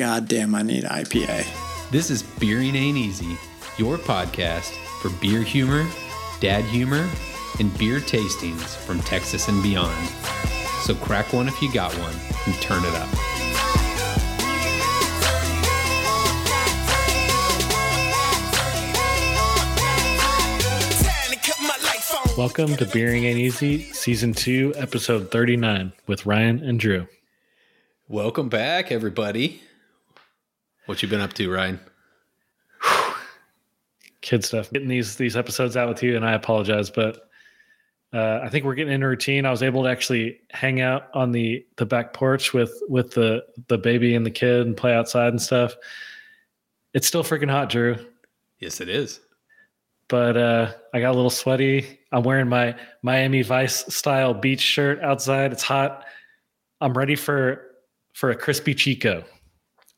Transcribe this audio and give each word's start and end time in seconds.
God 0.00 0.28
damn, 0.28 0.54
I 0.54 0.62
need 0.62 0.84
IPA. 0.84 1.44
This 1.90 2.08
is 2.08 2.22
Beering 2.22 2.74
Ain't 2.74 2.96
Easy, 2.96 3.36
your 3.76 3.98
podcast 3.98 4.70
for 5.02 5.10
beer 5.20 5.42
humor, 5.42 5.86
dad 6.40 6.64
humor, 6.64 7.06
and 7.58 7.76
beer 7.76 8.00
tastings 8.00 8.76
from 8.78 9.00
Texas 9.00 9.48
and 9.48 9.62
beyond. 9.62 10.08
So 10.84 10.94
crack 10.94 11.34
one 11.34 11.48
if 11.48 11.60
you 11.60 11.70
got 11.70 11.92
one 11.98 12.14
and 12.46 12.54
turn 12.62 12.82
it 12.82 12.94
up. 12.94 13.08
Welcome 22.38 22.74
to 22.76 22.86
Beering 22.86 23.24
Ain't 23.24 23.38
Easy, 23.38 23.92
Season 23.92 24.32
2, 24.32 24.72
Episode 24.76 25.30
39, 25.30 25.92
with 26.06 26.24
Ryan 26.24 26.64
and 26.64 26.80
Drew. 26.80 27.06
Welcome 28.08 28.48
back, 28.48 28.90
everybody. 28.90 29.60
What 30.86 31.02
you 31.02 31.08
been 31.08 31.20
up 31.20 31.32
to, 31.34 31.50
Ryan? 31.50 31.80
Kid 34.20 34.44
stuff. 34.44 34.70
Getting 34.70 34.88
these 34.88 35.16
these 35.16 35.36
episodes 35.36 35.76
out 35.76 35.88
with 35.88 36.02
you, 36.02 36.16
and 36.16 36.24
I 36.24 36.32
apologize, 36.32 36.90
but 36.90 37.28
uh, 38.12 38.40
I 38.42 38.48
think 38.48 38.64
we're 38.64 38.74
getting 38.74 38.92
in 38.92 39.02
a 39.02 39.08
routine. 39.08 39.46
I 39.46 39.50
was 39.50 39.62
able 39.62 39.84
to 39.84 39.88
actually 39.88 40.40
hang 40.50 40.80
out 40.80 41.04
on 41.14 41.30
the 41.30 41.64
the 41.76 41.86
back 41.86 42.12
porch 42.12 42.52
with 42.52 42.72
with 42.88 43.12
the 43.12 43.44
the 43.68 43.78
baby 43.78 44.14
and 44.14 44.26
the 44.26 44.30
kid 44.30 44.66
and 44.66 44.76
play 44.76 44.94
outside 44.94 45.28
and 45.28 45.40
stuff. 45.40 45.76
It's 46.92 47.06
still 47.06 47.22
freaking 47.22 47.50
hot, 47.50 47.70
Drew. 47.70 47.96
Yes, 48.58 48.80
it 48.80 48.88
is. 48.88 49.20
But 50.08 50.36
uh, 50.36 50.72
I 50.92 51.00
got 51.00 51.12
a 51.12 51.16
little 51.16 51.30
sweaty. 51.30 52.00
I'm 52.10 52.24
wearing 52.24 52.48
my 52.48 52.74
Miami 53.02 53.42
Vice 53.42 53.94
style 53.94 54.34
beach 54.34 54.60
shirt 54.60 55.00
outside. 55.02 55.52
It's 55.52 55.62
hot. 55.62 56.04
I'm 56.80 56.94
ready 56.94 57.14
for 57.14 57.64
for 58.12 58.30
a 58.30 58.34
crispy 58.34 58.74
chico. 58.74 59.24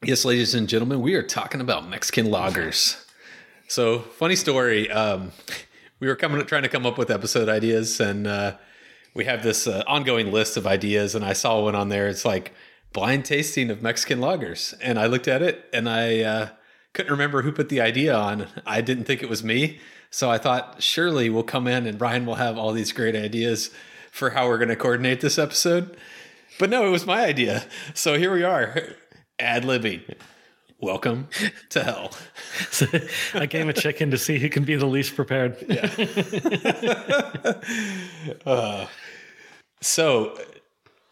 Yes, 0.05 0.25
ladies 0.25 0.53
and 0.57 0.69
gentlemen, 0.69 1.01
we 1.01 1.15
are 1.15 1.23
talking 1.23 1.61
about 1.61 1.89
Mexican 1.89 2.27
lagers. 2.27 3.01
So, 3.69 4.01
funny 4.01 4.35
story. 4.35 4.91
Um, 4.91 5.31
we 6.01 6.09
were 6.09 6.17
coming, 6.17 6.45
trying 6.45 6.65
to 6.65 6.69
come 6.69 6.85
up 6.85 6.99
with 6.99 7.09
episode 7.09 7.49
ideas, 7.49 8.01
and 8.01 8.27
uh, 8.27 8.57
we 9.15 9.27
have 9.27 9.45
this 9.45 9.69
uh, 9.69 9.85
ongoing 9.87 10.33
list 10.33 10.57
of 10.57 10.67
ideas. 10.67 11.15
And 11.15 11.25
I 11.25 11.35
saw 11.35 11.63
one 11.63 11.77
on 11.77 11.89
there. 11.89 12.09
It's 12.09 12.25
like 12.25 12.53
blind 12.93 13.25
tasting 13.27 13.71
of 13.71 13.81
Mexican 13.81 14.19
lagers, 14.19 14.75
and 14.83 14.99
I 14.99 15.07
looked 15.07 15.29
at 15.29 15.41
it, 15.41 15.67
and 15.73 15.89
I 15.89 16.23
uh, 16.23 16.49
couldn't 16.95 17.13
remember 17.13 17.43
who 17.43 17.53
put 17.53 17.69
the 17.69 17.81
idea 17.81 18.13
on. 18.13 18.49
I 18.67 18.81
didn't 18.81 19.05
think 19.05 19.23
it 19.23 19.29
was 19.29 19.45
me, 19.45 19.79
so 20.11 20.29
I 20.29 20.39
thought 20.39 20.83
surely 20.83 21.31
we'll 21.31 21.45
come 21.45 21.69
in, 21.69 21.87
and 21.87 21.97
Brian 21.97 22.27
will 22.27 22.35
have 22.35 22.59
all 22.59 22.73
these 22.73 22.91
great 22.91 23.15
ideas 23.15 23.71
for 24.11 24.31
how 24.31 24.49
we're 24.49 24.59
going 24.59 24.69
to 24.69 24.75
coordinate 24.75 25.21
this 25.21 25.39
episode. 25.39 25.97
But 26.59 26.71
no, 26.71 26.85
it 26.89 26.91
was 26.91 27.07
my 27.07 27.25
idea. 27.25 27.67
So 27.95 28.19
here 28.19 28.35
we 28.35 28.43
are, 28.43 28.97
ad 29.43 29.65
libbing. 29.65 30.03
Welcome 30.81 31.29
to 31.71 31.85
hell. 31.85 32.13
So 32.71 32.87
I 33.35 33.41
came 33.41 33.43
a 33.43 33.47
game 33.47 33.69
of 33.69 33.77
chicken 33.77 34.11
to 34.11 34.19
see 34.19 34.39
who 34.39 34.49
can 34.49 34.65
be 34.65 34.77
the 34.77 34.87
least 34.87 35.15
prepared. 35.15 35.57
Uh, 38.47 38.87
so 39.81 40.39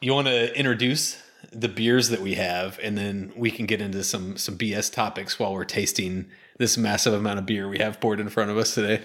you 0.01 0.15
want 0.15 0.29
to 0.29 0.57
introduce 0.57 1.21
the 1.53 1.69
beers 1.69 2.09
that 2.11 2.21
we 2.21 2.35
have, 2.35 2.79
and 2.83 2.97
then 2.97 3.33
we 3.37 3.51
can 3.51 3.67
get 3.67 3.81
into 3.81 4.05
some 4.05 4.37
some 4.37 4.57
BS 4.57 4.93
topics 4.93 5.39
while 5.39 5.53
we're 5.53 5.65
tasting 5.65 6.27
this 6.59 6.79
massive 6.79 7.13
amount 7.13 7.41
of 7.41 7.47
beer 7.47 7.69
we 7.69 7.79
have 7.79 8.01
poured 8.01 8.21
in 8.21 8.29
front 8.29 8.51
of 8.51 8.57
us 8.57 8.75
today. 8.75 9.03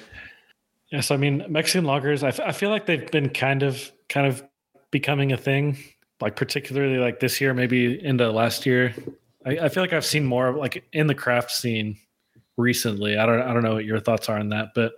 Yes, 0.91 1.09
I 1.09 1.17
mean 1.17 1.43
Mexican 1.49 1.85
lagers. 1.85 2.23
I, 2.23 2.27
f- 2.27 2.39
I 2.39 2.51
feel 2.51 2.69
like 2.69 2.85
they've 2.85 3.09
been 3.09 3.29
kind 3.29 3.63
of 3.63 3.91
kind 4.07 4.27
of 4.27 4.43
becoming 4.91 5.31
a 5.31 5.37
thing. 5.37 5.77
Like 6.21 6.35
particularly 6.35 6.97
like 6.97 7.19
this 7.19 7.41
year, 7.41 7.53
maybe 7.53 8.03
into 8.03 8.31
last 8.31 8.66
year. 8.66 8.94
I, 9.45 9.52
I 9.58 9.69
feel 9.69 9.83
like 9.83 9.94
I've 9.94 10.05
seen 10.05 10.25
more 10.25 10.53
like 10.53 10.83
in 10.94 11.07
the 11.07 11.16
craft 11.16 11.52
scene 11.52 11.97
recently. 12.57 13.17
I 13.17 13.25
don't 13.25 13.41
I 13.41 13.53
don't 13.53 13.63
know 13.63 13.75
what 13.75 13.85
your 13.85 13.99
thoughts 13.99 14.30
are 14.30 14.39
on 14.39 14.49
that, 14.49 14.69
but 14.73 14.94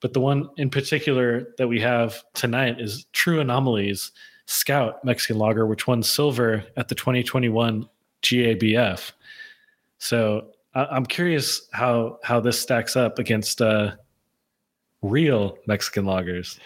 but 0.00 0.12
the 0.12 0.20
one 0.20 0.50
in 0.58 0.68
particular 0.70 1.54
that 1.56 1.68
we 1.68 1.80
have 1.80 2.22
tonight 2.34 2.80
is 2.80 3.06
True 3.12 3.40
Anomaly's 3.40 4.12
Scout 4.46 5.02
Mexican 5.04 5.38
Lager, 5.38 5.66
which 5.66 5.86
won 5.86 6.02
silver 6.02 6.64
at 6.76 6.88
the 6.88 6.94
2021 6.94 7.88
GABF. 8.22 9.12
So 9.98 10.48
I, 10.74 10.84
I'm 10.84 11.06
curious 11.06 11.68
how 11.72 12.18
how 12.22 12.40
this 12.40 12.60
stacks 12.60 12.96
up 12.96 13.18
against 13.18 13.62
uh, 13.62 13.92
real 15.04 15.58
Mexican 15.66 16.06
lagers. 16.06 16.58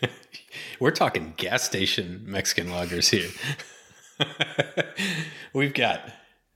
We're 0.80 0.90
talking 0.90 1.34
gas 1.36 1.62
station 1.62 2.22
Mexican 2.24 2.68
lagers 2.68 3.10
here. 3.10 3.30
We've 5.52 5.74
got 5.74 6.10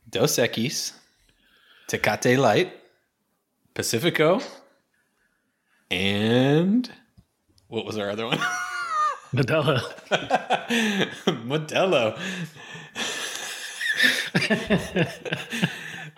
Dos 0.08 0.36
Equis, 0.38 0.92
Tecate 1.88 2.38
Light, 2.38 2.72
Pacifico, 3.74 4.40
and 5.90 6.90
what 7.68 7.84
was 7.84 7.98
our 7.98 8.10
other 8.10 8.26
one? 8.26 8.38
Modelo. 9.34 9.78
Modelo. 11.44 12.18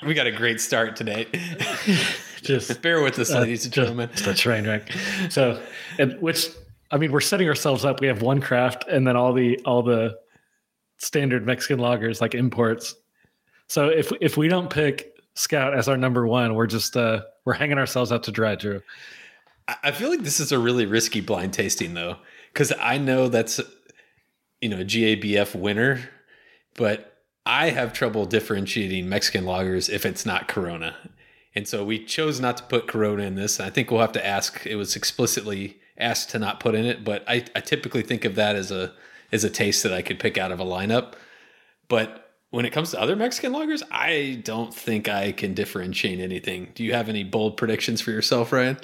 We 0.06 0.14
got 0.14 0.26
a 0.26 0.32
great 0.32 0.60
start 0.60 0.96
today. 0.96 1.26
Just 2.42 2.80
Bear 2.82 3.02
with 3.02 3.18
us, 3.18 3.30
ladies 3.30 3.64
and 3.64 3.74
gentlemen. 3.74 4.08
It's 4.12 4.26
a 4.26 4.34
train 4.34 4.66
wreck. 4.66 4.90
So, 5.28 5.60
and 5.98 6.20
which 6.20 6.48
I 6.90 6.96
mean, 6.96 7.12
we're 7.12 7.20
setting 7.20 7.48
ourselves 7.48 7.84
up. 7.84 8.00
We 8.00 8.06
have 8.06 8.22
one 8.22 8.40
craft, 8.40 8.84
and 8.88 9.06
then 9.06 9.16
all 9.16 9.32
the 9.32 9.58
all 9.66 9.82
the 9.82 10.18
standard 10.98 11.44
Mexican 11.46 11.78
lagers 11.78 12.20
like 12.20 12.34
imports. 12.34 12.94
So 13.68 13.88
if 13.88 14.10
if 14.20 14.36
we 14.36 14.48
don't 14.48 14.70
pick 14.70 15.16
Scout 15.34 15.74
as 15.74 15.88
our 15.88 15.96
number 15.96 16.26
one, 16.26 16.54
we're 16.54 16.66
just 16.66 16.96
uh 16.96 17.22
we're 17.44 17.52
hanging 17.54 17.78
ourselves 17.78 18.10
out 18.12 18.22
to 18.24 18.32
dry, 18.32 18.54
Drew. 18.54 18.82
I- 19.68 19.76
I 19.84 19.90
feel 19.92 20.08
like 20.10 20.22
this 20.22 20.40
is 20.40 20.50
a 20.52 20.58
really 20.58 20.86
risky 20.86 21.20
blind 21.20 21.52
tasting 21.52 21.94
though, 21.94 22.16
because 22.52 22.72
I 22.80 22.96
know 22.98 23.28
that's 23.28 23.60
you 24.62 24.68
know 24.70 24.80
a 24.80 24.84
GABF 24.84 25.54
winner, 25.54 26.00
but 26.74 27.18
I 27.46 27.70
have 27.70 27.92
trouble 27.92 28.26
differentiating 28.26 29.08
Mexican 29.08 29.44
lagers 29.44 29.88
if 29.88 30.04
it's 30.04 30.26
not 30.26 30.48
Corona, 30.48 30.96
and 31.54 31.66
so 31.66 31.84
we 31.84 32.04
chose 32.04 32.40
not 32.40 32.56
to 32.58 32.62
put 32.64 32.86
Corona 32.86 33.24
in 33.24 33.34
this. 33.34 33.60
I 33.60 33.70
think 33.70 33.90
we'll 33.90 34.00
have 34.00 34.12
to 34.12 34.26
ask. 34.26 34.66
It 34.66 34.76
was 34.76 34.96
explicitly 34.96 35.78
asked 35.98 36.30
to 36.30 36.38
not 36.38 36.60
put 36.60 36.74
in 36.74 36.86
it, 36.86 37.04
but 37.04 37.24
I, 37.28 37.44
I 37.54 37.60
typically 37.60 38.02
think 38.02 38.24
of 38.24 38.34
that 38.36 38.56
as 38.56 38.70
a 38.70 38.92
as 39.32 39.44
a 39.44 39.50
taste 39.50 39.82
that 39.82 39.92
I 39.92 40.02
could 40.02 40.18
pick 40.18 40.38
out 40.38 40.52
of 40.52 40.60
a 40.60 40.64
lineup. 40.64 41.14
But 41.88 42.30
when 42.50 42.64
it 42.64 42.70
comes 42.70 42.90
to 42.90 43.00
other 43.00 43.16
Mexican 43.16 43.52
lagers, 43.52 43.82
I 43.90 44.40
don't 44.44 44.74
think 44.74 45.08
I 45.08 45.32
can 45.32 45.54
differentiate 45.54 46.20
anything. 46.20 46.68
Do 46.74 46.84
you 46.84 46.94
have 46.94 47.08
any 47.08 47.24
bold 47.24 47.56
predictions 47.56 48.00
for 48.00 48.10
yourself, 48.10 48.52
Ryan? 48.52 48.76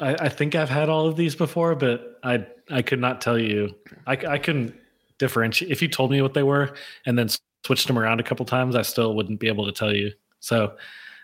I, 0.00 0.14
I 0.14 0.28
think 0.28 0.54
I've 0.54 0.68
had 0.68 0.88
all 0.88 1.06
of 1.06 1.16
these 1.16 1.34
before, 1.34 1.74
but 1.74 2.18
I 2.22 2.46
I 2.70 2.82
could 2.82 3.00
not 3.00 3.20
tell 3.20 3.38
you. 3.38 3.74
I 4.06 4.12
I 4.12 4.38
couldn't 4.38 4.74
differentiate. 5.20 5.70
If 5.70 5.80
you 5.80 5.86
told 5.86 6.10
me 6.10 6.20
what 6.20 6.34
they 6.34 6.42
were 6.42 6.74
and 7.06 7.16
then 7.16 7.28
switched 7.64 7.86
them 7.86 7.98
around 7.98 8.18
a 8.18 8.24
couple 8.24 8.44
times, 8.44 8.74
I 8.74 8.82
still 8.82 9.14
wouldn't 9.14 9.38
be 9.38 9.46
able 9.46 9.66
to 9.66 9.72
tell 9.72 9.94
you. 9.94 10.10
So 10.40 10.74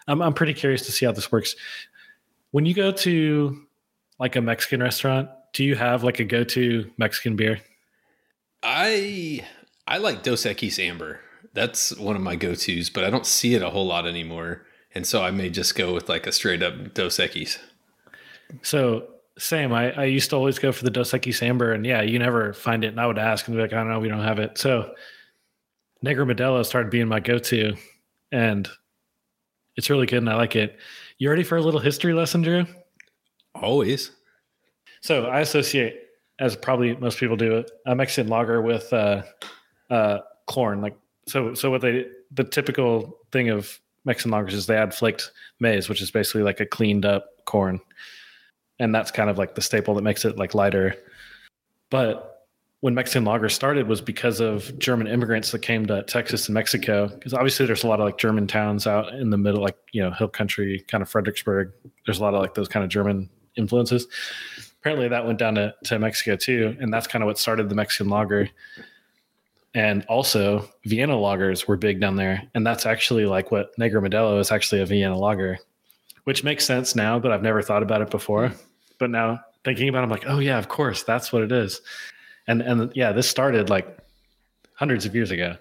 I'm 0.07 0.23
I'm 0.23 0.35
pretty 0.35 0.55
curious 0.55 0.87
to 0.87 0.93
see 0.93 1.07
how 1.07 1.13
this 1.13 1.33
works. 1.33 1.57
When 2.53 2.65
you 2.65 2.75
go 2.75 2.93
to 2.93 3.67
like 4.21 4.37
a 4.37 4.41
Mexican 4.41 4.81
restaurant, 4.83 5.29
do 5.53 5.65
you 5.65 5.75
have 5.75 6.05
like 6.05 6.21
a 6.21 6.25
go-to 6.25 6.91
Mexican 6.97 7.35
beer? 7.35 7.61
I 8.63 9.45
I 9.89 9.99
like 9.99 10.23
Dos 10.23 10.45
Equis 10.45 10.79
Amber. 10.79 11.21
That's 11.55 11.97
one 11.97 12.17
of 12.17 12.23
my 12.23 12.37
go 12.37 12.55
tos, 12.55 12.91
but 12.91 13.05
I 13.05 13.11
don't 13.11 13.27
see 13.27 13.55
it 13.55 13.63
a 13.63 13.71
whole 13.71 13.87
lot 13.87 14.07
anymore, 14.07 14.67
and 14.95 15.07
so 15.07 15.23
I 15.23 15.31
may 15.31 15.49
just 15.49 15.75
go 15.75 15.95
with 15.95 16.09
like 16.09 16.27
a 16.27 16.33
straight 16.33 16.63
up 16.63 16.95
Dos 16.95 17.17
Equis. 17.17 17.59
So 18.63 19.09
same. 19.39 19.73
I, 19.73 19.93
I 19.93 20.05
used 20.05 20.31
to 20.31 20.37
always 20.37 20.59
go 20.59 20.73
for 20.73 20.85
the 20.85 20.91
Dos 20.91 21.13
Equis 21.13 21.43
Amber, 21.43 21.73
and 21.73 21.85
yeah, 21.85 22.03
you 22.03 22.19
never 22.19 22.53
find 22.53 22.85
it. 22.85 22.89
And 22.89 23.01
I 23.01 23.07
would 23.07 23.19
ask 23.19 23.47
and 23.47 23.57
be 23.57 23.63
like, 23.63 23.73
I 23.73 23.77
don't 23.77 23.89
know, 23.89 24.01
we 24.01 24.09
don't 24.09 24.23
have 24.23 24.39
it. 24.39 24.59
So 24.59 24.95
Negro 26.05 26.31
Modelo 26.31 26.65
started 26.65 26.91
being 26.91 27.09
my 27.09 27.21
go-to, 27.21 27.75
and 28.33 28.69
it's 29.77 29.91
really 29.91 30.07
good, 30.07 30.19
and 30.19 30.31
I 30.31 30.37
like 30.37 30.57
it. 30.57 30.79
You 31.19 31.31
ready 31.31 31.43
for 31.43 31.57
a 31.57 31.63
little 31.63 31.81
history 31.81 32.15
lesson, 32.15 32.43
Drew? 32.43 32.67
Always. 33.55 34.11
So 35.01 35.27
I 35.27 35.41
associate, 35.41 36.01
as 36.39 36.57
probably 36.57 36.97
most 36.97 37.19
people 37.19 37.37
do, 37.37 37.65
a 37.87 37.95
Mexican 37.95 38.29
lager 38.29 38.61
with 38.61 38.93
uh, 38.93 39.23
uh, 39.91 40.19
corn. 40.47 40.81
Like 40.81 40.97
so, 41.29 41.55
so 41.55 41.71
what 41.71 41.81
they 41.81 42.07
the 42.33 42.45
typical 42.45 43.19
thing 43.33 43.49
of 43.51 43.79
Mexican 44.05 44.33
lagers 44.33 44.53
is 44.53 44.67
they 44.67 44.77
add 44.77 44.95
flaked 44.95 45.31
maize, 45.61 45.89
which 45.89 46.03
is 46.03 46.11
basically 46.11 46.43
like 46.43 46.61
a 46.61 46.67
cleaned 46.67 47.05
up 47.05 47.45
corn, 47.45 47.81
and 48.79 48.95
that's 48.95 49.11
kind 49.11 49.31
of 49.31 49.39
like 49.39 49.55
the 49.55 49.63
staple 49.63 49.95
that 49.95 50.03
makes 50.03 50.25
it 50.25 50.37
like 50.37 50.55
lighter. 50.55 50.97
But 51.91 52.37
when 52.81 52.95
Mexican 52.95 53.25
lager 53.25 53.49
started 53.49 53.89
was 53.89 54.01
because 54.01 54.39
of 54.39 54.79
German 54.79 55.07
immigrants 55.07 55.51
that 55.51 55.61
came 55.61 55.87
to 55.87 56.03
Texas 56.05 56.47
and 56.47 56.55
Mexico. 56.55 57.09
Because 57.09 57.35
obviously 57.35 57.67
there's 57.67 57.85
a 57.85 57.89
lot 57.89 58.01
of 58.01 58.05
like 58.05 58.19
German 58.19 58.47
towns 58.47 58.87
out 58.87 59.13
in 59.15 59.31
the 59.31 59.39
middle, 59.39 59.63
like 59.63 59.77
you 59.93 60.03
know 60.03 60.11
hill 60.11 60.29
country, 60.29 60.85
kind 60.89 61.03
of 61.03 61.09
Fredericksburg. 61.09 61.73
There's 62.05 62.19
a 62.19 62.23
lot 62.23 62.35
of 62.35 62.41
like 62.41 62.55
those 62.55 62.69
kind 62.69 62.85
of 62.85 62.91
German 62.91 63.31
influences. 63.57 64.07
Apparently 64.79 65.09
that 65.09 65.27
went 65.27 65.39
down 65.39 65.55
to, 65.57 65.75
to 65.85 65.99
Mexico 65.99 66.37
too, 66.37 66.77
and 66.81 66.93
that's 66.93 67.07
kind 67.07 67.23
of 67.23 67.27
what 67.27 67.39
started 67.39 67.69
the 67.69 67.75
Mexican 67.75 68.09
lager. 68.09 68.49
and 69.75 70.05
also 70.07 70.69
Vienna 70.85 71.15
lagers 71.15 71.67
were 71.67 71.77
big 71.77 72.01
down 72.01 72.17
there, 72.17 72.43
and 72.55 72.67
that's 72.67 72.87
actually 72.87 73.27
like 73.27 73.51
what 73.51 73.77
Negro 73.79 74.07
Modelo 74.07 74.39
is 74.39 74.53
actually 74.53 74.81
a 74.81 74.87
Vienna 74.87 75.19
lager, 75.19 75.59
which 76.27 76.43
makes 76.43 76.67
sense 76.67 76.97
now, 76.97 77.21
but 77.21 77.31
I've 77.31 77.43
never 77.43 77.63
thought 77.63 77.85
about 77.85 78.03
it 78.03 78.11
before. 78.11 78.53
But 78.99 79.11
now 79.11 79.41
thinking 79.65 79.89
about, 79.89 80.01
it, 80.01 80.03
I'm 80.05 80.11
like, 80.11 80.25
oh 80.27 80.41
yeah, 80.41 80.59
of 80.59 80.69
course, 80.69 81.05
that's 81.05 81.33
what 81.33 81.43
it 81.43 81.53
is, 81.53 81.81
and 82.47 82.61
and 82.61 82.91
yeah, 82.95 83.13
this 83.13 83.29
started 83.29 83.71
like 83.71 83.99
hundreds 84.75 85.07
of 85.07 85.15
years 85.15 85.31
ago. 85.31 85.57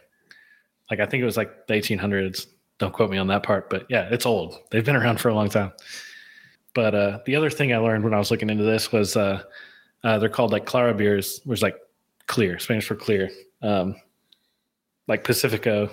Like 0.90 1.00
I 1.00 1.06
think 1.06 1.22
it 1.22 1.26
was 1.26 1.38
like 1.38 1.68
the 1.68 1.74
1800s. 1.76 2.48
Don't 2.78 2.94
quote 2.94 3.12
me 3.12 3.18
on 3.18 3.28
that 3.28 3.44
part, 3.44 3.70
but 3.70 3.86
yeah, 3.90 4.10
it's 4.12 4.26
old. 4.26 4.60
They've 4.72 4.84
been 4.84 4.96
around 4.96 5.20
for 5.20 5.30
a 5.30 5.36
long 5.36 5.50
time. 5.50 5.72
But 6.74 6.96
uh, 6.96 7.20
the 7.26 7.36
other 7.36 7.50
thing 7.50 7.74
I 7.74 7.78
learned 7.78 8.04
when 8.04 8.14
I 8.14 8.18
was 8.18 8.32
looking 8.32 8.50
into 8.50 8.64
this 8.64 8.92
was 8.92 9.16
uh, 9.16 9.44
uh, 10.04 10.20
they're 10.20 10.30
called 10.30 10.52
like 10.52 10.66
Clara 10.66 10.94
beers, 10.94 11.42
which 11.46 11.60
is 11.60 11.64
like 11.64 11.78
clear, 12.28 12.58
Spanish 12.60 12.88
for 12.88 12.96
clear. 12.96 13.30
Um, 13.62 13.96
like 15.08 15.24
Pacifico 15.24 15.90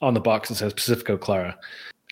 on 0.00 0.14
the 0.14 0.20
box, 0.20 0.50
it 0.50 0.56
says 0.56 0.72
Pacifico 0.72 1.16
Clara. 1.16 1.58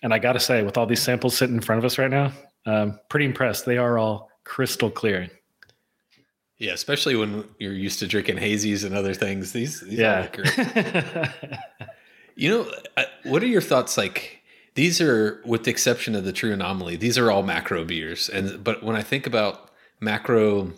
And 0.03 0.13
I 0.13 0.19
got 0.19 0.33
to 0.33 0.41
say, 0.41 0.63
with 0.63 0.77
all 0.77 0.87
these 0.87 1.03
samples 1.03 1.37
sitting 1.37 1.55
in 1.55 1.63
front 1.63 1.79
of 1.79 1.85
us 1.85 1.99
right 1.99 2.11
now, 2.11 2.33
um, 2.67 2.99
pretty 3.09 3.27
impressed. 3.27 3.67
They 3.67 3.79
are 3.79 3.99
all 3.99 4.31
crystal 4.45 4.91
clear. 4.91 5.31
Yeah, 6.59 6.73
especially 6.73 7.17
when 7.17 7.45
you're 7.59 7.73
used 7.73 7.99
to 8.01 8.07
drinking 8.07 8.37
hazies 8.37 8.85
and 8.85 8.95
other 8.95 9.15
things. 9.15 9.53
These, 9.53 9.81
these 9.81 9.99
yeah. 9.99 10.29
you 12.37 12.49
know, 12.49 12.71
what 13.25 13.43
are 13.43 13.49
your 13.49 13.61
thoughts? 13.61 13.97
Like 13.97 14.43
these 14.75 15.01
are, 15.01 15.43
with 15.45 15.65
the 15.65 15.71
exception 15.71 16.15
of 16.15 16.25
the 16.25 16.33
True 16.33 16.53
Anomaly, 16.53 16.97
these 16.97 17.19
are 17.19 17.31
all 17.31 17.43
macro 17.43 17.85
beers. 17.85 18.29
And 18.29 18.63
but 18.63 18.83
when 18.83 18.97
I 18.97 19.03
think 19.03 19.27
about 19.27 19.71
macro 20.01 20.73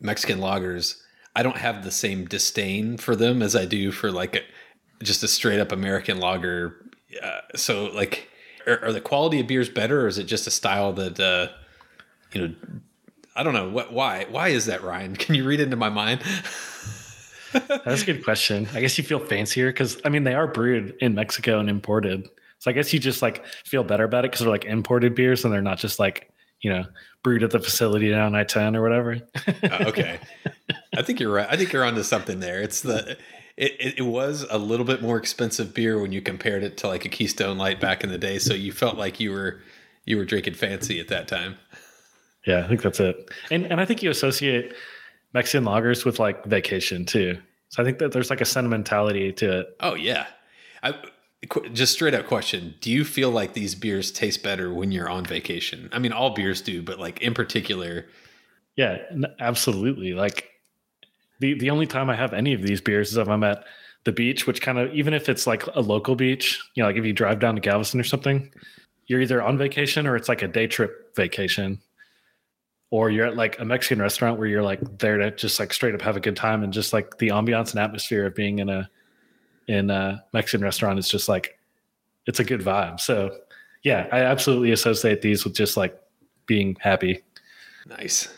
Mexican 0.00 0.38
lagers, 0.38 1.00
I 1.34 1.42
don't 1.42 1.56
have 1.56 1.82
the 1.82 1.90
same 1.90 2.26
disdain 2.26 2.96
for 2.96 3.16
them 3.16 3.42
as 3.42 3.56
I 3.56 3.64
do 3.64 3.90
for 3.90 4.12
like 4.12 4.36
a, 4.36 4.40
just 5.02 5.22
a 5.22 5.28
straight 5.28 5.58
up 5.58 5.72
American 5.72 6.18
lager. 6.18 6.76
Uh, 7.20 7.40
so 7.56 7.86
like, 7.86 8.28
are, 8.66 8.84
are, 8.86 8.92
the 8.92 9.00
quality 9.00 9.40
of 9.40 9.46
beers 9.46 9.68
better, 9.68 10.02
or 10.02 10.06
is 10.06 10.18
it 10.18 10.24
just 10.24 10.46
a 10.46 10.50
style 10.50 10.92
that 10.94 11.20
uh, 11.20 11.48
you 12.32 12.48
know? 12.48 12.54
I 13.36 13.42
don't 13.42 13.54
know 13.54 13.68
what. 13.68 13.92
Why? 13.92 14.26
Why 14.30 14.48
is 14.48 14.66
that, 14.66 14.82
Ryan? 14.82 15.16
Can 15.16 15.34
you 15.34 15.44
read 15.44 15.60
into 15.60 15.76
my 15.76 15.88
mind? 15.88 16.22
That's 17.52 18.02
a 18.02 18.06
good 18.06 18.24
question. 18.24 18.68
I 18.74 18.80
guess 18.80 18.98
you 18.98 19.04
feel 19.04 19.20
fancier 19.20 19.68
because 19.70 20.00
I 20.04 20.08
mean 20.08 20.24
they 20.24 20.34
are 20.34 20.46
brewed 20.46 20.96
in 21.00 21.14
Mexico 21.14 21.60
and 21.60 21.68
imported. 21.68 22.28
So 22.58 22.70
I 22.70 22.74
guess 22.74 22.92
you 22.92 22.98
just 22.98 23.22
like 23.22 23.44
feel 23.64 23.84
better 23.84 24.04
about 24.04 24.24
it 24.24 24.30
because 24.30 24.40
they're 24.40 24.50
like 24.50 24.64
imported 24.64 25.14
beers 25.14 25.44
and 25.44 25.52
they're 25.52 25.62
not 25.62 25.78
just 25.78 25.98
like 25.98 26.32
you 26.60 26.70
know 26.70 26.84
brewed 27.22 27.42
at 27.42 27.50
the 27.50 27.60
facility 27.60 28.10
down 28.10 28.34
I 28.34 28.44
ten 28.44 28.74
or 28.74 28.82
whatever. 28.82 29.20
uh, 29.46 29.84
okay, 29.86 30.18
I 30.96 31.02
think 31.02 31.20
you're 31.20 31.32
right. 31.32 31.46
I 31.48 31.56
think 31.56 31.72
you're 31.72 31.84
onto 31.84 32.02
something 32.02 32.40
there. 32.40 32.60
It's 32.60 32.80
the 32.80 33.16
it, 33.56 33.72
it, 33.78 33.98
it, 33.98 34.02
was 34.02 34.44
a 34.50 34.58
little 34.58 34.86
bit 34.86 35.00
more 35.00 35.16
expensive 35.16 35.74
beer 35.74 36.00
when 36.00 36.12
you 36.12 36.20
compared 36.20 36.64
it 36.64 36.76
to 36.78 36.88
like 36.88 37.04
a 37.04 37.08
Keystone 37.08 37.56
Light 37.56 37.80
back 37.80 38.02
in 38.02 38.10
the 38.10 38.18
day. 38.18 38.38
So 38.38 38.52
you 38.52 38.72
felt 38.72 38.96
like 38.96 39.20
you 39.20 39.30
were 39.30 39.60
you 40.04 40.16
were 40.16 40.24
drinking 40.24 40.54
fancy 40.54 41.00
at 41.00 41.08
that 41.08 41.28
time. 41.28 41.56
Yeah, 42.46 42.64
I 42.64 42.68
think 42.68 42.82
that's 42.82 43.00
it. 43.00 43.30
And 43.50 43.66
and 43.66 43.80
I 43.80 43.84
think 43.84 44.02
you 44.02 44.10
associate 44.10 44.74
Mexican 45.32 45.64
lagers 45.64 46.04
with 46.04 46.18
like 46.18 46.44
vacation 46.44 47.04
too. 47.04 47.38
So 47.68 47.82
I 47.82 47.86
think 47.86 47.98
that 47.98 48.12
there's 48.12 48.30
like 48.30 48.40
a 48.40 48.46
sentimentality 48.46 49.32
to 49.32 49.60
it. 49.60 49.76
Oh 49.80 49.94
yeah. 49.94 50.26
I 50.82 50.94
just 51.72 51.92
straight 51.92 52.14
up 52.14 52.26
question, 52.26 52.74
do 52.80 52.90
you 52.90 53.04
feel 53.04 53.30
like 53.30 53.52
these 53.52 53.74
beers 53.74 54.10
taste 54.10 54.42
better 54.42 54.72
when 54.72 54.92
you're 54.92 55.08
on 55.08 55.24
vacation? 55.24 55.88
I 55.92 55.98
mean 55.98 56.12
all 56.12 56.30
beers 56.30 56.60
do, 56.60 56.82
but 56.82 56.98
like 56.98 57.20
in 57.20 57.34
particular 57.34 58.06
Yeah, 58.76 58.98
absolutely. 59.38 60.14
Like 60.14 60.50
the 61.44 61.58
the 61.58 61.70
only 61.70 61.86
time 61.86 62.08
I 62.08 62.16
have 62.16 62.32
any 62.32 62.54
of 62.54 62.62
these 62.62 62.80
beers 62.80 63.10
is 63.10 63.18
if 63.18 63.28
I'm 63.28 63.44
at 63.44 63.64
the 64.04 64.12
beach, 64.12 64.46
which 64.46 64.62
kind 64.62 64.78
of 64.78 64.92
even 64.94 65.12
if 65.12 65.28
it's 65.28 65.46
like 65.46 65.66
a 65.74 65.80
local 65.80 66.16
beach, 66.16 66.58
you 66.74 66.82
know, 66.82 66.88
like 66.88 66.96
if 66.96 67.04
you 67.04 67.12
drive 67.12 67.38
down 67.38 67.54
to 67.54 67.60
Galveston 67.60 68.00
or 68.00 68.04
something, 68.04 68.50
you're 69.06 69.20
either 69.20 69.42
on 69.42 69.58
vacation 69.58 70.06
or 70.06 70.16
it's 70.16 70.28
like 70.28 70.40
a 70.40 70.48
day 70.48 70.66
trip 70.66 71.14
vacation 71.14 71.78
or 72.90 73.10
you're 73.10 73.26
at 73.26 73.36
like 73.36 73.58
a 73.60 73.64
Mexican 73.64 74.00
restaurant 74.00 74.38
where 74.38 74.48
you're 74.48 74.62
like 74.62 74.80
there 74.98 75.18
to 75.18 75.30
just 75.32 75.60
like 75.60 75.74
straight 75.74 75.94
up 75.94 76.00
have 76.00 76.16
a 76.16 76.20
good 76.20 76.36
time 76.36 76.62
and 76.62 76.72
just 76.72 76.94
like 76.94 77.18
the 77.18 77.28
ambiance 77.28 77.72
and 77.72 77.80
atmosphere 77.80 78.24
of 78.24 78.34
being 78.34 78.58
in 78.60 78.70
a 78.70 78.88
in 79.68 79.90
a 79.90 80.24
Mexican 80.32 80.64
restaurant 80.64 80.98
is 80.98 81.08
just 81.08 81.28
like 81.28 81.58
it's 82.26 82.40
a 82.40 82.44
good 82.44 82.62
vibe. 82.62 83.00
So 83.00 83.36
yeah, 83.82 84.08
I 84.10 84.20
absolutely 84.20 84.72
associate 84.72 85.20
these 85.20 85.44
with 85.44 85.54
just 85.54 85.76
like 85.76 85.94
being 86.46 86.76
happy. 86.80 87.22
Nice. 87.86 88.28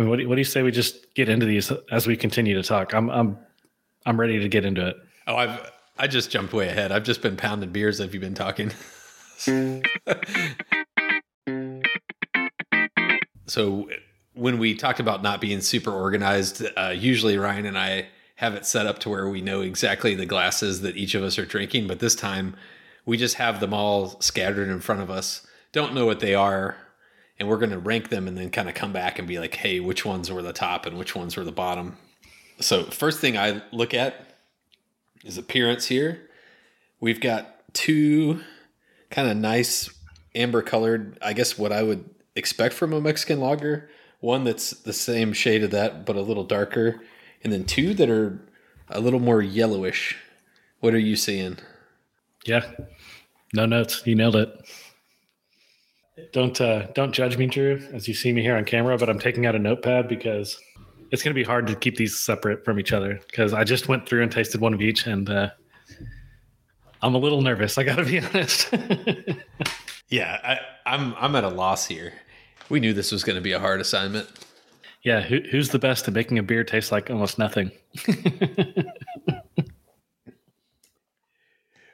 Mean, 0.00 0.08
what 0.08 0.18
do, 0.18 0.26
what 0.26 0.36
do 0.36 0.40
you 0.40 0.46
say 0.46 0.62
we 0.62 0.70
just 0.70 1.14
get 1.14 1.28
into 1.28 1.44
these 1.44 1.70
as 1.92 2.06
we 2.06 2.16
continue 2.16 2.54
to 2.54 2.62
talk? 2.62 2.94
I'm 2.94 3.10
I'm 3.10 3.36
I'm 4.06 4.18
ready 4.18 4.38
to 4.38 4.48
get 4.48 4.64
into 4.64 4.86
it. 4.88 4.96
Oh, 5.26 5.36
I've 5.36 5.70
I 5.98 6.06
just 6.06 6.30
jumped 6.30 6.54
way 6.54 6.68
ahead. 6.68 6.90
I've 6.90 7.02
just 7.04 7.20
been 7.20 7.36
pounding 7.36 7.70
beers 7.70 8.00
as 8.00 8.10
you've 8.14 8.22
been 8.22 8.32
talking. 8.32 8.72
so 13.46 13.90
when 14.32 14.58
we 14.58 14.74
talked 14.74 15.00
about 15.00 15.22
not 15.22 15.38
being 15.38 15.60
super 15.60 15.90
organized, 15.92 16.64
uh, 16.78 16.94
usually 16.96 17.36
Ryan 17.36 17.66
and 17.66 17.76
I 17.76 18.06
have 18.36 18.54
it 18.54 18.64
set 18.64 18.86
up 18.86 19.00
to 19.00 19.10
where 19.10 19.28
we 19.28 19.42
know 19.42 19.60
exactly 19.60 20.14
the 20.14 20.24
glasses 20.24 20.80
that 20.80 20.96
each 20.96 21.14
of 21.14 21.22
us 21.22 21.38
are 21.38 21.44
drinking, 21.44 21.86
but 21.86 21.98
this 21.98 22.14
time 22.14 22.56
we 23.04 23.18
just 23.18 23.34
have 23.34 23.60
them 23.60 23.74
all 23.74 24.18
scattered 24.22 24.70
in 24.70 24.80
front 24.80 25.02
of 25.02 25.10
us. 25.10 25.46
Don't 25.72 25.92
know 25.92 26.06
what 26.06 26.20
they 26.20 26.34
are, 26.34 26.78
and 27.40 27.48
we're 27.48 27.56
going 27.56 27.70
to 27.70 27.78
rank 27.78 28.10
them 28.10 28.28
and 28.28 28.36
then 28.36 28.50
kind 28.50 28.68
of 28.68 28.74
come 28.74 28.92
back 28.92 29.18
and 29.18 29.26
be 29.26 29.38
like, 29.38 29.54
hey, 29.54 29.80
which 29.80 30.04
ones 30.04 30.30
were 30.30 30.42
the 30.42 30.52
top 30.52 30.84
and 30.84 30.98
which 30.98 31.16
ones 31.16 31.36
were 31.36 31.44
the 31.44 31.50
bottom. 31.50 31.96
So, 32.60 32.84
first 32.84 33.18
thing 33.18 33.38
I 33.38 33.62
look 33.72 33.94
at 33.94 34.36
is 35.24 35.38
appearance 35.38 35.86
here. 35.86 36.28
We've 37.00 37.20
got 37.20 37.72
two 37.72 38.42
kind 39.10 39.30
of 39.30 39.38
nice 39.38 39.88
amber 40.34 40.60
colored, 40.60 41.18
I 41.22 41.32
guess 41.32 41.56
what 41.56 41.72
I 41.72 41.82
would 41.82 42.08
expect 42.36 42.74
from 42.74 42.92
a 42.92 43.00
Mexican 43.00 43.40
lager. 43.40 43.88
One 44.20 44.44
that's 44.44 44.70
the 44.70 44.92
same 44.92 45.32
shade 45.32 45.64
of 45.64 45.70
that, 45.70 46.04
but 46.04 46.16
a 46.16 46.20
little 46.20 46.44
darker, 46.44 47.00
and 47.42 47.50
then 47.50 47.64
two 47.64 47.94
that 47.94 48.10
are 48.10 48.38
a 48.90 49.00
little 49.00 49.18
more 49.18 49.40
yellowish. 49.40 50.18
What 50.80 50.92
are 50.92 50.98
you 50.98 51.16
seeing? 51.16 51.56
Yeah, 52.44 52.70
no 53.54 53.64
notes. 53.64 54.02
You 54.04 54.14
nailed 54.14 54.36
it. 54.36 54.60
Don't 56.32 56.60
uh, 56.60 56.86
don't 56.94 57.12
judge 57.12 57.36
me, 57.36 57.46
Drew, 57.46 57.76
as 57.92 58.08
you 58.08 58.14
see 58.14 58.32
me 58.32 58.42
here 58.42 58.56
on 58.56 58.64
camera. 58.64 58.96
But 58.98 59.08
I'm 59.08 59.18
taking 59.18 59.46
out 59.46 59.54
a 59.54 59.58
notepad 59.58 60.08
because 60.08 60.58
it's 61.10 61.22
going 61.22 61.34
to 61.34 61.38
be 61.38 61.44
hard 61.44 61.66
to 61.66 61.74
keep 61.74 61.96
these 61.96 62.18
separate 62.18 62.64
from 62.64 62.78
each 62.78 62.92
other. 62.92 63.20
Because 63.26 63.52
I 63.52 63.64
just 63.64 63.88
went 63.88 64.06
through 64.06 64.22
and 64.22 64.30
tasted 64.30 64.60
one 64.60 64.74
of 64.74 64.80
each, 64.80 65.06
and 65.06 65.28
uh, 65.28 65.50
I'm 67.02 67.14
a 67.14 67.18
little 67.18 67.42
nervous. 67.42 67.78
I 67.78 67.84
got 67.84 67.96
to 67.96 68.04
be 68.04 68.18
honest. 68.20 68.72
Yeah, 70.10 70.38
I, 70.42 70.58
I'm 70.92 71.14
I'm 71.14 71.36
at 71.36 71.44
a 71.44 71.48
loss 71.48 71.86
here. 71.86 72.12
We 72.68 72.80
knew 72.80 72.92
this 72.92 73.12
was 73.12 73.24
going 73.24 73.36
to 73.36 73.42
be 73.42 73.52
a 73.52 73.60
hard 73.60 73.80
assignment. 73.80 74.28
Yeah, 75.02 75.22
who, 75.22 75.40
who's 75.50 75.70
the 75.70 75.78
best 75.78 76.06
at 76.08 76.14
making 76.14 76.38
a 76.38 76.42
beer 76.42 76.62
taste 76.62 76.92
like 76.92 77.10
almost 77.10 77.38
nothing? 77.38 77.70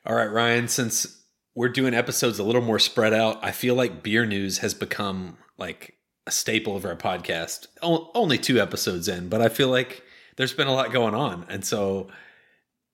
All 0.06 0.14
right, 0.14 0.30
Ryan. 0.30 0.66
Since 0.66 1.15
we're 1.56 1.68
doing 1.68 1.94
episodes 1.94 2.38
a 2.38 2.44
little 2.44 2.62
more 2.62 2.78
spread 2.78 3.12
out, 3.12 3.42
I 3.42 3.50
feel 3.50 3.74
like 3.74 4.02
beer 4.04 4.24
news 4.24 4.58
has 4.58 4.74
become 4.74 5.38
like 5.58 5.94
a 6.26 6.30
staple 6.30 6.76
of 6.76 6.84
our 6.84 6.94
podcast. 6.94 7.66
O- 7.82 8.12
only 8.14 8.38
two 8.38 8.60
episodes 8.60 9.08
in, 9.08 9.28
but 9.28 9.40
I 9.42 9.48
feel 9.48 9.68
like 9.68 10.04
there's 10.36 10.52
been 10.52 10.68
a 10.68 10.74
lot 10.74 10.92
going 10.92 11.14
on, 11.14 11.46
and 11.48 11.64
so 11.64 12.08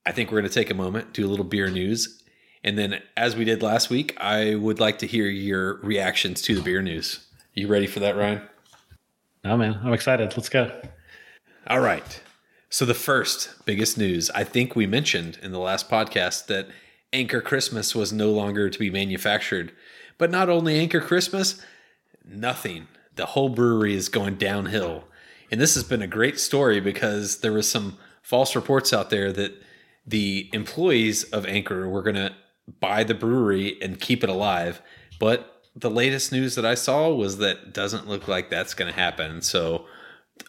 I 0.06 0.12
think 0.12 0.30
we're 0.30 0.40
going 0.40 0.48
to 0.48 0.54
take 0.54 0.70
a 0.70 0.74
moment, 0.74 1.12
do 1.12 1.26
a 1.26 1.28
little 1.28 1.44
beer 1.44 1.68
news, 1.68 2.22
and 2.64 2.78
then, 2.78 3.02
as 3.16 3.34
we 3.34 3.44
did 3.44 3.62
last 3.62 3.90
week, 3.90 4.16
I 4.20 4.54
would 4.54 4.78
like 4.78 4.98
to 4.98 5.06
hear 5.06 5.26
your 5.26 5.78
reactions 5.78 6.40
to 6.42 6.54
the 6.54 6.62
beer 6.62 6.80
news. 6.80 7.26
You 7.54 7.66
ready 7.66 7.88
for 7.88 7.98
that, 8.00 8.16
Ryan? 8.16 8.42
Oh, 9.44 9.56
man. 9.56 9.80
I'm 9.82 9.92
excited. 9.92 10.32
Let's 10.36 10.48
go. 10.48 10.70
All 11.66 11.80
right. 11.80 12.22
So, 12.70 12.84
the 12.84 12.94
first 12.94 13.50
biggest 13.66 13.98
news 13.98 14.30
I 14.30 14.44
think 14.44 14.76
we 14.76 14.86
mentioned 14.86 15.40
in 15.42 15.50
the 15.50 15.58
last 15.58 15.90
podcast 15.90 16.46
that 16.46 16.68
Anchor 17.12 17.40
Christmas 17.40 17.94
was 17.94 18.12
no 18.12 18.30
longer 18.30 18.70
to 18.70 18.78
be 18.78 18.90
manufactured. 18.90 19.72
But 20.18 20.30
not 20.30 20.48
only 20.48 20.78
Anchor 20.78 21.00
Christmas, 21.00 21.60
nothing. 22.24 22.88
The 23.16 23.26
whole 23.26 23.48
brewery 23.48 23.94
is 23.94 24.08
going 24.08 24.36
downhill. 24.36 25.04
And 25.50 25.60
this 25.60 25.74
has 25.74 25.84
been 25.84 26.02
a 26.02 26.06
great 26.06 26.40
story 26.40 26.80
because 26.80 27.40
there 27.40 27.52
was 27.52 27.70
some 27.70 27.98
false 28.22 28.56
reports 28.56 28.92
out 28.92 29.10
there 29.10 29.32
that 29.32 29.52
the 30.06 30.48
employees 30.52 31.24
of 31.24 31.44
Anchor 31.46 31.88
were 31.88 32.02
going 32.02 32.16
to 32.16 32.34
buy 32.80 33.04
the 33.04 33.14
brewery 33.14 33.76
and 33.82 34.00
keep 34.00 34.24
it 34.24 34.30
alive. 34.30 34.80
But 35.18 35.62
the 35.76 35.90
latest 35.90 36.32
news 36.32 36.54
that 36.54 36.64
I 36.64 36.74
saw 36.74 37.12
was 37.12 37.38
that 37.38 37.74
doesn't 37.74 38.08
look 38.08 38.28
like 38.28 38.48
that's 38.48 38.74
going 38.74 38.92
to 38.92 38.98
happen. 38.98 39.42
So, 39.42 39.86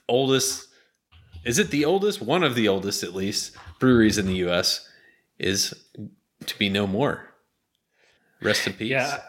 oldest 0.08 0.68
is 1.44 1.60
it 1.60 1.72
the 1.72 1.86
oldest? 1.86 2.22
One 2.22 2.44
of 2.44 2.56
the 2.56 2.68
oldest, 2.68 3.04
at 3.04 3.14
least, 3.14 3.56
breweries 3.80 4.18
in 4.18 4.28
the 4.28 4.36
U.S. 4.36 4.88
is 5.38 5.74
to 6.48 6.58
be 6.58 6.70
no 6.70 6.88
more. 6.88 7.30
Rest 8.42 8.68
in 8.68 8.74
peace. 8.74 8.90
Yeah, 8.90 9.22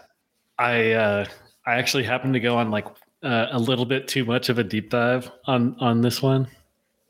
I 0.58 0.92
uh, 0.92 1.26
I 1.66 1.74
actually 1.74 2.04
happened 2.04 2.34
to 2.34 2.40
go 2.40 2.56
on 2.56 2.70
like 2.70 2.86
uh, 3.22 3.46
a 3.50 3.58
little 3.58 3.86
bit 3.86 4.08
too 4.08 4.24
much 4.24 4.48
of 4.48 4.58
a 4.58 4.64
deep 4.64 4.90
dive 4.90 5.30
on 5.46 5.76
on 5.80 6.00
this 6.00 6.22
one. 6.22 6.48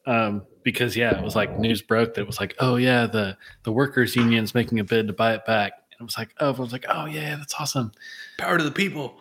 Um, 0.07 0.43
because 0.63 0.97
yeah, 0.97 1.17
it 1.17 1.25
was 1.25 1.35
like 1.35 1.59
news 1.59 1.83
broke 1.83 2.15
that 2.15 2.23
it 2.23 2.27
was 2.27 2.41
like, 2.41 2.55
oh 2.61 2.77
yeah, 2.77 3.07
the 3.07 3.37
the 3.63 3.73
workers 3.73 4.17
union's 4.17 4.55
making 4.55 4.81
a 4.81 4.85
bid 4.85 5.07
to 5.07 5.13
buy 5.13 5.35
it 5.35 5.45
back. 5.45 5.73
And 5.93 6.01
it 6.01 6.05
was 6.05 6.19
like, 6.19 6.35
oh, 6.41 6.51
everyone's 6.51 6.73
like, 6.73 6.87
oh 6.89 7.07
yeah, 7.07 7.37
that's 7.37 7.55
awesome. 7.59 7.93
Power 8.39 8.59
to 8.59 8.65
the 8.65 8.71
people. 8.71 9.17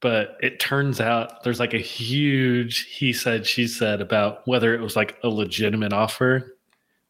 But 0.00 0.38
it 0.40 0.58
turns 0.58 1.00
out 1.00 1.42
there's 1.44 1.60
like 1.60 1.74
a 1.74 1.78
huge 1.78 2.86
he 2.86 3.12
said 3.12 3.46
she 3.46 3.66
said 3.66 4.00
about 4.00 4.46
whether 4.46 4.74
it 4.74 4.80
was 4.80 4.96
like 4.96 5.18
a 5.22 5.28
legitimate 5.28 5.92
offer 5.92 6.56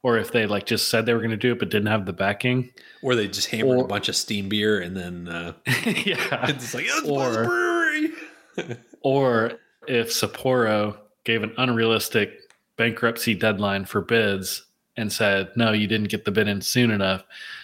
or 0.02 0.16
if 0.19 0.33
they 0.33 0.47
like 0.47 0.66
just 0.66 0.88
said 0.88 1.04
they 1.07 1.12
were 1.12 1.21
going 1.21 1.30
to 1.30 1.37
do 1.37 1.52
it 1.52 1.59
but 1.59 1.69
didn't 1.71 1.88
have 1.88 2.07
the 2.07 2.12
backing. 2.12 2.71
Or 3.02 3.14
they 3.14 3.28
just 3.28 3.49
hammered 3.49 3.78
Or- 3.78 3.85
a 3.85 3.88
bunch 3.88 4.09
of 4.09 4.16
steam 4.16 4.49
beer 4.49 4.80
and 4.80 4.97
then 4.97 5.28
uh, 5.28 5.52
yeah. 5.66 6.49
it's 6.49 6.75
like, 6.75 6.87
let's 6.87 7.09
Or- 7.09 7.45
brewery. 7.45 8.11
or 9.02 9.52
if 9.88 10.09
Sapporo 10.11 10.97
gave 11.25 11.42
an 11.42 11.52
unrealistic 11.59 12.33
bankruptcy 12.76 13.35
deadline 13.35 13.85
for 13.85 14.00
bids 14.00 14.64
and 14.97 15.12
said, 15.12 15.50
no, 15.57 15.73
you 15.73 15.87
didn't 15.87 16.09
get 16.09 16.25
the 16.25 16.30
bid 16.30 16.49
in 16.49 16.61
soon 16.61 16.90
enough. 16.90 17.23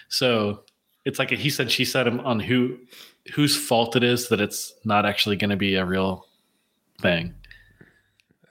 So 0.09 0.63
it's 1.05 1.19
like 1.19 1.31
a, 1.31 1.35
he 1.35 1.49
said, 1.49 1.71
she 1.71 1.85
said 1.85 2.07
him 2.07 2.19
on 2.21 2.39
who 2.39 2.77
whose 3.33 3.57
fault 3.57 3.95
it 3.97 4.03
is 4.03 4.29
that 4.29 4.39
it's 4.39 4.73
not 4.85 5.05
actually 5.05 5.35
going 5.35 5.49
to 5.49 5.57
be 5.57 5.75
a 5.75 5.85
real 5.85 6.25
thing. 7.01 7.33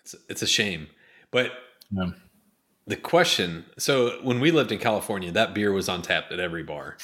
It's, 0.02 0.14
it's 0.28 0.42
a 0.42 0.46
shame. 0.46 0.88
But 1.30 1.50
Yeah. 1.90 2.10
The 2.86 2.96
question 2.96 3.64
so 3.78 4.18
when 4.22 4.40
we 4.40 4.50
lived 4.50 4.72
in 4.72 4.78
California, 4.78 5.30
that 5.32 5.54
beer 5.54 5.72
was 5.72 5.88
on 5.88 6.02
tap 6.02 6.26
at 6.30 6.40
every 6.40 6.62
bar. 6.62 6.96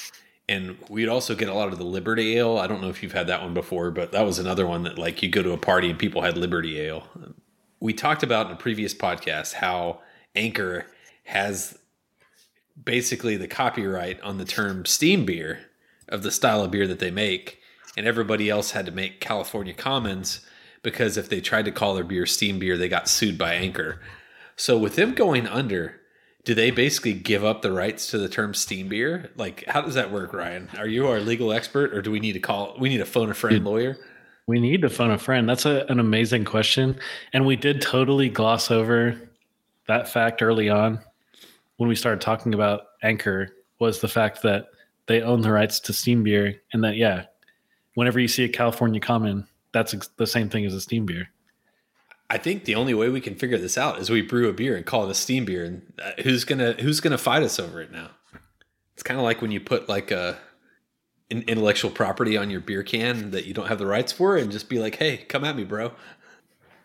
And 0.49 0.77
we'd 0.89 1.07
also 1.07 1.35
get 1.35 1.47
a 1.47 1.53
lot 1.53 1.71
of 1.71 1.77
the 1.77 1.85
Liberty 1.85 2.37
Ale. 2.37 2.57
I 2.57 2.67
don't 2.67 2.81
know 2.81 2.89
if 2.89 3.01
you've 3.01 3.13
had 3.13 3.27
that 3.27 3.41
one 3.41 3.53
before, 3.53 3.91
but 3.91 4.11
that 4.11 4.23
was 4.23 4.39
another 4.39 4.67
one 4.67 4.83
that 4.83 4.97
like 4.97 5.23
you 5.23 5.29
go 5.29 5.41
to 5.41 5.53
a 5.53 5.57
party 5.57 5.89
and 5.89 5.97
people 5.97 6.21
had 6.21 6.37
Liberty 6.37 6.79
Ale. 6.79 7.07
We 7.79 7.93
talked 7.93 8.23
about 8.23 8.47
in 8.47 8.53
a 8.53 8.57
previous 8.57 8.93
podcast 8.93 9.53
how 9.53 10.01
Anchor 10.35 10.85
has 11.25 11.77
basically 12.81 13.37
the 13.37 13.47
copyright 13.47 14.19
on 14.21 14.37
the 14.37 14.45
term 14.45 14.85
steam 14.85 15.25
beer 15.25 15.59
of 16.09 16.23
the 16.23 16.31
style 16.31 16.63
of 16.63 16.71
beer 16.71 16.87
that 16.87 16.99
they 16.99 17.11
make, 17.11 17.59
and 17.95 18.05
everybody 18.05 18.49
else 18.49 18.71
had 18.71 18.85
to 18.85 18.91
make 18.91 19.21
California 19.21 19.73
Commons 19.73 20.41
because 20.81 21.15
if 21.15 21.29
they 21.29 21.39
tried 21.39 21.65
to 21.65 21.71
call 21.71 21.95
their 21.95 22.03
beer 22.03 22.25
steam 22.25 22.59
beer, 22.59 22.77
they 22.77 22.89
got 22.89 23.07
sued 23.07 23.37
by 23.37 23.53
Anchor. 23.53 24.01
So 24.55 24.77
with 24.77 24.95
them 24.95 25.13
going 25.13 25.47
under, 25.47 25.99
do 26.43 26.53
they 26.53 26.71
basically 26.71 27.13
give 27.13 27.43
up 27.43 27.61
the 27.61 27.71
rights 27.71 28.07
to 28.11 28.17
the 28.17 28.29
term 28.29 28.53
steam 28.53 28.89
beer? 28.89 29.31
Like, 29.35 29.63
how 29.67 29.81
does 29.81 29.95
that 29.95 30.11
work, 30.11 30.33
Ryan? 30.33 30.69
Are 30.77 30.87
you 30.87 31.07
our 31.07 31.19
legal 31.19 31.53
expert, 31.53 31.93
or 31.93 32.01
do 32.01 32.11
we 32.11 32.19
need 32.19 32.33
to 32.33 32.39
call? 32.39 32.75
We 32.79 32.89
need 32.89 32.97
to 32.97 33.05
phone 33.05 33.29
a 33.29 33.33
friend 33.33 33.63
lawyer. 33.63 33.97
We 34.45 34.59
need 34.59 34.81
to 34.81 34.89
phone 34.89 35.11
a 35.11 35.17
friend. 35.17 35.47
That's 35.47 35.65
a, 35.65 35.85
an 35.87 35.99
amazing 35.99 36.43
question. 36.43 36.99
And 37.31 37.45
we 37.45 37.55
did 37.55 37.81
totally 37.81 38.27
gloss 38.27 38.71
over 38.71 39.17
that 39.87 40.09
fact 40.09 40.41
early 40.41 40.69
on 40.69 40.99
when 41.77 41.87
we 41.87 41.95
started 41.95 42.21
talking 42.21 42.53
about 42.53 42.81
Anchor 43.01 43.49
was 43.79 44.01
the 44.01 44.07
fact 44.07 44.41
that 44.43 44.67
they 45.07 45.21
own 45.21 45.41
the 45.41 45.51
rights 45.51 45.79
to 45.81 45.93
steam 45.93 46.23
beer 46.23 46.61
and 46.73 46.83
that, 46.83 46.95
yeah, 46.95 47.25
whenever 47.95 48.19
you 48.19 48.27
see 48.27 48.43
a 48.43 48.49
California 48.49 48.99
common, 48.99 49.47
that's 49.71 49.93
ex- 49.93 50.09
the 50.17 50.27
same 50.27 50.49
thing 50.49 50.65
as 50.65 50.73
a 50.73 50.81
steam 50.81 51.05
beer. 51.05 51.29
I 52.29 52.37
think 52.37 52.65
the 52.65 52.75
only 52.75 52.93
way 52.93 53.09
we 53.09 53.21
can 53.21 53.35
figure 53.35 53.57
this 53.57 53.77
out 53.77 53.99
is 53.99 54.09
we 54.09 54.21
brew 54.21 54.49
a 54.49 54.53
beer 54.53 54.75
and 54.75 54.85
call 54.85 55.05
it 55.05 55.11
a 55.11 55.15
steam 55.15 55.45
beer, 55.45 55.63
and 55.63 55.93
uh, 56.03 56.11
who's 56.23 56.43
gonna 56.45 56.73
who's 56.73 56.99
gonna 56.99 57.17
fight 57.17 57.43
us 57.43 57.59
over 57.59 57.81
it 57.81 57.91
now? 57.91 58.11
It's 58.93 59.03
kind 59.03 59.19
of 59.19 59.23
like 59.23 59.41
when 59.41 59.51
you 59.51 59.59
put 59.59 59.89
like 59.89 60.11
a 60.11 60.37
an 61.29 61.43
intellectual 61.47 61.91
property 61.91 62.37
on 62.37 62.49
your 62.49 62.59
beer 62.61 62.83
can 62.83 63.31
that 63.31 63.45
you 63.45 63.53
don't 63.53 63.67
have 63.67 63.79
the 63.79 63.85
rights 63.85 64.11
for, 64.11 64.37
and 64.37 64.51
just 64.51 64.69
be 64.69 64.79
like, 64.79 64.95
"Hey, 64.95 65.17
come 65.17 65.43
at 65.43 65.55
me, 65.55 65.63
bro. 65.63 65.91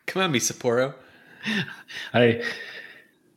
Come 0.06 0.22
at 0.22 0.30
me, 0.30 0.38
Sapporo." 0.38 0.94
I 2.14 2.42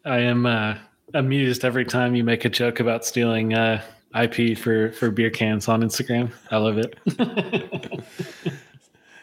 I 0.03 0.17
am 0.20 0.46
uh, 0.46 0.77
amused 1.13 1.63
every 1.63 1.86
time 1.86 2.15
you 2.15 2.24
make 2.24 2.46
a 2.46 2.50
joke 2.50 2.79
about 2.79 3.05
stealing 3.05 3.53
uh, 3.53 3.81
IP 4.20 4.58
for, 4.58 4.91
for 4.91 5.12
beer 5.12 5.29
cans 5.29 5.67
on 5.67 5.81
Instagram. 5.81 6.31
I 6.50 6.58
love 6.58 6.77
it. 6.77 6.96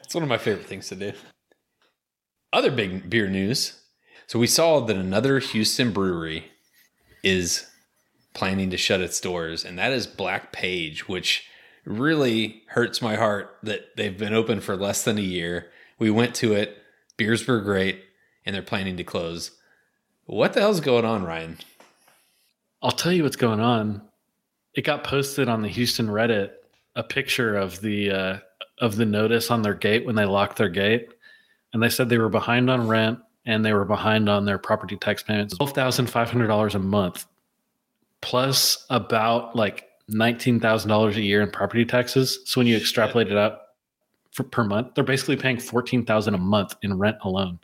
It's 0.09 0.15
one 0.15 0.25
of 0.25 0.31
my 0.31 0.39
favorite 0.39 0.65
things 0.65 0.89
to 0.89 0.97
do. 0.97 1.13
Other 2.53 2.71
big 2.71 3.11
beer 3.11 3.29
news. 3.29 3.81
So 4.27 4.39
we 4.39 4.47
saw 4.47 4.81
that 4.81 4.97
another 4.97 5.39
Houston 5.39 5.93
brewery 5.93 6.51
is 7.23 7.67
planning 8.35 8.71
to 8.71 8.77
shut 8.77 9.01
its 9.01 9.21
doors, 9.21 9.65
and 9.65 9.79
that 9.79 9.93
is 9.93 10.07
Black 10.07 10.53
Page, 10.53 11.09
which 11.09 11.49
really 11.85 12.63
hurts 12.69 13.01
my 13.01 13.17
heart 13.17 13.57
that 13.63 13.97
they've 13.97 14.17
been 14.17 14.35
open 14.35 14.61
for 14.61 14.77
less 14.77 15.03
than 15.03 15.19
a 15.19 15.23
year. 15.23 15.71
We 15.99 16.11
went 16.11 16.35
to 16.37 16.55
it, 16.55 16.79
beers 17.17 17.47
were 17.47 17.61
great, 17.61 18.05
and 18.45 18.55
they're 18.55 18.63
planning 18.63 18.97
to 18.99 19.05
close. 19.05 19.53
What 20.27 20.53
the 20.53 20.61
hell's 20.61 20.81
going 20.81 21.05
on, 21.05 21.25
Ryan? 21.25 21.59
I'll 22.83 22.91
tell 22.91 23.13
you 23.13 23.25
what's 23.25 23.37
going 23.37 23.61
on. 23.61 24.03
It 24.75 24.83
got 24.83 25.05
posted 25.05 25.49
on 25.49 25.63
the 25.63 25.69
Houston 25.69 26.07
Reddit 26.07 26.53
a 26.95 27.03
picture 27.03 27.57
of 27.57 27.81
the 27.81 28.11
uh, 28.11 28.39
of 28.81 28.97
the 28.97 29.07
notice 29.07 29.51
on 29.51 29.63
their 29.63 29.75
gate 29.75 30.05
when 30.05 30.15
they 30.15 30.25
locked 30.25 30.59
their 30.59 30.69
gate, 30.69 31.09
and 31.73 31.83
they 31.83 31.89
said 31.89 32.09
they 32.09 32.19
were 32.19 32.29
behind 32.29 32.71
on 32.71 32.89
rent 32.89 33.19
and 33.45 33.65
they 33.65 33.73
were 33.73 33.85
behind 33.85 34.29
on 34.29 34.45
their 34.45 34.59
property 34.59 34.97
tax 34.97 35.23
payments, 35.23 35.57
twelve 35.57 35.73
thousand 35.73 36.07
five 36.07 36.31
hundred 36.31 36.49
dollars 36.49 36.75
a 36.75 36.79
month, 36.79 37.27
plus 38.21 38.87
about 38.91 39.57
like 39.57 39.89
nineteen 40.09 40.61
thousand 40.61 40.89
dollars 40.89 41.17
a 41.17 41.23
year 41.23 41.43
in 41.43 41.51
property 41.51 41.85
taxes. 41.85 42.41
So 42.45 42.61
when 42.61 42.67
you 42.67 42.77
extrapolate 42.77 43.29
it 43.29 43.37
out 43.37 43.61
for 44.33 44.45
per 44.45 44.65
month, 44.65 44.95
they're 44.95 45.05
basically 45.05 45.37
paying 45.37 45.59
fourteen 45.59 46.05
thousand 46.05 46.35
a 46.35 46.39
month 46.39 46.75
in 46.83 46.99
rent 46.99 47.19
alone. 47.23 47.59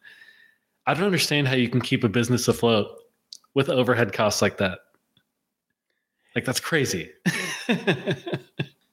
I 0.87 0.95
don't 0.95 1.05
understand 1.05 1.49
how 1.49 1.55
you 1.55 1.69
can 1.69 1.81
keep 1.81 2.05
a 2.05 2.09
business 2.09 2.47
afloat 2.49 2.89
with 3.55 3.69
overhead 3.71 4.13
costs 4.13 4.43
like 4.43 4.59
that. 4.59 4.81
Like 6.35 6.45
that's 6.45 6.61
crazy. 6.61 7.11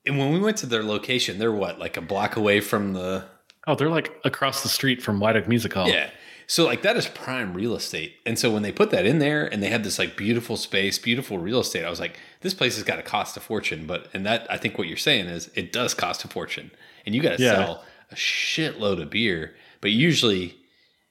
And 0.05 0.17
when 0.17 0.33
we 0.33 0.39
went 0.39 0.57
to 0.57 0.65
their 0.65 0.83
location, 0.83 1.37
they're 1.37 1.51
what, 1.51 1.79
like 1.79 1.97
a 1.97 2.01
block 2.01 2.35
away 2.35 2.59
from 2.59 2.93
the 2.93 3.25
oh, 3.67 3.75
they're 3.75 3.89
like 3.89 4.19
across 4.23 4.63
the 4.63 4.69
street 4.69 5.01
from 5.01 5.19
White 5.19 5.35
Oak 5.35 5.47
Music 5.47 5.73
Hall. 5.73 5.87
Yeah. 5.87 6.09
So 6.47 6.65
like 6.65 6.81
that 6.81 6.97
is 6.97 7.07
prime 7.07 7.53
real 7.53 7.75
estate. 7.75 8.15
And 8.25 8.37
so 8.37 8.51
when 8.51 8.61
they 8.61 8.71
put 8.73 8.91
that 8.91 9.05
in 9.05 9.19
there 9.19 9.45
and 9.45 9.63
they 9.63 9.69
had 9.69 9.83
this 9.85 9.97
like 9.97 10.17
beautiful 10.17 10.57
space, 10.57 10.99
beautiful 10.99 11.37
real 11.39 11.61
estate, 11.61 11.85
I 11.85 11.89
was 11.89 11.99
like, 11.99 12.19
this 12.41 12.53
place 12.53 12.75
has 12.75 12.83
got 12.83 12.97
to 12.97 13.03
cost 13.03 13.37
a 13.37 13.39
fortune. 13.39 13.85
But 13.87 14.09
and 14.13 14.25
that 14.25 14.47
I 14.51 14.57
think 14.57 14.77
what 14.77 14.87
you're 14.87 14.97
saying 14.97 15.27
is 15.27 15.49
it 15.55 15.71
does 15.71 15.93
cost 15.93 16.25
a 16.25 16.27
fortune. 16.27 16.71
And 17.05 17.15
you 17.15 17.21
got 17.21 17.37
to 17.37 17.43
Yeah. 17.43 17.53
sell 17.53 17.83
a 18.11 18.15
shitload 18.15 19.01
of 19.01 19.09
beer. 19.09 19.55
But 19.79 19.91
usually 19.91 20.57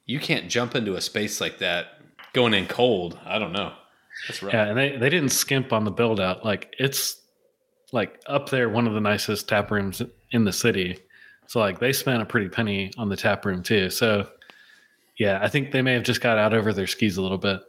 you 0.05 0.21
can't 0.21 0.51
jump 0.51 0.75
into 0.75 0.95
a 0.95 1.01
space 1.01 1.41
like 1.41 1.59
that 1.59 1.87
going 2.35 2.53
in 2.53 2.67
cold. 2.67 3.19
I 3.25 3.39
don't 3.39 3.53
know. 3.53 3.73
That's 4.29 4.43
rough. 4.43 4.53
Yeah, 4.53 4.67
and 4.67 4.77
they, 4.77 4.97
they 4.97 5.09
didn't 5.09 5.31
skimp 5.31 5.73
on 5.73 5.85
the 5.85 5.91
build 5.91 6.21
out. 6.21 6.45
Like 6.45 6.75
it's 6.79 7.19
like 7.93 8.21
up 8.27 8.51
there, 8.51 8.69
one 8.69 8.87
of 8.87 8.93
the 8.93 9.01
nicest 9.01 9.49
tap 9.49 9.71
rooms 9.71 10.03
in 10.33 10.45
the 10.45 10.53
city. 10.53 10.99
So 11.51 11.59
like 11.59 11.81
they 11.81 11.93
spent 11.93 12.23
a 12.23 12.25
pretty 12.25 12.49
penny 12.49 12.93
on 12.97 13.09
the 13.09 13.17
tap 13.17 13.45
room 13.45 13.65
too. 13.65 13.91
So 13.91 14.29
yeah, 15.19 15.41
I 15.43 15.49
think 15.49 15.73
they 15.73 15.83
may 15.83 15.95
have 15.95 16.05
just 16.05 16.21
got 16.21 16.39
out 16.39 16.55
over 16.55 16.73
their 16.73 16.87
skis 16.87 17.17
a 17.17 17.23
little 17.23 17.39
bit. 17.39 17.61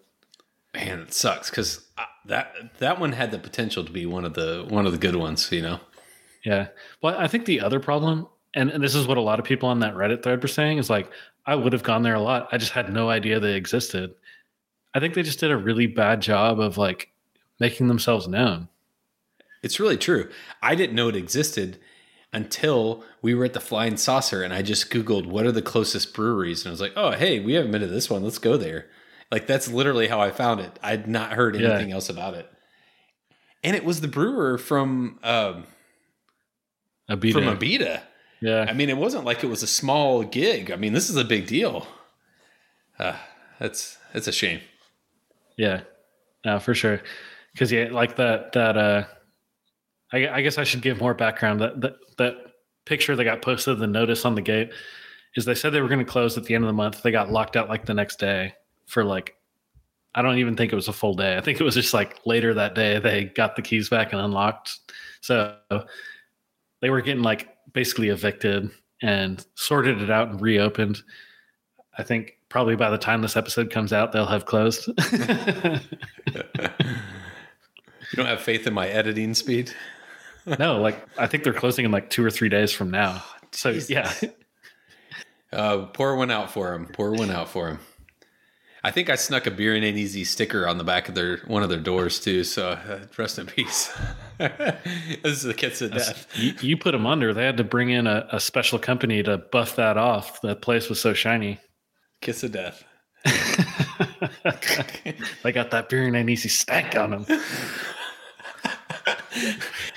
Man, 0.76 1.00
it 1.00 1.16
sucks 1.16 1.50
because 1.50 1.84
uh, 1.98 2.04
that 2.28 2.54
that 2.78 3.00
one 3.00 3.12
had 3.12 3.32
the 3.32 3.40
potential 3.40 3.84
to 3.84 3.92
be 3.92 4.06
one 4.06 4.24
of 4.24 4.36
the 4.36 4.68
one 4.70 4.86
of 4.86 4.92
the 4.92 5.00
good 5.00 5.16
ones, 5.16 5.52
you 5.52 5.64
know. 5.64 5.80
Yeah. 6.46 6.68
Well, 7.02 7.18
I 7.18 7.28
think 7.28 7.46
the 7.46 7.60
other 7.60 7.80
problem, 7.80 8.28
and, 8.54 8.70
and 8.70 8.84
this 8.84 8.94
is 8.94 9.08
what 9.08 9.18
a 9.18 9.22
lot 9.22 9.40
of 9.40 9.46
people 9.46 9.68
on 9.68 9.80
that 9.80 9.96
Reddit 9.96 10.22
thread 10.22 10.44
were 10.44 10.48
saying, 10.48 10.78
is 10.78 10.92
like, 10.92 11.10
I 11.48 11.56
would 11.56 11.74
have 11.74 11.82
gone 11.82 12.04
there 12.04 12.14
a 12.14 12.22
lot. 12.22 12.50
I 12.52 12.60
just 12.60 12.74
had 12.74 12.94
no 12.94 13.10
idea 13.10 13.40
they 13.40 13.56
existed. 13.56 14.14
I 14.94 15.00
think 15.00 15.16
they 15.16 15.24
just 15.24 15.40
did 15.40 15.50
a 15.50 15.58
really 15.58 15.88
bad 15.88 16.22
job 16.22 16.60
of 16.60 16.78
like 16.78 17.10
making 17.60 17.88
themselves 17.88 18.28
known. 18.28 18.68
It's 19.64 19.80
really 19.80 19.98
true. 19.98 20.30
I 20.62 20.76
didn't 20.76 20.96
know 20.96 21.08
it 21.08 21.16
existed 21.16 21.80
until 22.34 23.04
we 23.22 23.34
were 23.36 23.46
at 23.46 23.54
the 23.54 23.60
Flying 23.60 23.98
Saucer 23.98 24.42
and 24.44 24.54
I 24.54 24.62
just 24.62 24.90
Googled 24.90 25.26
what 25.26 25.46
are 25.46 25.52
the 25.52 25.62
closest 25.62 26.14
breweries. 26.14 26.64
And 26.64 26.70
I 26.70 26.72
was 26.72 26.82
like, 26.82 26.94
oh, 26.96 27.12
hey, 27.12 27.40
we 27.40 27.54
haven't 27.54 27.72
been 27.72 27.82
to 27.82 27.88
this 27.88 28.10
one. 28.10 28.24
Let's 28.24 28.38
go 28.40 28.56
there. 28.58 28.88
Like, 29.32 29.48
that's 29.48 29.68
literally 29.70 30.08
how 30.08 30.20
I 30.22 30.32
found 30.32 30.60
it. 30.60 30.78
I'd 30.84 31.08
not 31.08 31.34
heard 31.34 31.56
Yeah. 31.56 31.70
anything 31.72 31.92
else 31.92 32.10
about 32.10 32.34
it. 32.34 32.50
And 33.64 33.76
it 33.76 33.84
was 33.86 34.02
the 34.02 34.08
brewer 34.08 34.58
from 34.58 35.20
um, 35.24 35.66
Abita. 37.10 37.34
from 37.34 37.44
Abita. 37.44 38.02
yeah. 38.42 38.66
I 38.68 38.74
mean, 38.74 38.90
it 38.90 38.98
wasn't 38.98 39.26
like 39.26 39.44
it 39.44 39.48
was 39.48 39.62
a 39.64 39.68
small 39.68 40.24
gig. 40.24 40.72
I 40.72 40.76
mean, 40.78 40.94
this 40.94 41.10
is 41.10 41.16
a 41.16 41.24
big 41.26 41.48
deal. 41.48 41.86
Uh, 42.98 43.16
that's 43.60 43.98
that's 44.14 44.28
a 44.28 44.32
shame. 44.32 44.62
Yeah, 45.58 45.82
no, 46.46 46.60
for 46.60 46.74
sure. 46.74 47.02
Because 47.54 47.72
yeah, 47.72 47.90
like 47.92 48.16
that 48.16 48.54
that 48.54 48.78
uh, 48.78 49.04
I, 50.14 50.28
I 50.28 50.42
guess 50.42 50.58
I 50.58 50.64
should 50.64 50.82
give 50.82 51.00
more 51.00 51.14
background. 51.14 51.62
That 51.62 51.82
that 51.82 51.96
that 52.18 52.36
picture 52.86 53.16
that 53.16 53.24
got 53.24 53.42
posted, 53.42 53.80
the 53.80 53.88
notice 53.88 54.26
on 54.26 54.36
the 54.36 54.42
gate, 54.42 54.72
is 55.36 55.46
they 55.46 55.56
said 55.56 55.72
they 55.72 55.82
were 55.82 55.88
going 55.88 56.00
to 56.00 56.12
close 56.12 56.38
at 56.38 56.44
the 56.44 56.56
end 56.56 56.64
of 56.64 56.68
the 56.68 56.74
month. 56.74 57.02
They 57.02 57.12
got 57.12 57.32
locked 57.32 57.56
out 57.56 57.70
like 57.70 57.86
the 57.86 57.94
next 57.94 58.20
day 58.20 58.54
for 58.88 59.04
like, 59.04 59.36
I 60.16 60.22
don't 60.22 60.38
even 60.38 60.56
think 60.56 60.74
it 60.74 60.76
was 60.76 60.88
a 60.88 60.94
full 60.94 61.14
day. 61.14 61.38
I 61.38 61.42
think 61.42 61.60
it 61.60 61.64
was 61.64 61.76
just 61.76 61.94
like 61.94 62.20
later 62.26 62.54
that 62.54 62.76
day 62.76 63.00
they 63.00 63.26
got 63.26 63.56
the 63.56 63.62
keys 63.62 63.90
back 63.90 64.12
and 64.12 64.22
unlocked. 64.22 64.80
So 65.22 65.56
they 66.82 66.90
were 66.90 67.02
getting 67.02 67.24
like 67.24 67.50
basically 67.74 68.10
evicted 68.10 68.70
and 69.02 69.46
sorted 69.56 70.02
it 70.02 70.10
out 70.10 70.30
and 70.30 70.42
reopened. 70.42 71.02
I 71.98 72.04
think 72.04 72.38
probably 72.50 72.76
by 72.76 72.90
the 72.90 72.98
time 72.98 73.22
this 73.22 73.38
episode 73.38 73.70
comes 73.70 73.94
out, 73.94 74.12
they'll 74.12 74.26
have 74.26 74.46
closed. 74.46 74.90
You 78.12 78.18
don't 78.18 78.26
have 78.26 78.42
faith 78.42 78.68
in 78.68 78.74
my 78.74 78.90
editing 78.90 79.34
speed? 79.34 79.74
No, 80.46 80.82
like 80.82 81.04
I 81.18 81.28
think 81.28 81.44
they're 81.44 81.54
closing 81.54 81.86
in 81.86 81.92
like 81.92 82.10
two 82.10 82.24
or 82.26 82.32
three 82.32 82.50
days 82.50 82.72
from 82.72 82.92
now. 82.92 83.24
So 83.52 83.70
yeah, 83.70 84.14
Uh, 85.54 85.86
pour 85.88 86.16
one 86.16 86.32
out 86.32 86.50
for 86.52 86.74
him. 86.74 86.86
Pour 86.88 87.12
one 87.12 87.30
out 87.30 87.50
for 87.50 87.68
him. 87.68 87.80
I 88.84 88.90
think 88.90 89.10
I 89.10 89.16
snuck 89.16 89.46
a 89.46 89.52
Beering 89.52 89.84
Ain't 89.84 89.98
Easy 89.98 90.24
sticker 90.24 90.68
on 90.68 90.78
the 90.78 90.84
back 90.84 91.08
of 91.10 91.14
their 91.14 91.38
one 91.46 91.62
of 91.62 91.70
their 91.70 91.80
doors 91.80 92.20
too. 92.20 92.44
So 92.44 92.70
uh, 92.70 93.00
rest 93.18 93.38
in 93.38 93.46
peace. 93.46 93.92
this 94.40 95.24
is 95.26 95.44
the 95.44 95.54
kiss 95.54 95.82
of 95.82 95.92
death. 95.92 96.26
you, 96.36 96.54
you 96.62 96.78
put 96.78 96.94
them 96.94 97.06
under. 97.06 97.34
They 97.34 97.46
had 97.46 97.58
to 97.58 97.64
bring 97.64 97.90
in 97.90 98.08
a, 98.08 98.26
a 98.32 98.40
special 98.40 98.80
company 98.80 99.22
to 99.24 99.38
buff 99.38 99.76
that 99.76 99.98
off. 99.98 100.42
That 100.42 100.62
place 100.62 100.90
was 100.90 101.00
so 101.00 101.14
shiny. 101.14 101.60
Kiss 102.22 102.44
of 102.44 102.54
death. 102.54 102.84
They 105.44 105.52
got 105.52 105.72
that 105.72 105.90
Beering 105.90 106.16
Ain't 106.16 106.30
Easy 106.30 106.50
stank 106.50 106.96
on 106.96 107.12
them. 107.12 107.26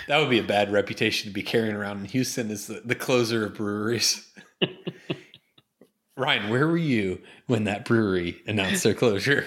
That 0.07 0.19
would 0.19 0.31
be 0.31 0.39
a 0.39 0.45
bad 0.45 0.71
reputation 0.71 1.31
to 1.31 1.35
be 1.35 1.43
carrying 1.43 1.75
around 1.75 2.01
in 2.01 2.05
Houston 2.07 2.51
as 2.51 2.67
the, 2.67 2.83
the 2.85 2.95
closer 2.95 3.47
of 3.47 3.55
breweries. 3.55 4.31
Ryan, 6.17 6.51
where 6.51 6.67
were 6.67 6.77
you 6.77 7.21
when 7.47 7.65
that 7.65 7.85
brewery 7.85 8.41
announced 8.47 8.85
their 8.85 8.95
closure? 8.95 9.47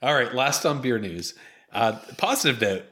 All 0.00 0.14
right, 0.14 0.32
last 0.34 0.64
on 0.64 0.80
beer 0.80 0.98
news. 0.98 1.34
Uh, 1.72 1.98
positive 2.16 2.60
note. 2.60 2.84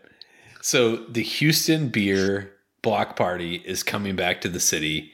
So 0.63 0.97
the 0.97 1.23
Houston 1.23 1.89
Beer 1.89 2.53
Block 2.83 3.17
Party 3.17 3.57
is 3.65 3.83
coming 3.83 4.17
back 4.17 4.41
to 4.43 4.49
the 4.49 4.61
city. 4.61 5.13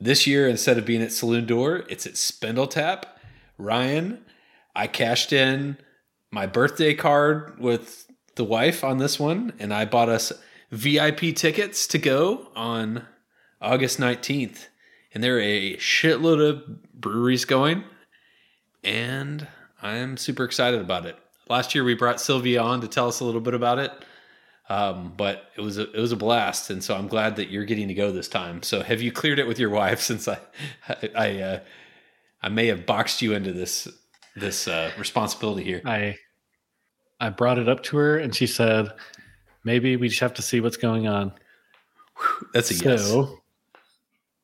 This 0.00 0.26
year, 0.26 0.48
instead 0.48 0.78
of 0.78 0.84
being 0.84 1.02
at 1.02 1.12
Saloon 1.12 1.46
Door, 1.46 1.84
it's 1.88 2.06
at 2.06 2.14
Spindletap. 2.14 3.04
Ryan, 3.58 4.24
I 4.74 4.86
cashed 4.86 5.32
in 5.32 5.76
my 6.32 6.46
birthday 6.46 6.94
card 6.94 7.58
with 7.60 8.06
the 8.36 8.44
wife 8.44 8.84
on 8.84 8.98
this 8.98 9.18
one, 9.18 9.52
and 9.58 9.72
I 9.72 9.84
bought 9.84 10.08
us 10.08 10.32
VIP 10.70 11.34
tickets 11.34 11.86
to 11.88 11.98
go 11.98 12.48
on 12.56 13.06
August 13.60 13.98
19th. 13.98 14.66
And 15.12 15.22
there 15.22 15.36
are 15.36 15.40
a 15.40 15.76
shitload 15.76 16.46
of 16.46 16.82
breweries 16.92 17.44
going, 17.44 17.84
and 18.82 19.46
I'm 19.80 20.16
super 20.16 20.44
excited 20.44 20.80
about 20.80 21.06
it. 21.06 21.16
Last 21.48 21.74
year 21.74 21.84
we 21.84 21.94
brought 21.94 22.20
Sylvia 22.20 22.60
on 22.62 22.80
to 22.80 22.88
tell 22.88 23.06
us 23.06 23.20
a 23.20 23.24
little 23.24 23.40
bit 23.40 23.54
about 23.54 23.78
it, 23.78 23.92
um, 24.68 25.12
but 25.16 25.50
it 25.56 25.60
was 25.60 25.78
a, 25.78 25.90
it 25.92 26.00
was 26.00 26.10
a 26.10 26.16
blast, 26.16 26.70
and 26.70 26.82
so 26.82 26.96
I'm 26.96 27.06
glad 27.06 27.36
that 27.36 27.50
you're 27.50 27.66
getting 27.66 27.88
to 27.88 27.94
go 27.94 28.10
this 28.10 28.28
time. 28.28 28.62
So 28.62 28.82
have 28.82 29.02
you 29.02 29.12
cleared 29.12 29.38
it 29.38 29.46
with 29.46 29.58
your 29.58 29.70
wife? 29.70 30.00
Since 30.00 30.26
I 30.26 30.38
I 30.88 31.10
I, 31.14 31.40
uh, 31.40 31.60
I 32.42 32.48
may 32.48 32.66
have 32.66 32.86
boxed 32.86 33.22
you 33.22 33.34
into 33.34 33.52
this 33.52 33.86
this 34.34 34.66
uh, 34.66 34.90
responsibility 34.98 35.64
here. 35.64 35.82
I 35.84 36.16
I 37.24 37.30
brought 37.30 37.58
it 37.58 37.70
up 37.70 37.82
to 37.84 37.96
her 37.96 38.18
and 38.18 38.34
she 38.34 38.46
said, 38.46 38.92
maybe 39.64 39.96
we 39.96 40.08
just 40.08 40.20
have 40.20 40.34
to 40.34 40.42
see 40.42 40.60
what's 40.60 40.76
going 40.76 41.08
on. 41.08 41.32
That's 42.52 42.70
a 42.70 42.74
so 42.74 42.90
yes. 42.90 43.14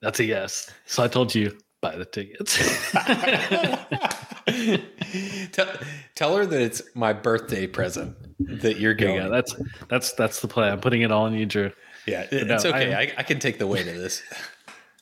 that's 0.00 0.18
a 0.20 0.24
yes. 0.24 0.70
So 0.86 1.02
I 1.02 1.08
told 1.08 1.34
you 1.34 1.58
buy 1.82 1.96
the 1.96 2.06
tickets. 2.06 2.56
tell, 5.52 5.66
tell 6.14 6.36
her 6.36 6.46
that 6.46 6.58
it's 6.60 6.80
my 6.94 7.12
birthday 7.12 7.66
present 7.66 8.16
that 8.62 8.80
you're 8.80 8.94
going. 8.94 9.24
go. 9.24 9.30
That's 9.30 9.54
that's 9.88 10.12
that's 10.12 10.40
the 10.40 10.48
play. 10.48 10.70
I'm 10.70 10.80
putting 10.80 11.02
it 11.02 11.12
all 11.12 11.26
on 11.26 11.34
you, 11.34 11.44
Drew. 11.44 11.72
yeah, 12.06 12.26
it- 12.32 12.46
no, 12.46 12.54
it's 12.54 12.64
okay. 12.64 12.94
I- 12.94 13.00
I, 13.02 13.12
I 13.18 13.22
can 13.24 13.38
take 13.38 13.58
the 13.58 13.66
weight 13.66 13.88
of 13.88 13.96
this. 13.96 14.22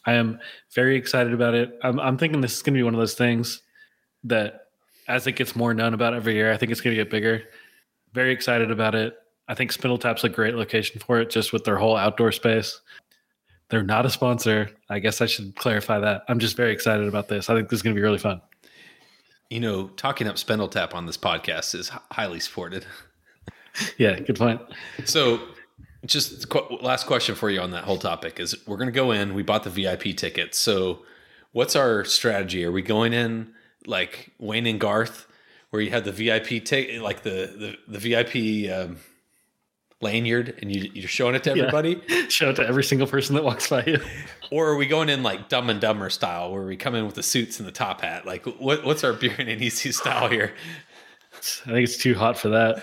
I 0.05 0.15
am 0.15 0.41
very 0.75 0.97
excited 0.97 1.33
about 1.33 1.55
it. 1.55 1.79
I'm, 1.83 2.01
I'm 2.01 2.19
thinking 2.19 2.41
this 2.41 2.57
is 2.57 2.63
going 2.63 2.75
to 2.75 2.79
be 2.79 2.83
one 2.83 2.95
of 2.95 3.01
those 3.01 3.15
things 3.15 3.63
that, 4.25 4.63
as 5.07 5.27
it 5.27 5.33
gets 5.33 5.55
more 5.55 5.75
known 5.75 5.95
about 5.95 6.15
every 6.15 6.35
year, 6.35 6.51
I 6.53 6.57
think 6.57 6.73
it's 6.73 6.81
going 6.81 6.97
to 6.97 7.03
get 7.03 7.11
bigger. 7.11 7.45
Very 8.19 8.33
excited 8.33 8.73
about 8.73 8.97
it. 8.97 9.17
I 9.47 9.55
think 9.55 9.73
Spindletap's 9.73 10.25
a 10.25 10.29
great 10.29 10.57
location 10.57 10.99
for 10.99 11.21
it, 11.21 11.31
just 11.31 11.53
with 11.53 11.63
their 11.63 11.77
whole 11.77 11.97
outdoor 11.97 12.33
space. 12.33 12.81
They're 13.71 13.85
not 13.85 14.07
a 14.07 14.11
sponsor. 14.11 14.71
I 14.91 14.99
guess 14.99 15.21
I 15.21 15.27
should 15.27 15.55
clarify 15.55 16.01
that. 16.01 16.25
I'm 16.27 16.41
just 16.41 16.57
very 16.57 16.73
excited 16.73 17.07
about 17.07 17.29
this. 17.29 17.49
I 17.49 17.55
think 17.55 17.69
this 17.69 17.77
is 17.77 17.83
going 17.85 17.95
to 17.95 17.97
be 17.97 18.03
really 18.03 18.19
fun. 18.19 18.41
You 19.51 19.61
know, 19.61 19.87
talking 19.91 20.27
up 20.27 20.35
Spindletap 20.35 20.95
on 20.95 21.07
this 21.07 21.17
podcast 21.17 21.77
is 21.77 21.93
highly 22.11 22.41
supported. 22.41 22.85
Yeah, 23.97 24.19
good 24.19 24.35
point. 24.35 24.61
So, 25.05 25.41
just 26.05 26.49
qu- 26.49 26.79
last 26.81 27.07
question 27.07 27.37
for 27.37 27.49
you 27.49 27.61
on 27.61 27.71
that 27.71 27.85
whole 27.85 27.99
topic 27.99 28.41
is: 28.41 28.57
We're 28.67 28.79
going 28.79 28.89
to 28.89 28.93
go 28.93 29.13
in. 29.13 29.35
We 29.35 29.45
bought 29.45 29.63
the 29.63 29.71
VIP 29.71 30.17
tickets. 30.17 30.59
So, 30.59 31.05
what's 31.53 31.77
our 31.77 32.05
strategy? 32.05 32.65
Are 32.65 32.73
we 32.73 32.83
going 32.83 33.13
in 33.13 33.53
like 33.87 34.33
Wayne 34.41 34.67
and 34.67 34.81
Garth, 34.81 35.28
where 35.71 35.83
you 35.83 35.91
have 35.91 36.05
the 36.05 36.13
VIP 36.13 36.65
ticket, 36.65 37.03
like 37.03 37.23
the 37.23 37.77
the, 37.89 37.99
the 37.99 37.99
VIP 37.99 38.73
um, 38.73 38.97
lanyard, 40.01 40.59
and 40.63 40.75
you 40.75 40.91
you're 40.95 41.09
showing 41.09 41.35
it 41.35 41.43
to 41.45 41.51
Yeah. 41.57 41.65
everybody? 41.65 42.01
Show 42.29 42.51
it 42.51 42.57
to 42.57 42.67
every 42.67 42.85
single 42.85 43.07
person 43.07 43.35
that 43.35 43.45
walks 43.45 43.69
by 43.69 43.85
you. 43.85 44.01
Or 44.51 44.69
are 44.69 44.77
we 44.77 44.87
going 44.87 45.09
in 45.09 45.23
like 45.23 45.49
Dumb 45.49 45.69
and 45.71 45.81
Dumber 45.81 46.09
style, 46.11 46.53
where 46.53 46.65
we 46.65 46.77
come 46.77 46.95
in 46.95 47.05
with 47.05 47.15
the 47.17 47.23
suits 47.23 47.59
and 47.59 47.67
the 47.69 47.73
top 47.73 48.01
hat? 48.01 48.25
Like, 48.27 48.45
what 48.47 48.85
what's 48.85 49.05
our 49.05 49.13
Beering 49.13 49.49
Ain't 49.49 49.61
Easy 49.63 49.93
style 49.93 50.29
here? 50.29 50.53
I 51.67 51.71
think 51.71 51.85
it's 51.85 51.97
too 51.99 52.15
hot 52.15 52.37
for 52.37 52.49
that. 52.49 52.83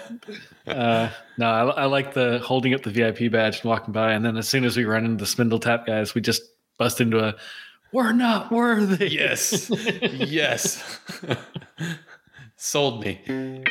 Uh, 0.65 1.09
no, 1.37 1.45
I, 1.45 1.81
I 1.81 1.85
like 1.85 2.13
the 2.13 2.39
holding 2.39 2.73
up 2.73 2.83
the 2.83 2.89
VIP 2.89 3.29
badge 3.31 3.55
and 3.61 3.65
walking 3.65 3.91
by, 3.91 4.13
and 4.13 4.23
then 4.23 4.37
as 4.37 4.47
soon 4.47 4.63
as 4.63 4.77
we 4.77 4.85
run 4.85 5.03
into 5.03 5.25
the 5.25 5.29
Spindletap 5.29 5.85
guys, 5.85 6.15
we 6.15 6.21
just 6.21 6.41
bust 6.77 7.01
into 7.01 7.19
a 7.19 7.35
"We're 7.91 8.13
not 8.13 8.51
worthy." 8.51 9.09
Yes, 9.09 9.69
yes, 10.01 10.99
sold 12.65 13.03
me. 13.03 13.63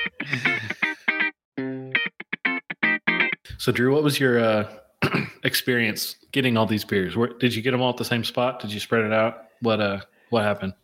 So, 3.58 3.72
Drew, 3.72 3.92
what 3.92 4.02
was 4.02 4.20
your 4.20 4.38
uh, 4.38 4.72
experience 5.42 6.16
getting 6.32 6.56
all 6.56 6.66
these 6.66 6.84
beers? 6.84 7.16
Where, 7.16 7.28
did 7.28 7.54
you 7.54 7.62
get 7.62 7.72
them 7.72 7.80
all 7.80 7.90
at 7.90 7.96
the 7.96 8.04
same 8.04 8.24
spot? 8.24 8.60
Did 8.60 8.72
you 8.72 8.80
spread 8.80 9.04
it 9.04 9.12
out? 9.12 9.44
What 9.60 9.80
uh, 9.80 10.00
what 10.30 10.42
happened? 10.42 10.74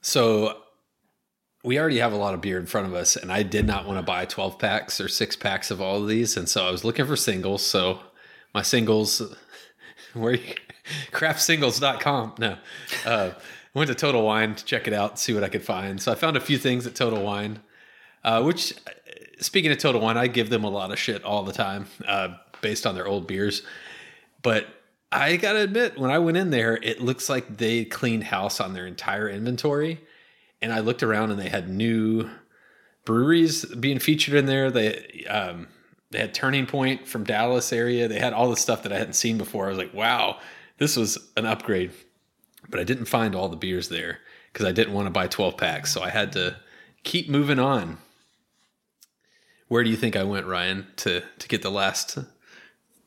So 0.00 0.58
we 1.64 1.78
already 1.78 1.98
have 1.98 2.12
a 2.12 2.16
lot 2.16 2.34
of 2.34 2.40
beer 2.40 2.58
in 2.58 2.66
front 2.66 2.86
of 2.86 2.94
us, 2.94 3.16
and 3.16 3.32
I 3.32 3.42
did 3.42 3.66
not 3.66 3.86
want 3.86 3.98
to 3.98 4.02
buy 4.02 4.24
12 4.24 4.58
packs 4.58 5.00
or 5.00 5.08
six 5.08 5.36
packs 5.36 5.70
of 5.70 5.80
all 5.80 6.02
of 6.02 6.08
these. 6.08 6.36
And 6.36 6.48
so 6.48 6.66
I 6.66 6.70
was 6.70 6.84
looking 6.84 7.06
for 7.06 7.16
singles. 7.16 7.64
So 7.64 8.00
my 8.54 8.62
singles, 8.62 9.22
where 10.14 10.34
you, 10.34 10.54
craftsingles.com. 11.12 12.34
No, 12.38 12.58
uh, 13.04 13.30
went 13.76 13.88
to 13.88 13.94
Total 13.94 14.22
Wine 14.22 14.54
to 14.54 14.64
check 14.64 14.88
it 14.88 14.94
out, 14.94 15.18
see 15.18 15.34
what 15.34 15.44
I 15.44 15.50
could 15.50 15.62
find. 15.62 16.00
So 16.00 16.10
I 16.10 16.14
found 16.14 16.34
a 16.34 16.40
few 16.40 16.56
things 16.56 16.86
at 16.86 16.94
Total 16.94 17.22
Wine, 17.22 17.60
uh, 18.24 18.42
which, 18.42 18.72
speaking 19.38 19.70
of 19.70 19.76
Total 19.76 20.00
Wine, 20.00 20.16
I 20.16 20.28
give 20.28 20.48
them 20.48 20.64
a 20.64 20.70
lot 20.70 20.90
of 20.90 20.98
shit 20.98 21.22
all 21.22 21.42
the 21.42 21.52
time 21.52 21.86
uh, 22.08 22.36
based 22.62 22.86
on 22.86 22.94
their 22.94 23.06
old 23.06 23.26
beers. 23.26 23.62
But 24.40 24.66
I 25.12 25.36
gotta 25.36 25.58
admit, 25.58 25.98
when 25.98 26.10
I 26.10 26.18
went 26.18 26.38
in 26.38 26.48
there, 26.48 26.78
it 26.82 27.02
looks 27.02 27.28
like 27.28 27.58
they 27.58 27.84
cleaned 27.84 28.24
house 28.24 28.60
on 28.60 28.72
their 28.72 28.86
entire 28.86 29.28
inventory. 29.28 30.00
And 30.62 30.72
I 30.72 30.80
looked 30.80 31.02
around 31.02 31.30
and 31.30 31.38
they 31.38 31.50
had 31.50 31.68
new 31.68 32.30
breweries 33.04 33.66
being 33.66 33.98
featured 33.98 34.34
in 34.34 34.46
there. 34.46 34.70
They 34.70 35.26
um, 35.28 35.68
they 36.12 36.20
had 36.20 36.32
Turning 36.32 36.64
Point 36.64 37.06
from 37.06 37.24
Dallas 37.24 37.74
area. 37.74 38.08
They 38.08 38.18
had 38.18 38.32
all 38.32 38.48
the 38.48 38.56
stuff 38.56 38.84
that 38.84 38.92
I 38.92 38.96
hadn't 38.96 39.12
seen 39.12 39.36
before. 39.36 39.66
I 39.66 39.68
was 39.68 39.78
like, 39.78 39.92
wow, 39.92 40.38
this 40.78 40.96
was 40.96 41.18
an 41.36 41.44
upgrade. 41.44 41.90
But 42.68 42.80
I 42.80 42.84
didn't 42.84 43.06
find 43.06 43.34
all 43.34 43.48
the 43.48 43.56
beers 43.56 43.88
there 43.88 44.18
because 44.52 44.66
I 44.66 44.72
didn't 44.72 44.94
want 44.94 45.06
to 45.06 45.10
buy 45.10 45.26
12 45.26 45.56
packs. 45.56 45.92
So 45.92 46.02
I 46.02 46.10
had 46.10 46.32
to 46.32 46.56
keep 47.04 47.28
moving 47.28 47.58
on. 47.58 47.98
Where 49.68 49.82
do 49.82 49.90
you 49.90 49.96
think 49.96 50.16
I 50.16 50.22
went, 50.22 50.46
Ryan, 50.46 50.86
to 50.96 51.22
to 51.38 51.48
get 51.48 51.62
the 51.62 51.70
last 51.70 52.18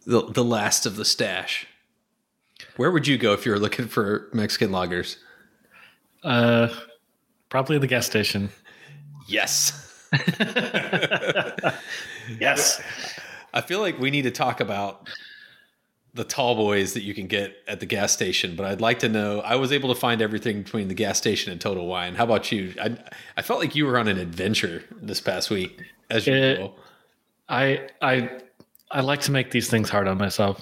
the, 0.06 0.24
the 0.24 0.44
last 0.44 0.86
of 0.86 0.96
the 0.96 1.06
stash? 1.06 1.68
Where 2.76 2.92
would 2.92 3.08
you 3.08 3.18
go 3.18 3.34
if 3.34 3.46
you 3.46 3.52
were 3.52 3.60
looking 3.60 3.88
for 3.88 4.30
Mexican 4.34 4.72
lagers? 4.72 5.18
Uh, 6.24 6.68
probably 7.48 7.78
the 7.78 7.88
gas 7.88 8.06
station. 8.06 8.50
Yes. 9.28 9.86
Yes. 12.40 12.82
I 13.54 13.62
feel 13.62 13.80
like 13.80 14.00
we 14.00 14.12
need 14.12 14.24
to 14.24 14.32
talk 14.32 14.60
about 14.60 15.10
the 16.14 16.24
tall 16.24 16.56
boys 16.56 16.94
that 16.94 17.04
you 17.04 17.14
can 17.14 17.28
get 17.28 17.56
at 17.68 17.80
the 17.80 17.86
gas 17.86 18.12
station, 18.12 18.56
but 18.56 18.66
I'd 18.66 18.82
like 18.82 19.00
to 19.00 19.10
know. 19.10 19.42
I 19.42 19.56
was 19.56 19.72
able 19.72 19.94
to 19.94 20.00
find 20.00 20.22
everything 20.22 20.64
between 20.64 20.88
the 20.88 20.94
gas 20.94 21.18
station 21.18 21.52
and 21.52 21.62
Total 21.62 21.86
Wine. 21.86 22.16
How 22.16 22.24
about 22.24 22.52
you? 22.52 22.74
I 22.82 22.98
I 23.38 23.42
felt 23.42 23.60
like 23.60 23.76
you 23.76 23.86
were 23.86 23.98
on 23.98 24.08
an 24.08 24.18
adventure 24.18 24.84
this 25.02 25.22
past 25.22 25.50
week, 25.50 25.80
as 26.10 26.26
usual. 26.26 26.78
I 27.48 27.90
I 28.02 28.30
I 28.92 29.02
like 29.02 29.22
to 29.22 29.32
make 29.32 29.52
these 29.52 29.70
things 29.70 29.90
hard 29.90 30.08
on 30.08 30.18
myself. 30.18 30.62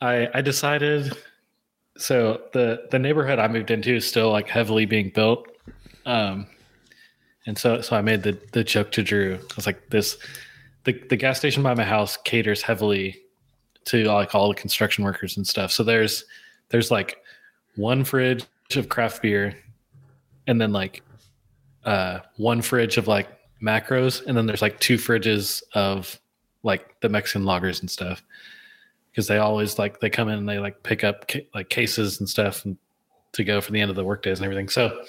I 0.00 0.28
I 0.32 0.42
decided 0.42 1.16
so 1.96 2.42
the 2.52 2.86
the 2.90 2.98
neighborhood 2.98 3.38
I 3.38 3.48
moved 3.48 3.70
into 3.70 3.94
is 3.96 4.06
still 4.06 4.30
like 4.30 4.48
heavily 4.48 4.86
being 4.86 5.10
built. 5.10 5.48
Um 6.04 6.46
and 7.46 7.58
so 7.58 7.80
so 7.80 7.96
I 7.96 8.02
made 8.02 8.22
the 8.22 8.38
the 8.52 8.62
joke 8.62 8.92
to 8.92 9.02
Drew. 9.02 9.34
I 9.34 9.54
was 9.56 9.66
like 9.66 9.90
this 9.90 10.18
the 10.84 10.92
the 11.08 11.16
gas 11.16 11.38
station 11.38 11.64
by 11.64 11.74
my 11.74 11.84
house 11.84 12.16
caters 12.18 12.62
heavily 12.62 13.20
to 13.86 14.04
like 14.04 14.34
all 14.34 14.48
the 14.48 14.54
construction 14.54 15.04
workers 15.04 15.36
and 15.36 15.46
stuff. 15.46 15.72
So 15.72 15.82
there's 15.82 16.24
there's 16.68 16.90
like 16.90 17.22
one 17.76 18.04
fridge 18.04 18.44
of 18.74 18.88
craft 18.88 19.22
beer, 19.22 19.56
and 20.46 20.60
then 20.60 20.72
like 20.72 21.02
uh, 21.84 22.20
one 22.36 22.62
fridge 22.62 22.98
of 22.98 23.08
like 23.08 23.28
macros, 23.62 24.24
and 24.26 24.36
then 24.36 24.46
there's 24.46 24.62
like 24.62 24.78
two 24.80 24.96
fridges 24.96 25.62
of 25.72 26.20
like 26.62 27.00
the 27.00 27.08
Mexican 27.08 27.44
lagers 27.44 27.80
and 27.80 27.90
stuff. 27.90 28.22
Because 29.10 29.28
they 29.28 29.38
always 29.38 29.78
like 29.78 30.00
they 30.00 30.10
come 30.10 30.28
in 30.28 30.38
and 30.38 30.48
they 30.48 30.58
like 30.58 30.82
pick 30.82 31.02
up 31.02 31.28
ca- 31.28 31.46
like 31.54 31.70
cases 31.70 32.20
and 32.20 32.28
stuff 32.28 32.64
and 32.66 32.76
to 33.32 33.44
go 33.44 33.60
for 33.60 33.72
the 33.72 33.80
end 33.80 33.88
of 33.90 33.96
the 33.96 34.04
workdays 34.04 34.38
and 34.38 34.44
everything. 34.44 34.68
So 34.68 35.00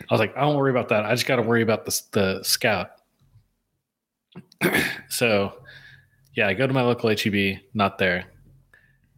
I 0.00 0.14
was 0.14 0.18
like, 0.18 0.36
I 0.36 0.40
don't 0.40 0.56
worry 0.56 0.70
about 0.70 0.88
that. 0.88 1.04
I 1.04 1.10
just 1.12 1.26
got 1.26 1.36
to 1.36 1.42
worry 1.42 1.62
about 1.62 1.84
the 1.84 2.02
the 2.12 2.42
scout. 2.42 2.90
so 5.08 5.52
yeah, 6.38 6.46
I 6.46 6.54
go 6.54 6.68
to 6.68 6.72
my 6.72 6.82
local 6.82 7.10
HEB, 7.10 7.58
not 7.74 7.98
there. 7.98 8.26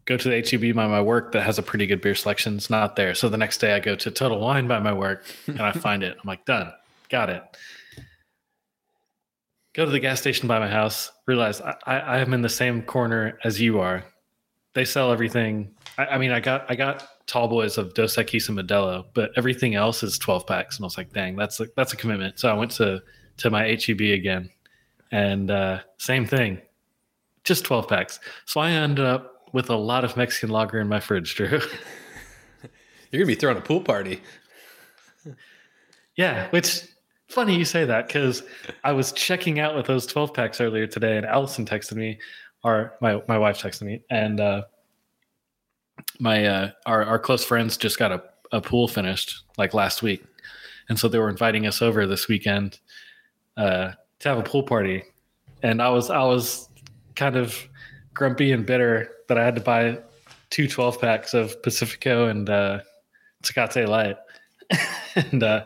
Go 0.07 0.17
to 0.17 0.29
the 0.31 0.41
HEB 0.41 0.75
by 0.75 0.87
my 0.87 1.03
work 1.03 1.33
that 1.33 1.43
has 1.43 1.59
a 1.59 1.63
pretty 1.63 1.87
good 1.87 2.01
beer 2.01 2.15
selection, 2.15 2.57
it's 2.57 2.71
not 2.71 2.97
there. 2.97 3.15
So 3.15 3.29
the 3.29 3.37
next 3.37 3.59
day 3.59 3.75
I 3.75 3.79
go 3.79 3.95
to 3.95 4.11
Total 4.11 4.41
Wine 4.41 4.67
by 4.67 4.79
my 4.79 4.95
work 4.95 5.27
and 5.47 5.61
I 5.61 5.73
find 5.87 6.03
it. 6.03 6.17
I'm 6.17 6.27
like, 6.27 6.47
done, 6.47 6.73
got 7.11 7.29
it. 7.29 7.43
Go 9.75 9.85
to 9.85 9.91
the 9.91 10.01
gas 10.01 10.19
station 10.19 10.49
by 10.49 10.59
my 10.61 10.69
house, 10.69 11.13
realize 11.27 11.61
I, 11.61 11.75
I, 11.85 11.99
I 11.99 12.19
am 12.21 12.33
in 12.33 12.41
the 12.41 12.49
same 12.49 12.81
corner 12.81 13.39
as 13.45 13.61
you 13.61 13.81
are. 13.81 14.03
They 14.73 14.87
sell 14.87 15.13
everything. 15.13 15.75
I, 15.99 16.07
I 16.07 16.19
mean, 16.19 16.33
I 16.33 16.41
got 16.41 16.65
I 16.71 16.75
got 16.75 17.07
tall 17.27 17.49
boys 17.49 17.77
of 17.77 17.93
Dos 17.93 18.17
Equis 18.17 18.49
and 18.49 18.59
Modelo, 18.59 19.05
but 19.13 19.31
everything 19.37 19.75
else 19.75 20.03
is 20.03 20.17
12 20.17 20.47
packs. 20.47 20.79
And 20.79 20.85
I 20.85 20.87
was 20.87 20.97
like, 20.97 21.13
dang, 21.13 21.37
that's 21.37 21.61
a, 21.61 21.67
that's 21.77 21.93
a 21.93 21.97
commitment. 21.99 22.39
So 22.39 22.49
I 22.49 22.55
went 22.55 22.71
to 22.73 23.03
to 23.37 23.51
my 23.51 23.77
HEB 23.77 24.01
again, 24.01 24.49
and 25.13 25.51
uh, 25.51 25.81
same 25.99 26.25
thing, 26.25 26.63
just 27.45 27.65
12 27.65 27.89
packs. 27.89 28.21
So 28.45 28.61
I 28.61 28.71
ended 28.71 29.05
up 29.05 29.49
with 29.53 29.71
a 29.71 29.77
lot 29.77 30.05
of 30.05 30.17
Mexican 30.17 30.51
lager 30.51 30.81
in 30.81 30.89
my 30.89 31.01
fridge, 31.01 31.35
Drew. 31.35 31.49
You're 33.11 33.21
gonna 33.21 33.27
be 33.27 33.35
throwing 33.35 33.57
a 33.57 33.63
pool 33.63 33.81
party. 33.81 34.21
yeah, 36.17 36.49
which 36.51 36.83
funny 37.29 37.57
you 37.57 37.65
say 37.65 37.85
that 37.85 38.07
because 38.07 38.43
I 38.85 38.93
was 38.93 39.13
checking 39.13 39.59
out 39.59 39.75
with 39.75 39.87
those 39.87 40.07
12 40.07 40.35
packs 40.35 40.61
earlier 40.61 40.87
today, 40.87 41.17
and 41.17 41.27
Allison 41.27 41.65
texted 41.65 41.97
me, 41.97 42.19
or 42.63 42.95
my 43.01 43.21
my 43.27 43.39
wife 43.39 43.61
texted 43.61 43.83
me, 43.83 44.03
and 44.11 44.41
uh, 44.41 44.63
my 46.19 46.47
uh, 46.47 46.71
our 46.87 47.05
our 47.05 47.19
close 47.19 47.45
friends 47.45 47.77
just 47.77 47.99
got 47.99 48.13
a, 48.13 48.23
a 48.53 48.61
pool 48.61 48.87
finished 48.87 49.43
like 49.59 49.75
last 49.75 50.03
week, 50.03 50.25
and 50.89 50.99
so 50.99 51.09
they 51.09 51.19
were 51.19 51.31
inviting 51.31 51.67
us 51.67 51.83
over 51.83 52.07
this 52.07 52.29
weekend 52.29 52.79
uh, 53.57 53.93
to 54.21 54.29
have 54.29 54.39
a 54.39 54.43
pool 54.43 54.63
party, 54.63 55.03
and 55.63 55.83
I 55.83 55.89
was 55.89 56.11
I 56.11 56.23
was 56.23 56.69
kind 57.17 57.37
of 57.37 57.69
grumpy 58.15 58.53
and 58.53 58.67
bitter 58.67 59.11
that 59.29 59.39
I 59.39 59.45
had 59.45 59.55
to 59.55 59.61
buy 59.61 59.99
two 60.51 60.69
12 60.69 61.01
packs 61.01 61.35
of 61.35 61.61
Pacifico 61.63 62.27
and 62.27 62.49
uh, 62.51 62.81
Tecate 63.43 63.89
Light. 63.89 64.17
and 65.17 65.43
uh, 65.43 65.65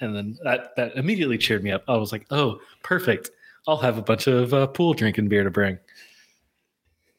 and 0.00 0.14
then 0.14 0.38
that 0.44 0.76
that 0.76 0.96
immediately 0.96 1.38
cheered 1.38 1.64
me 1.64 1.70
up. 1.70 1.82
I 1.88 1.96
was 1.96 2.12
like, 2.12 2.26
"Oh, 2.30 2.60
perfect! 2.82 3.30
I'll 3.66 3.78
have 3.78 3.96
a 3.96 4.02
bunch 4.02 4.26
of 4.26 4.52
uh, 4.52 4.66
pool 4.66 4.92
drinking 4.92 5.28
beer 5.28 5.44
to 5.44 5.50
bring." 5.50 5.78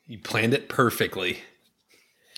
You 0.07 0.19
planned 0.19 0.53
it 0.53 0.69
perfectly. 0.69 1.39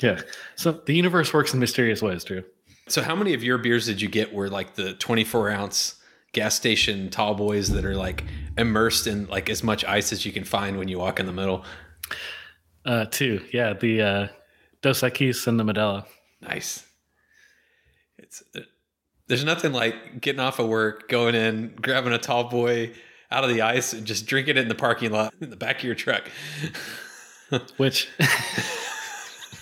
Yeah. 0.01 0.21
So 0.55 0.71
the 0.71 0.93
universe 0.93 1.33
works 1.33 1.53
in 1.53 1.59
mysterious 1.59 2.01
ways, 2.01 2.23
Drew. 2.23 2.43
So 2.87 3.01
how 3.01 3.15
many 3.15 3.33
of 3.33 3.43
your 3.43 3.57
beers 3.57 3.85
did 3.85 4.01
you 4.01 4.07
get 4.07 4.33
were 4.33 4.49
like 4.49 4.75
the 4.75 4.93
24 4.93 5.49
ounce 5.49 5.95
gas 6.33 6.55
station 6.55 7.09
tall 7.09 7.33
boys 7.33 7.69
that 7.69 7.85
are 7.85 7.95
like 7.95 8.23
immersed 8.57 9.07
in 9.07 9.27
like 9.27 9.49
as 9.49 9.63
much 9.63 9.83
ice 9.85 10.11
as 10.11 10.25
you 10.25 10.31
can 10.31 10.43
find 10.43 10.77
when 10.77 10.87
you 10.87 10.99
walk 10.99 11.19
in 11.19 11.25
the 11.25 11.33
middle? 11.33 11.63
Uh, 12.85 13.05
two, 13.05 13.43
yeah, 13.51 13.73
the 13.73 14.01
uh, 14.01 14.27
Dos 14.81 15.01
Equis 15.01 15.47
and 15.47 15.59
the 15.59 15.63
Modelo. 15.63 16.05
Nice. 16.41 16.85
It's 18.17 18.43
uh, 18.55 18.61
there's 19.27 19.43
nothing 19.43 19.73
like 19.73 20.21
getting 20.21 20.39
off 20.39 20.59
of 20.59 20.67
work, 20.67 21.09
going 21.09 21.35
in, 21.35 21.75
grabbing 21.81 22.13
a 22.13 22.17
tall 22.17 22.45
boy 22.45 22.93
out 23.29 23.43
of 23.43 23.49
the 23.49 23.61
ice, 23.61 23.91
and 23.93 24.07
just 24.07 24.25
drinking 24.25 24.55
it 24.55 24.61
in 24.61 24.67
the 24.69 24.75
parking 24.75 25.11
lot 25.11 25.33
in 25.41 25.49
the 25.49 25.57
back 25.57 25.79
of 25.79 25.83
your 25.83 25.95
truck. 25.95 26.29
which 27.77 28.09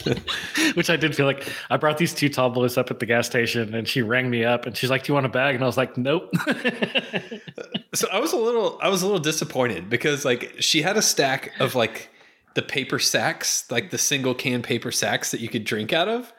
which 0.76 0.90
I 0.90 0.96
did 0.96 1.16
feel 1.16 1.26
like 1.26 1.48
I 1.70 1.78
brought 1.78 1.98
these 1.98 2.14
two 2.14 2.30
boys 2.30 2.78
up 2.78 2.92
at 2.92 3.00
the 3.00 3.06
gas 3.06 3.26
station 3.26 3.74
and 3.74 3.88
she 3.88 4.02
rang 4.02 4.30
me 4.30 4.44
up 4.44 4.66
and 4.66 4.76
she's 4.76 4.90
like, 4.90 5.04
Do 5.04 5.12
you 5.12 5.14
want 5.16 5.26
a 5.26 5.30
bag? 5.30 5.56
And 5.56 5.64
I 5.64 5.68
was 5.68 5.78
like, 5.78 5.98
Nope. 5.98 6.34
so 7.94 8.08
I 8.12 8.20
was 8.20 8.34
a 8.34 8.38
little 8.38 8.80
I 8.82 8.90
was 8.90 9.02
a 9.02 9.06
little 9.06 9.22
disappointed 9.22 9.90
because 9.90 10.26
like 10.26 10.56
she 10.60 10.82
had 10.82 10.98
a 10.98 11.02
stack 11.02 11.52
of 11.60 11.76
like 11.76 12.10
the 12.56 12.62
paper 12.62 13.00
sacks, 13.00 13.70
like 13.70 13.92
the 13.92 13.98
single 13.98 14.34
can 14.34 14.62
paper 14.62 14.92
sacks 14.92 15.32
that 15.32 15.42
you 15.42 15.50
could 15.50 15.66
drink 15.66 15.94
out 15.94 16.08
of. 16.08 16.34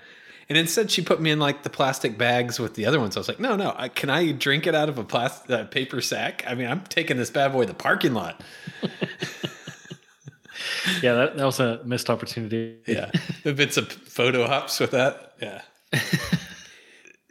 And 0.49 0.57
instead, 0.57 0.93
she 0.93 1.03
put 1.03 1.21
me 1.21 1.33
in 1.33 1.41
like 1.41 1.65
the 1.65 1.71
plastic 1.71 2.17
bags 2.17 2.61
with 2.61 2.75
the 2.75 2.87
other 2.87 3.01
ones. 3.01 3.17
I 3.17 3.21
was 3.21 3.27
like, 3.27 3.41
no, 3.41 3.57
no, 3.57 3.75
I, 3.77 3.89
can 3.89 4.11
I 4.11 4.31
drink 4.31 4.67
it 4.67 4.77
out 4.77 4.89
of 4.89 4.97
a 4.97 5.03
plastic 5.03 5.51
uh, 5.51 5.65
paper 5.65 6.01
sack? 6.01 6.45
I 6.47 6.55
mean, 6.55 6.69
I'm 6.69 6.83
taking 6.83 7.17
this 7.17 7.31
bad 7.31 7.53
boy 7.53 7.63
to 7.63 7.67
the 7.67 7.75
parking 7.75 8.15
lot. 8.15 8.41
yeah, 11.03 11.15
that, 11.15 11.37
that 11.37 11.45
was 11.45 11.61
a 11.61 11.83
missed 11.85 12.11
opportunity. 12.11 12.79
Yeah, 12.87 13.11
there've 13.43 13.57
been 13.57 13.71
some 13.71 13.87
photo 13.87 14.45
ops 14.45 14.81
with 14.81 14.93
that. 14.93 15.35
Yeah. 15.41 15.63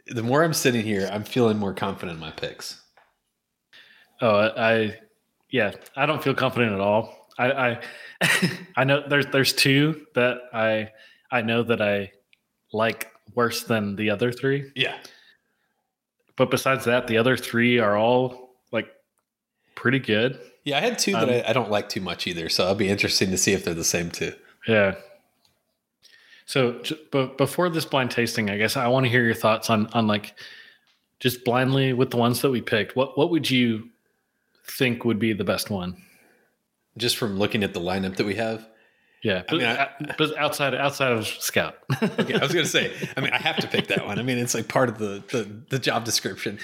the 0.08 0.22
more 0.22 0.44
I'm 0.44 0.52
sitting 0.52 0.82
here, 0.82 1.08
I'm 1.12 1.24
feeling 1.24 1.58
more 1.58 1.74
confident 1.74 2.16
in 2.16 2.20
my 2.20 2.30
picks. 2.30 2.82
Oh, 4.20 4.50
I, 4.56 4.98
yeah, 5.50 5.72
I 5.94 6.06
don't 6.06 6.22
feel 6.22 6.34
confident 6.34 6.72
at 6.72 6.80
all. 6.80 7.28
I, 7.38 7.50
I, 7.52 7.80
I 8.76 8.84
know 8.84 9.06
there's 9.06 9.26
there's 9.26 9.52
two 9.52 10.06
that 10.14 10.38
I 10.52 10.90
I 11.30 11.42
know 11.42 11.62
that 11.64 11.82
I 11.82 12.12
like 12.72 13.12
worse 13.34 13.64
than 13.64 13.96
the 13.96 14.10
other 14.10 14.32
three. 14.32 14.70
Yeah. 14.74 14.96
But 16.36 16.50
besides 16.50 16.84
that, 16.84 17.06
the 17.06 17.18
other 17.18 17.36
three 17.36 17.78
are 17.78 17.96
all 17.96 18.56
like 18.72 18.88
pretty 19.74 19.98
good. 19.98 20.40
Yeah, 20.66 20.78
I 20.78 20.80
had 20.80 20.98
two 20.98 21.12
that 21.12 21.22
Um, 21.22 21.30
I, 21.30 21.50
I 21.50 21.52
don't 21.52 21.70
like 21.70 21.88
too 21.88 22.00
much 22.00 22.26
either. 22.26 22.48
So 22.48 22.64
it'll 22.64 22.74
be 22.74 22.88
interesting 22.88 23.30
to 23.30 23.38
see 23.38 23.52
if 23.52 23.64
they're 23.64 23.72
the 23.72 23.84
same 23.84 24.10
too. 24.10 24.32
Yeah. 24.66 24.96
So, 26.44 26.82
but 27.12 27.38
before 27.38 27.70
this 27.70 27.84
blind 27.84 28.10
tasting, 28.10 28.50
I 28.50 28.58
guess 28.58 28.76
I 28.76 28.88
want 28.88 29.06
to 29.06 29.10
hear 29.10 29.24
your 29.24 29.34
thoughts 29.34 29.70
on 29.70 29.86
on 29.94 30.08
like 30.08 30.34
just 31.20 31.44
blindly 31.44 31.92
with 31.92 32.10
the 32.10 32.16
ones 32.16 32.42
that 32.42 32.50
we 32.50 32.60
picked. 32.60 32.96
What 32.96 33.16
what 33.16 33.30
would 33.30 33.48
you 33.48 33.90
think 34.66 35.04
would 35.04 35.20
be 35.20 35.32
the 35.32 35.44
best 35.44 35.70
one? 35.70 36.02
Just 36.98 37.16
from 37.16 37.38
looking 37.38 37.62
at 37.62 37.72
the 37.72 37.80
lineup 37.80 38.16
that 38.16 38.26
we 38.26 38.34
have. 38.34 38.68
Yeah, 39.26 39.42
but, 39.48 39.56
mean, 39.58 39.66
I- 39.66 39.90
but 40.16 40.36
outside 40.38 40.72
outside 40.74 41.10
of 41.12 41.26
Scout. 41.26 41.74
Okay, 42.02 42.34
I 42.34 42.38
was 42.38 42.52
gonna 42.52 42.64
say. 42.66 42.92
I 43.16 43.20
mean, 43.20 43.32
I 43.32 43.38
have 43.38 43.56
to 43.56 43.66
pick 43.66 43.88
that 43.88 44.06
one. 44.06 44.18
I 44.18 44.22
mean, 44.22 44.38
it's 44.38 44.54
like 44.54 44.68
part 44.68 44.88
of 44.88 44.98
the 44.98 45.22
the, 45.32 45.48
the 45.70 45.78
job 45.80 46.04
description. 46.04 46.58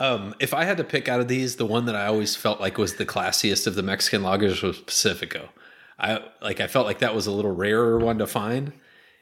Um, 0.00 0.34
if 0.40 0.54
I 0.54 0.64
had 0.64 0.78
to 0.78 0.84
pick 0.84 1.08
out 1.08 1.20
of 1.20 1.28
these, 1.28 1.56
the 1.56 1.66
one 1.66 1.84
that 1.86 1.94
I 1.94 2.06
always 2.06 2.34
felt 2.34 2.58
like 2.60 2.78
was 2.78 2.94
the 2.94 3.04
classiest 3.06 3.66
of 3.66 3.74
the 3.74 3.82
Mexican 3.82 4.22
lagers 4.22 4.62
was 4.62 4.80
Pacifico. 4.80 5.50
I 5.98 6.20
like. 6.40 6.60
I 6.60 6.66
felt 6.68 6.86
like 6.86 7.00
that 7.00 7.14
was 7.14 7.26
a 7.26 7.32
little 7.32 7.52
rarer 7.54 7.98
one 7.98 8.16
to 8.18 8.26
find, 8.26 8.72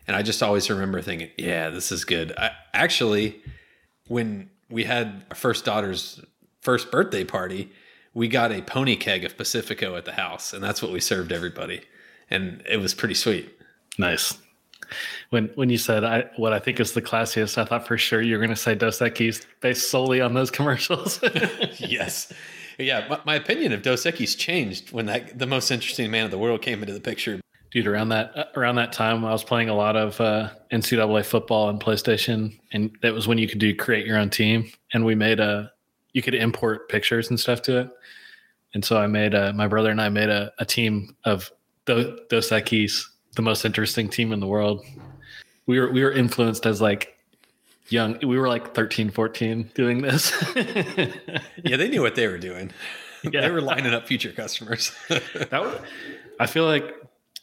and 0.07 0.17
I 0.17 0.23
just 0.23 0.41
always 0.43 0.71
remember 0.71 1.03
thinking, 1.03 1.31
"Yeah, 1.37 1.71
this 1.71 1.91
is 1.91 2.05
good." 2.05 2.33
I, 2.39 2.51
actually, 2.73 3.43
when 4.07 4.51
we 4.71 4.85
had 4.85 5.25
our 5.31 5.37
first 5.37 5.65
daughter's 5.65 6.21
first 6.61 6.91
birthday 6.93 7.25
party, 7.25 7.73
we 8.13 8.29
got 8.29 8.53
a 8.53 8.63
pony 8.63 8.97
keg 8.97 9.25
of 9.25 9.37
Pacifico 9.37 9.97
at 9.97 10.05
the 10.05 10.13
house, 10.13 10.53
and 10.53 10.63
that's 10.63 10.81
what 10.83 10.93
we 10.93 11.01
served 11.01 11.33
everybody, 11.33 11.83
and 12.31 12.63
it 12.69 12.79
was 12.79 12.95
pretty 12.95 13.15
sweet. 13.15 13.51
nice. 13.99 14.39
When 15.31 15.51
when 15.55 15.71
you 15.71 15.79
said 15.79 16.05
I 16.05 16.25
what 16.37 16.53
I 16.53 16.59
think 16.59 16.79
is 16.79 16.93
the 16.93 17.03
classiest, 17.03 17.57
I 17.59 17.65
thought 17.65 17.87
for 17.87 17.97
sure 17.99 18.21
you 18.23 18.35
were 18.35 18.39
going 18.39 18.51
to 18.51 18.57
say 18.57 18.75
Dos 18.75 18.99
Equis 19.01 19.45
based 19.61 19.91
solely 19.91 20.21
on 20.21 20.35
those 20.35 20.51
commercials. 20.59 21.21
yes. 21.79 22.33
Yeah, 22.79 23.07
my, 23.09 23.21
my 23.25 23.35
opinion 23.37 23.73
of 23.73 23.83
Dos 23.83 24.05
Equis 24.05 24.37
changed 24.37 24.93
when 24.93 25.07
that 25.07 25.39
the 25.39 25.47
most 25.47 25.71
interesting 25.71 26.11
man 26.11 26.27
in 26.27 26.31
the 26.31 26.39
world 26.39 26.61
came 26.63 26.81
into 26.83 26.93
the 26.93 27.01
picture. 27.01 27.41
dude 27.73 27.87
around 27.87 28.11
that 28.11 28.31
uh, 28.37 28.45
around 28.57 28.77
that 28.77 28.93
time 28.93 29.25
i 29.25 29.33
was 29.33 29.43
playing 29.43 29.69
a 29.69 29.75
lot 29.75 29.97
of 29.97 30.21
uh, 30.21 30.49
ncaa 30.73 31.25
football 31.25 31.69
and 31.69 31.81
playstation 31.81 32.57
and 32.73 32.97
that 33.03 33.13
was 33.13 33.27
when 33.27 33.39
you 33.39 33.49
could 33.49 33.59
do 33.59 33.75
create 33.75 34.07
your 34.07 34.17
own 34.17 34.31
team 34.31 34.71
and 34.93 35.05
we 35.05 35.15
made 35.15 35.41
a 35.41 35.71
you 36.13 36.23
could 36.23 36.35
import 36.35 36.89
pictures 36.89 37.31
and 37.31 37.41
stuff 37.41 37.61
to 37.63 37.79
it 37.81 37.89
and 38.75 38.85
so 38.85 38.97
i 38.97 39.07
made 39.09 39.35
a, 39.35 39.53
my 39.55 39.67
brother 39.67 39.91
and 39.91 40.01
i 40.01 40.09
made 40.09 40.29
a, 40.29 40.53
a 40.61 40.65
team 40.65 41.17
of 41.25 41.51
Do- 41.87 42.19
dos 42.29 42.51
Equis, 42.51 43.05
the 43.37 43.43
most 43.43 43.65
interesting 43.65 44.09
team 44.09 44.33
in 44.33 44.41
the 44.41 44.47
world 44.47 44.85
we 45.67 45.81
were 45.81 45.91
we 45.91 46.03
were 46.03 46.13
influenced 46.13 46.67
as 46.67 46.81
like 46.81 47.19
young 47.89 48.19
we 48.21 48.39
were 48.39 48.49
like 48.49 48.75
13 48.75 49.11
14 49.11 49.71
doing 49.75 50.03
this 50.03 50.33
Yeah, 50.57 51.77
they 51.77 51.89
knew 51.89 52.03
what 52.03 52.15
they 52.15 52.27
were 52.27 52.39
doing. 52.39 52.71
Yeah. 53.23 53.43
They 53.43 53.51
were 53.51 53.63
lining 53.63 53.95
up 53.95 54.07
future 54.07 54.33
customers. 54.33 54.93
that 55.09 55.51
was, 55.53 55.81
I 56.39 56.47
feel 56.47 56.67
like 56.67 56.95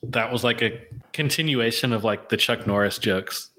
that 0.03 0.31
was 0.31 0.43
like 0.43 0.61
a 0.61 0.79
continuation 1.11 1.91
of 1.91 2.03
like 2.03 2.29
the 2.29 2.37
Chuck 2.37 2.67
Norris 2.67 2.99
jokes. 2.99 3.49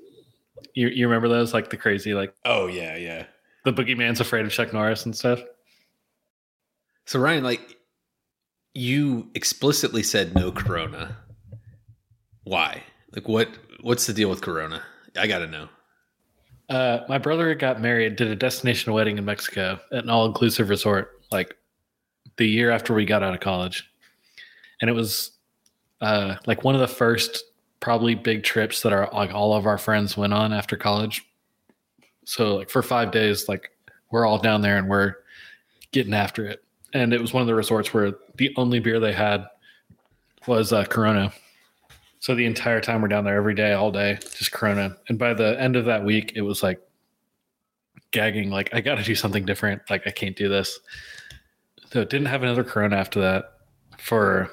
You 0.74 0.88
you 0.88 1.08
remember 1.08 1.28
those 1.28 1.52
like 1.52 1.70
the 1.70 1.76
crazy 1.76 2.14
like 2.14 2.32
oh 2.44 2.68
yeah, 2.68 2.96
yeah. 2.96 3.26
the 3.64 3.72
boogeyman's 3.72 4.20
afraid 4.20 4.46
of 4.46 4.52
Chuck 4.52 4.72
Norris 4.72 5.04
and 5.04 5.16
stuff. 5.16 5.40
So 7.06 7.18
Ryan, 7.18 7.42
like 7.42 7.76
you 8.74 9.28
explicitly 9.34 10.02
said 10.02 10.34
no 10.34 10.50
Corona. 10.52 11.16
Why? 12.44 12.82
Like 13.14 13.28
what? 13.28 13.48
What's 13.80 14.06
the 14.06 14.12
deal 14.12 14.30
with 14.30 14.40
Corona? 14.40 14.82
I 15.16 15.26
got 15.26 15.40
to 15.40 15.46
know. 15.46 15.68
Uh, 16.68 17.04
my 17.08 17.18
brother 17.18 17.54
got 17.54 17.80
married, 17.80 18.16
did 18.16 18.28
a 18.28 18.36
destination 18.36 18.92
wedding 18.92 19.18
in 19.18 19.24
Mexico 19.24 19.78
at 19.92 20.04
an 20.04 20.10
all 20.10 20.24
inclusive 20.24 20.70
resort, 20.70 21.20
like 21.30 21.56
the 22.38 22.48
year 22.48 22.70
after 22.70 22.94
we 22.94 23.04
got 23.04 23.22
out 23.22 23.34
of 23.34 23.40
college. 23.40 23.90
And 24.80 24.88
it 24.88 24.94
was 24.94 25.32
uh, 26.00 26.36
like 26.46 26.64
one 26.64 26.74
of 26.74 26.80
the 26.80 26.88
first, 26.88 27.44
probably 27.80 28.14
big 28.14 28.42
trips 28.42 28.82
that 28.82 28.92
our 28.92 29.10
like 29.12 29.34
all 29.34 29.54
of 29.54 29.66
our 29.66 29.78
friends 29.78 30.16
went 30.16 30.32
on 30.32 30.52
after 30.52 30.76
college. 30.76 31.24
So 32.24 32.56
like 32.56 32.70
for 32.70 32.82
five 32.82 33.10
days, 33.10 33.48
like 33.48 33.70
we're 34.10 34.24
all 34.24 34.38
down 34.38 34.62
there 34.62 34.78
and 34.78 34.88
we're 34.88 35.16
getting 35.90 36.14
after 36.14 36.46
it. 36.46 36.62
And 36.94 37.12
it 37.12 37.20
was 37.20 37.32
one 37.32 37.40
of 37.40 37.46
the 37.46 37.54
resorts 37.54 37.94
where 37.94 38.12
the 38.36 38.52
only 38.56 38.80
beer 38.80 39.00
they 39.00 39.12
had 39.12 39.46
was 40.46 40.72
uh, 40.72 40.84
Corona. 40.84 41.32
So 42.20 42.34
the 42.34 42.46
entire 42.46 42.80
time 42.80 43.02
we're 43.02 43.08
down 43.08 43.24
there 43.24 43.36
every 43.36 43.54
day, 43.54 43.72
all 43.72 43.90
day, 43.90 44.18
just 44.36 44.52
Corona. 44.52 44.96
And 45.08 45.18
by 45.18 45.34
the 45.34 45.60
end 45.60 45.76
of 45.76 45.86
that 45.86 46.04
week, 46.04 46.32
it 46.36 46.42
was 46.42 46.62
like 46.62 46.80
gagging, 48.10 48.50
like, 48.50 48.72
I 48.72 48.80
got 48.80 48.96
to 48.98 49.02
do 49.02 49.14
something 49.14 49.44
different. 49.44 49.82
Like, 49.90 50.06
I 50.06 50.10
can't 50.10 50.36
do 50.36 50.48
this. 50.48 50.78
So 51.90 52.04
didn't 52.04 52.26
have 52.26 52.42
another 52.42 52.64
Corona 52.64 52.96
after 52.96 53.20
that 53.20 53.44
for 53.98 54.50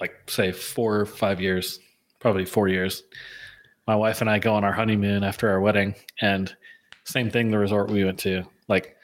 like, 0.00 0.28
say, 0.28 0.50
four 0.50 1.00
or 1.00 1.06
five 1.06 1.40
years, 1.40 1.78
probably 2.18 2.44
four 2.44 2.66
years. 2.66 3.04
My 3.86 3.94
wife 3.94 4.20
and 4.20 4.28
I 4.28 4.38
go 4.38 4.54
on 4.54 4.64
our 4.64 4.72
honeymoon 4.72 5.22
after 5.22 5.48
our 5.48 5.60
wedding. 5.60 5.94
And 6.20 6.54
same 7.04 7.30
thing, 7.30 7.50
the 7.50 7.58
resort 7.58 7.90
we 7.90 8.04
went 8.04 8.18
to. 8.20 8.42
Like, 8.68 8.96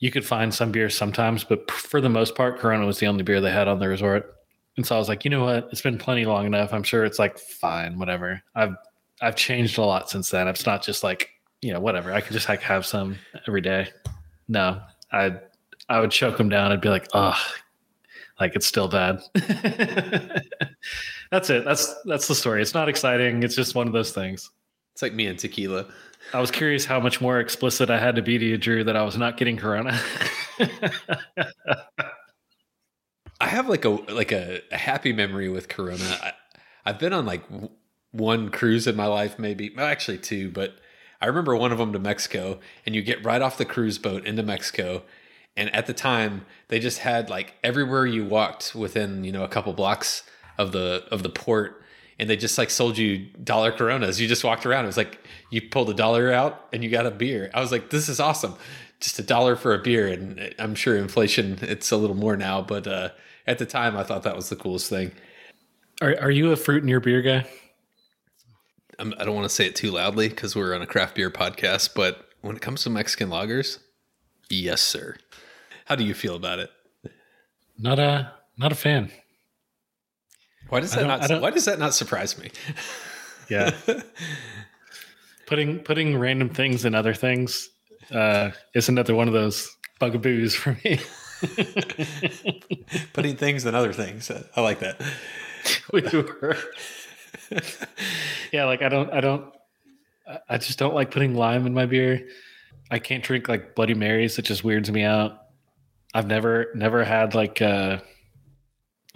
you 0.00 0.10
could 0.10 0.24
find 0.24 0.52
some 0.52 0.72
beers 0.72 0.96
sometimes, 0.96 1.44
but 1.44 1.70
for 1.70 2.00
the 2.00 2.08
most 2.08 2.34
part, 2.34 2.58
Corona 2.58 2.86
was 2.86 2.98
the 2.98 3.06
only 3.06 3.22
beer 3.22 3.40
they 3.40 3.50
had 3.50 3.68
on 3.68 3.78
the 3.78 3.88
resort. 3.88 4.34
And 4.76 4.86
so 4.86 4.94
I 4.94 4.98
was 4.98 5.08
like, 5.08 5.24
you 5.24 5.30
know 5.30 5.44
what? 5.44 5.68
It's 5.72 5.80
been 5.80 5.96
plenty 5.96 6.26
long 6.26 6.44
enough. 6.46 6.74
I'm 6.74 6.82
sure 6.82 7.04
it's 7.04 7.18
like 7.18 7.38
fine, 7.38 7.98
whatever. 7.98 8.42
I've 8.54 8.74
I've 9.22 9.36
changed 9.36 9.78
a 9.78 9.84
lot 9.84 10.10
since 10.10 10.30
then. 10.30 10.48
It's 10.48 10.66
not 10.66 10.82
just 10.82 11.02
like 11.02 11.30
you 11.62 11.72
know 11.72 11.80
whatever. 11.80 12.12
I 12.12 12.20
could 12.20 12.34
just 12.34 12.48
like 12.48 12.60
have 12.60 12.84
some 12.84 13.16
every 13.48 13.62
day. 13.62 13.88
No, 14.48 14.82
I 15.10 15.36
I 15.88 16.00
would 16.00 16.10
choke 16.10 16.36
them 16.36 16.50
down. 16.50 16.72
I'd 16.72 16.82
be 16.82 16.90
like, 16.90 17.08
oh, 17.14 17.40
like 18.38 18.54
it's 18.54 18.66
still 18.66 18.88
bad. 18.88 19.20
that's 21.30 21.48
it. 21.48 21.64
That's 21.64 21.94
that's 22.04 22.28
the 22.28 22.34
story. 22.34 22.60
It's 22.60 22.74
not 22.74 22.90
exciting. 22.90 23.42
It's 23.42 23.56
just 23.56 23.74
one 23.74 23.86
of 23.86 23.94
those 23.94 24.12
things. 24.12 24.50
It's 24.96 25.02
like 25.02 25.12
me 25.12 25.26
and 25.26 25.38
tequila. 25.38 25.84
I 26.32 26.40
was 26.40 26.50
curious 26.50 26.86
how 26.86 27.00
much 27.00 27.20
more 27.20 27.38
explicit 27.38 27.90
I 27.90 27.98
had 27.98 28.16
to 28.16 28.22
be 28.22 28.38
to 28.38 28.44
you, 28.46 28.56
Drew, 28.56 28.82
that 28.84 28.96
I 28.96 29.02
was 29.02 29.18
not 29.18 29.36
getting 29.36 29.58
Corona. 29.58 30.00
I 33.38 33.46
have 33.46 33.68
like 33.68 33.84
a 33.84 33.90
like 33.90 34.32
a, 34.32 34.62
a 34.72 34.78
happy 34.78 35.12
memory 35.12 35.50
with 35.50 35.68
Corona. 35.68 36.02
I, 36.22 36.32
I've 36.86 36.98
been 36.98 37.12
on 37.12 37.26
like 37.26 37.46
w- 37.50 37.68
one 38.12 38.48
cruise 38.48 38.86
in 38.86 38.96
my 38.96 39.04
life, 39.04 39.38
maybe 39.38 39.70
well, 39.76 39.84
actually 39.84 40.16
two, 40.16 40.50
but 40.50 40.78
I 41.20 41.26
remember 41.26 41.54
one 41.54 41.72
of 41.72 41.78
them 41.78 41.92
to 41.92 41.98
Mexico, 41.98 42.58
and 42.86 42.94
you 42.94 43.02
get 43.02 43.22
right 43.22 43.42
off 43.42 43.58
the 43.58 43.66
cruise 43.66 43.98
boat 43.98 44.24
into 44.24 44.42
Mexico, 44.42 45.02
and 45.58 45.70
at 45.74 45.84
the 45.84 45.92
time 45.92 46.46
they 46.68 46.78
just 46.78 47.00
had 47.00 47.28
like 47.28 47.52
everywhere 47.62 48.06
you 48.06 48.24
walked 48.24 48.74
within 48.74 49.24
you 49.24 49.32
know 49.32 49.44
a 49.44 49.48
couple 49.48 49.74
blocks 49.74 50.22
of 50.56 50.72
the 50.72 51.04
of 51.10 51.22
the 51.22 51.28
port, 51.28 51.82
and 52.18 52.28
they 52.30 52.36
just 52.36 52.58
like 52.58 52.70
sold 52.70 52.98
you 52.98 53.26
dollar 53.42 53.72
Coronas. 53.72 54.20
You 54.20 54.28
just 54.28 54.44
walked 54.44 54.66
around. 54.66 54.84
It 54.84 54.88
was 54.88 54.96
like 54.96 55.18
you 55.50 55.62
pulled 55.62 55.90
a 55.90 55.94
dollar 55.94 56.32
out 56.32 56.66
and 56.72 56.82
you 56.82 56.90
got 56.90 57.06
a 57.06 57.10
beer. 57.10 57.50
I 57.54 57.60
was 57.60 57.72
like, 57.72 57.90
this 57.90 58.08
is 58.08 58.20
awesome. 58.20 58.54
Just 59.00 59.18
a 59.18 59.22
dollar 59.22 59.56
for 59.56 59.74
a 59.74 59.78
beer, 59.78 60.08
and 60.08 60.54
I'm 60.58 60.74
sure 60.74 60.96
inflation 60.96 61.58
it's 61.60 61.90
a 61.90 61.96
little 61.96 62.16
more 62.16 62.36
now, 62.36 62.62
but. 62.62 62.86
uh 62.86 63.10
at 63.46 63.58
the 63.58 63.66
time, 63.66 63.96
I 63.96 64.02
thought 64.02 64.24
that 64.24 64.36
was 64.36 64.48
the 64.48 64.56
coolest 64.56 64.90
thing. 64.90 65.12
Are 66.02 66.16
Are 66.20 66.30
you 66.30 66.52
a 66.52 66.56
fruit 66.56 66.82
in 66.82 66.88
your 66.88 67.00
beer 67.00 67.22
guy? 67.22 67.46
I'm, 68.98 69.12
I 69.14 69.20
do 69.20 69.26
not 69.26 69.34
want 69.34 69.44
to 69.44 69.54
say 69.54 69.66
it 69.66 69.76
too 69.76 69.90
loudly 69.90 70.28
because 70.28 70.56
we're 70.56 70.74
on 70.74 70.82
a 70.82 70.86
craft 70.86 71.14
beer 71.14 71.30
podcast, 71.30 71.94
but 71.94 72.28
when 72.40 72.56
it 72.56 72.62
comes 72.62 72.82
to 72.82 72.90
Mexican 72.90 73.28
lagers, 73.28 73.78
yes, 74.48 74.80
sir. 74.80 75.16
How 75.84 75.96
do 75.96 76.04
you 76.04 76.14
feel 76.14 76.34
about 76.34 76.58
it? 76.58 76.70
Not 77.78 77.98
a 77.98 78.32
not 78.58 78.72
a 78.72 78.74
fan. 78.74 79.12
Why 80.68 80.80
does 80.80 80.92
that 80.92 81.06
not? 81.06 81.40
Why 81.40 81.50
does 81.50 81.64
that 81.66 81.78
not 81.78 81.94
surprise 81.94 82.38
me? 82.38 82.50
Yeah, 83.48 83.70
putting 85.46 85.78
putting 85.80 86.18
random 86.18 86.48
things 86.48 86.84
in 86.84 86.94
other 86.94 87.14
things 87.14 87.68
uh, 88.10 88.50
is 88.74 88.88
another 88.88 89.14
one 89.14 89.28
of 89.28 89.34
those 89.34 89.74
bugaboos 90.00 90.54
for 90.54 90.76
me. 90.84 91.00
Putting 93.12 93.36
things 93.36 93.66
in 93.66 93.74
other 93.74 93.92
things. 93.92 94.30
I 94.30 94.60
like 94.60 94.80
that. 94.80 95.00
we 95.92 96.02
were. 96.02 96.56
yeah, 98.52 98.64
like 98.64 98.82
I 98.82 98.88
don't, 98.88 99.12
I 99.12 99.20
don't, 99.20 99.54
I 100.48 100.58
just 100.58 100.78
don't 100.78 100.94
like 100.94 101.10
putting 101.10 101.34
lime 101.34 101.66
in 101.66 101.74
my 101.74 101.86
beer. 101.86 102.26
I 102.90 102.98
can't 102.98 103.22
drink 103.22 103.48
like 103.48 103.74
Bloody 103.74 103.94
Marys. 103.94 104.38
It 104.38 104.42
just 104.42 104.64
weirds 104.64 104.90
me 104.90 105.02
out. 105.02 105.42
I've 106.14 106.26
never, 106.26 106.68
never 106.74 107.04
had 107.04 107.34
like, 107.34 107.60
uh, 107.60 107.98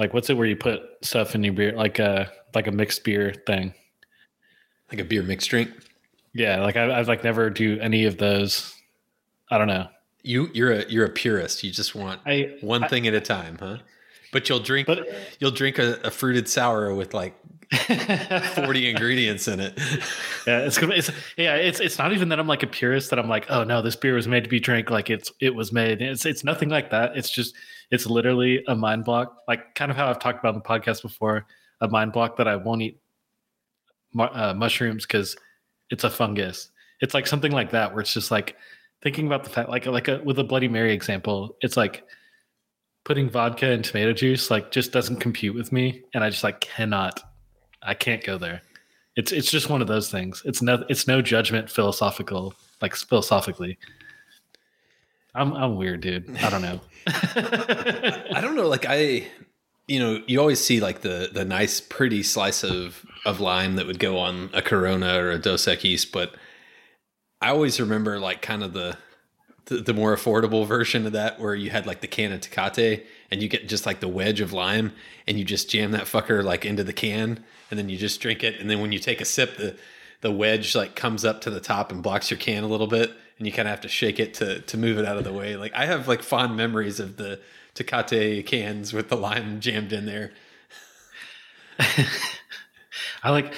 like 0.01 0.15
what's 0.15 0.31
it 0.31 0.37
where 0.37 0.47
you 0.47 0.57
put 0.57 0.81
stuff 1.03 1.35
in 1.35 1.45
your 1.45 1.53
beer, 1.53 1.73
like 1.73 1.99
a, 1.99 2.33
like 2.55 2.67
a 2.67 2.73
mixed 2.73 3.05
beer 3.05 3.35
thing, 3.47 3.75
like 4.91 4.99
a 4.99 5.05
beer 5.05 5.23
mixed 5.23 5.51
drink. 5.51 5.71
Yeah, 6.33 6.63
like 6.63 6.77
I, 6.77 6.99
I've 6.99 7.07
like 7.07 7.23
never 7.23 7.51
do 7.51 7.79
any 7.81 8.07
of 8.07 8.17
those. 8.17 8.75
I 9.51 9.59
don't 9.59 9.69
know. 9.69 9.89
You 10.23 10.49
you're 10.55 10.73
a 10.73 10.89
you're 10.89 11.05
a 11.05 11.11
purist. 11.11 11.63
You 11.63 11.71
just 11.71 11.95
want 11.95 12.21
I, 12.25 12.57
one 12.63 12.85
I, 12.85 12.89
thing 12.89 13.07
at 13.07 13.15
a 13.15 13.21
time, 13.21 13.59
huh? 13.61 13.79
But 14.33 14.49
you'll 14.49 14.61
drink 14.61 14.87
but, 14.87 15.07
you'll 15.39 15.51
drink 15.51 15.79
a, 15.79 16.01
a 16.03 16.11
fruited 16.11 16.49
sour 16.49 16.95
with 16.95 17.13
like 17.13 17.37
40 17.73 18.91
ingredients 18.91 19.47
in 19.47 19.61
it. 19.61 19.79
Yeah, 20.47 20.61
it's, 20.61 20.79
it's 20.79 21.11
yeah, 21.37 21.55
it's 21.55 21.81
it's 21.81 21.99
not 21.99 22.13
even 22.13 22.29
that 22.31 22.41
I'm 22.41 22.49
like 22.49 22.63
a 22.63 22.67
purist 22.67 23.11
that 23.11 23.19
I'm 23.19 23.29
like, 23.29 23.47
oh 23.51 23.63
no, 23.63 23.81
this 23.81 23.97
beer 23.97 24.15
was 24.15 24.27
made 24.27 24.45
to 24.45 24.51
be 24.51 24.59
drank 24.59 24.91
like 24.91 25.11
it's 25.11 25.33
it 25.41 25.55
was 25.55 25.73
made. 25.73 26.03
It's 26.03 26.27
it's 26.27 26.43
nothing 26.43 26.69
like 26.69 26.91
that. 26.91 27.17
It's 27.17 27.31
just 27.31 27.55
it's 27.91 28.07
literally 28.07 28.65
a 28.67 28.75
mind 28.75 29.05
block, 29.05 29.37
like 29.47 29.75
kind 29.75 29.91
of 29.91 29.97
how 29.97 30.09
I've 30.09 30.19
talked 30.19 30.41
about 30.41 30.55
in 30.55 30.63
the 30.63 30.69
podcast 30.69 31.03
before, 31.03 31.47
a 31.81 31.89
mind 31.89 32.13
block 32.13 32.37
that 32.39 32.49
I 32.49 32.57
won't 32.57 32.83
eat 32.83 33.01
uh, 34.19 34.55
mushrooms 34.55 35.07
because 35.07 35.37
it's 35.91 36.05
a 36.05 36.11
fungus. 36.11 36.71
It's 37.01 37.15
like 37.15 37.27
something 37.27 37.53
like 37.53 37.71
that 37.71 37.93
where 37.93 38.01
it's 38.01 38.13
just 38.13 38.31
like 38.31 38.57
thinking 39.03 39.27
about 39.27 39.45
the 39.45 39.51
fact 39.51 39.69
like 39.69 39.87
like 39.87 40.09
a, 40.09 40.21
with 40.25 40.39
a 40.39 40.45
bloody 40.45 40.69
mary 40.69 40.93
example 40.93 41.57
it's 41.61 41.77
like 41.77 42.05
putting 43.05 43.31
vodka 43.31 43.67
and 43.71 43.85
tomato 43.85 44.13
juice 44.13 44.51
like 44.51 44.71
just 44.71 44.93
doesn't 44.93 45.17
compute 45.17 45.55
with 45.55 45.73
me 45.73 46.03
and 46.15 46.23
i 46.23 46.31
just 46.31 46.45
like 46.45 46.61
cannot 46.61 47.23
i 47.83 47.95
can't 47.95 48.25
go 48.25 48.39
there. 48.39 48.63
It's 49.17 49.33
it's 49.33 49.51
just 49.51 49.69
one 49.69 49.83
of 49.83 49.89
those 49.89 50.11
things. 50.11 50.43
It's 50.45 50.63
no 50.63 50.85
it's 50.89 51.07
no 51.07 51.21
judgment 51.23 51.71
philosophical 51.71 52.55
like 52.81 52.95
philosophically. 52.95 53.79
I'm 55.35 55.53
i'm 55.55 55.77
weird 55.77 56.01
dude. 56.01 56.37
I 56.39 56.51
don't 56.51 56.63
know. 56.63 56.81
I 57.07 58.41
don't 58.41 58.57
know 58.57 58.69
like 58.69 58.87
i 58.89 59.27
you 59.89 59.99
know 59.99 60.23
you 60.27 60.39
always 60.39 60.61
see 60.61 60.81
like 60.81 61.01
the 61.01 61.31
the 61.33 61.45
nice 61.45 61.81
pretty 61.81 62.23
slice 62.23 62.63
of 62.63 63.05
of 63.27 63.41
lime 63.41 63.77
that 63.77 63.87
would 63.87 63.99
go 63.99 64.19
on 64.19 64.51
a 64.53 64.63
corona 64.63 65.19
or 65.19 65.31
a 65.31 65.39
dos 65.39 65.67
equis 65.67 66.11
but 66.11 66.35
I 67.41 67.51
always 67.51 67.81
remember 67.81 68.19
like 68.19 68.43
kind 68.43 68.63
of 68.63 68.75
the, 68.75 68.97
the, 69.67 69.79
the 69.79 69.95
more 69.95 70.15
affordable 70.15 70.67
version 70.67 71.07
of 71.07 71.13
that 71.13 71.41
where 71.41 71.55
you 71.55 71.71
had 71.71 71.87
like 71.87 72.03
the 72.03 72.07
can 72.07 72.33
of 72.33 72.41
Tecate 72.41 73.07
and 73.31 73.43
you 73.43 73.49
get 73.49 73.69
just 73.69 73.87
like 73.87 74.01
the 74.01 74.09
wedge 74.09 74.41
of 74.41 74.53
lime 74.53 74.93
and 75.27 75.39
you 75.39 75.45
just 75.45 75.71
jam 75.71 75.93
that 75.93 76.05
fucker 76.05 76.45
like 76.45 76.67
into 76.67 76.85
the 76.85 76.93
can 76.93 77.43
and 77.71 77.79
then 77.79 77.89
you 77.89 77.97
just 77.97 78.21
drink 78.21 78.43
it 78.43 78.61
and 78.61 78.69
then 78.71 78.81
when 78.81 78.93
you 78.93 78.99
take 78.99 79.21
a 79.21 79.25
sip 79.25 79.57
the 79.57 79.77
the 80.21 80.31
wedge 80.31 80.75
like 80.75 80.95
comes 80.95 81.25
up 81.25 81.41
to 81.41 81.51
the 81.51 81.61
top 81.61 81.91
and 81.91 82.03
blocks 82.03 82.31
your 82.31 82.39
can 82.39 82.63
a 82.63 82.69
little 82.69 82.87
bit 82.87 83.13
and 83.41 83.47
you 83.47 83.53
kind 83.53 83.67
of 83.67 83.71
have 83.71 83.81
to 83.81 83.89
shake 83.89 84.21
it 84.21 84.35
to 84.35 84.61
to 84.61 84.77
move 84.77 84.99
it 84.99 85.07
out 85.07 85.17
of 85.17 85.25
the 85.25 85.33
way. 85.33 85.57
Like 85.57 85.75
I 85.75 85.87
have 85.87 86.07
like 86.07 86.23
fond 86.23 86.57
memories 86.57 87.01
of 87.01 87.17
the 87.17 87.41
Tecate 87.75 88.47
cans 88.47 88.93
with 88.93 89.09
the 89.09 89.17
lime 89.17 89.61
jammed 89.61 89.93
in 89.93 90.05
there. 90.07 90.33
I 93.23 93.31
like 93.31 93.55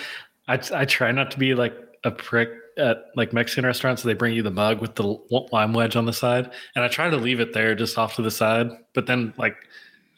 I 0.47 0.61
I 0.73 0.85
try 0.85 1.11
not 1.11 1.33
to 1.33 1.39
be 1.39 1.55
like 1.55 1.77
a 2.05 2.13
prick 2.13 2.51
at 2.79 3.07
like 3.17 3.33
Mexican 3.33 3.67
restaurants, 3.67 4.03
they 4.03 4.15
bring 4.15 4.35
you 4.35 4.43
the 4.43 4.51
mug 4.51 4.81
with 4.81 4.95
the 4.95 5.19
lime 5.51 5.75
wedge 5.75 5.97
on 5.97 6.07
the 6.07 6.13
side, 6.13 6.51
and 6.75 6.85
I 6.85 6.89
try 6.89 7.11
to 7.11 7.17
leave 7.17 7.41
it 7.41 7.53
there 7.53 7.75
just 7.75 7.99
off 7.99 8.17
to 8.17 8.23
the 8.23 8.31
side. 8.31 8.71
But 8.95 9.07
then, 9.07 9.35
like 9.37 9.57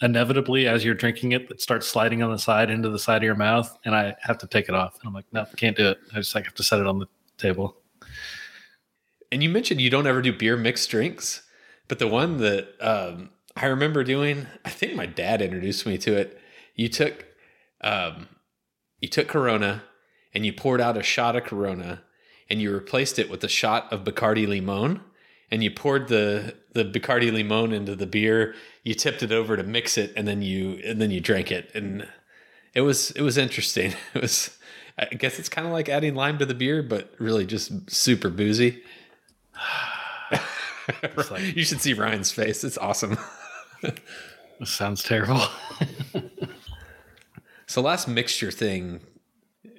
inevitably, 0.04 0.68
as 0.68 0.84
you're 0.84 0.94
drinking 0.94 1.32
it, 1.32 1.50
it 1.50 1.60
starts 1.60 1.86
sliding 1.86 2.22
on 2.22 2.30
the 2.30 2.38
side 2.38 2.70
into 2.70 2.88
the 2.88 2.98
side 2.98 3.18
of 3.18 3.22
your 3.22 3.34
mouth, 3.34 3.76
and 3.84 3.94
I 3.94 4.14
have 4.22 4.38
to 4.38 4.46
take 4.46 4.68
it 4.68 4.74
off. 4.74 4.98
And 5.00 5.08
I'm 5.08 5.14
like, 5.14 5.26
no, 5.32 5.46
can't 5.56 5.76
do 5.76 5.88
it. 5.88 5.98
I 6.12 6.16
just 6.16 6.34
like 6.34 6.44
have 6.44 6.54
to 6.54 6.62
set 6.62 6.80
it 6.80 6.86
on 6.86 6.98
the 6.98 7.06
table. 7.38 7.76
And 9.32 9.42
you 9.42 9.48
mentioned 9.48 9.80
you 9.80 9.90
don't 9.90 10.06
ever 10.06 10.22
do 10.22 10.32
beer 10.32 10.56
mixed 10.56 10.90
drinks, 10.90 11.42
but 11.88 11.98
the 11.98 12.06
one 12.06 12.36
that 12.38 12.68
um, 12.80 13.30
I 13.56 13.66
remember 13.66 14.04
doing, 14.04 14.46
I 14.64 14.70
think 14.70 14.94
my 14.94 15.06
dad 15.06 15.42
introduced 15.42 15.86
me 15.86 15.98
to 15.98 16.14
it. 16.16 16.38
You 16.74 16.88
took, 16.88 17.26
um, 17.80 18.28
you 19.00 19.08
took 19.08 19.28
Corona, 19.28 19.82
and 20.34 20.44
you 20.44 20.52
poured 20.52 20.80
out 20.80 20.96
a 20.96 21.02
shot 21.02 21.36
of 21.36 21.44
Corona 21.44 22.02
and 22.50 22.60
you 22.60 22.72
replaced 22.72 23.18
it 23.18 23.30
with 23.30 23.42
a 23.44 23.48
shot 23.48 23.90
of 23.92 24.04
Bacardi 24.04 24.46
Limon 24.46 25.00
and 25.54 25.62
you 25.62 25.70
poured 25.70 26.08
the 26.08 26.52
the 26.72 26.84
Bacardi 26.84 27.32
Limon 27.32 27.72
into 27.72 27.94
the 27.94 28.08
beer, 28.08 28.56
you 28.82 28.92
tipped 28.92 29.22
it 29.22 29.30
over 29.30 29.56
to 29.56 29.62
mix 29.62 29.96
it 29.96 30.12
and 30.16 30.26
then 30.26 30.42
you 30.42 30.80
and 30.84 31.00
then 31.00 31.12
you 31.12 31.20
drank 31.20 31.52
it 31.52 31.70
and 31.74 32.08
it 32.74 32.80
was 32.80 33.12
it 33.12 33.22
was 33.22 33.38
interesting. 33.38 33.94
It 34.14 34.22
was 34.22 34.58
I 34.98 35.04
guess 35.06 35.38
it's 35.38 35.48
kind 35.48 35.64
of 35.64 35.72
like 35.72 35.88
adding 35.88 36.16
lime 36.16 36.38
to 36.38 36.46
the 36.46 36.54
beer, 36.54 36.82
but 36.82 37.14
really 37.20 37.46
just 37.46 37.88
super 37.88 38.30
boozy. 38.30 38.82
like- 41.30 41.40
you 41.56 41.62
should 41.62 41.80
see 41.80 41.94
Ryan's 41.94 42.32
face. 42.32 42.64
It's 42.64 42.78
awesome. 42.78 43.16
Sounds 44.64 45.04
terrible. 45.04 45.40
So 47.66 47.80
last 47.80 48.08
mixture 48.08 48.50
thing, 48.50 49.00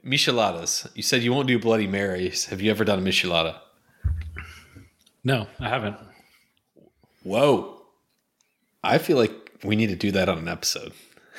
micheladas. 0.06 0.90
You 0.96 1.04
said 1.04 1.22
you 1.22 1.34
won't 1.34 1.48
do 1.50 1.60
Bloody 1.60 1.88
Marys. 1.88 2.46
Have 2.46 2.62
you 2.62 2.72
ever 2.72 2.86
done 2.86 3.00
a 3.00 3.02
michelada? 3.02 3.60
No, 5.26 5.48
I 5.60 5.68
haven't. 5.68 5.98
Whoa. 7.24 7.82
I 8.84 9.00
feel 9.00 9.18
like 9.18 9.52
we 9.64 9.76
need 9.76 9.90
to 9.90 9.96
do 9.96 10.12
that 10.12 10.30
on 10.30 10.38
an 10.38 10.48
episode 10.48 10.94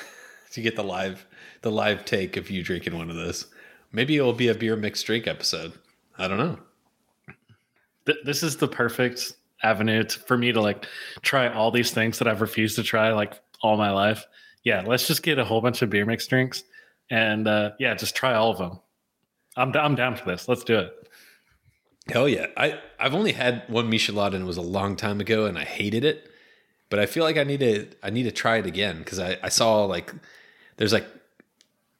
to 0.51 0.61
get 0.61 0.75
the 0.75 0.83
live 0.83 1.25
the 1.63 1.71
live 1.71 2.05
take 2.05 2.37
of 2.37 2.51
you 2.51 2.61
drinking 2.61 2.95
one 2.95 3.09
of 3.09 3.15
those. 3.15 3.47
Maybe 3.91 4.17
it 4.17 4.21
will 4.21 4.33
be 4.33 4.49
a 4.49 4.53
beer 4.53 4.75
mixed 4.75 5.05
drink 5.05 5.25
episode. 5.25 5.73
I 6.17 6.27
don't 6.27 6.37
know. 6.37 6.59
Th- 8.05 8.19
this 8.23 8.43
is 8.43 8.57
the 8.57 8.67
perfect 8.67 9.33
avenue 9.63 10.03
to, 10.03 10.19
for 10.19 10.37
me 10.37 10.51
to 10.51 10.61
like 10.61 10.85
try 11.21 11.51
all 11.51 11.71
these 11.71 11.91
things 11.91 12.19
that 12.19 12.27
I've 12.27 12.41
refused 12.41 12.75
to 12.75 12.83
try 12.83 13.11
like 13.13 13.41
all 13.61 13.77
my 13.77 13.91
life. 13.91 14.25
Yeah, 14.63 14.83
let's 14.85 15.07
just 15.07 15.23
get 15.23 15.39
a 15.39 15.45
whole 15.45 15.61
bunch 15.61 15.81
of 15.81 15.89
beer 15.89 16.05
mix 16.05 16.27
drinks 16.27 16.63
and 17.09 17.47
uh, 17.47 17.71
yeah, 17.79 17.95
just 17.95 18.15
try 18.15 18.33
all 18.33 18.51
of 18.51 18.57
them. 18.57 18.79
I'm 19.55 19.75
I'm 19.75 19.95
down 19.95 20.15
for 20.15 20.25
this. 20.25 20.47
Let's 20.47 20.63
do 20.63 20.77
it. 20.77 21.06
Hell 22.09 22.29
yeah. 22.29 22.47
I, 22.55 22.79
I've 22.99 23.13
only 23.13 23.33
had 23.33 23.63
one 23.67 23.89
Michelada 23.91 24.33
and 24.33 24.43
it 24.43 24.47
was 24.47 24.57
a 24.57 24.61
long 24.61 24.95
time 24.95 25.19
ago 25.19 25.45
and 25.45 25.57
I 25.57 25.63
hated 25.63 26.03
it. 26.03 26.29
But 26.89 26.99
I 26.99 27.05
feel 27.05 27.23
like 27.23 27.37
I 27.37 27.43
need 27.43 27.59
to 27.59 27.87
I 28.01 28.09
need 28.09 28.23
to 28.23 28.31
try 28.31 28.57
it 28.57 28.65
again 28.65 28.99
because 28.99 29.19
I, 29.19 29.37
I 29.43 29.49
saw 29.49 29.83
like 29.83 30.13
there's 30.77 30.93
like 30.93 31.05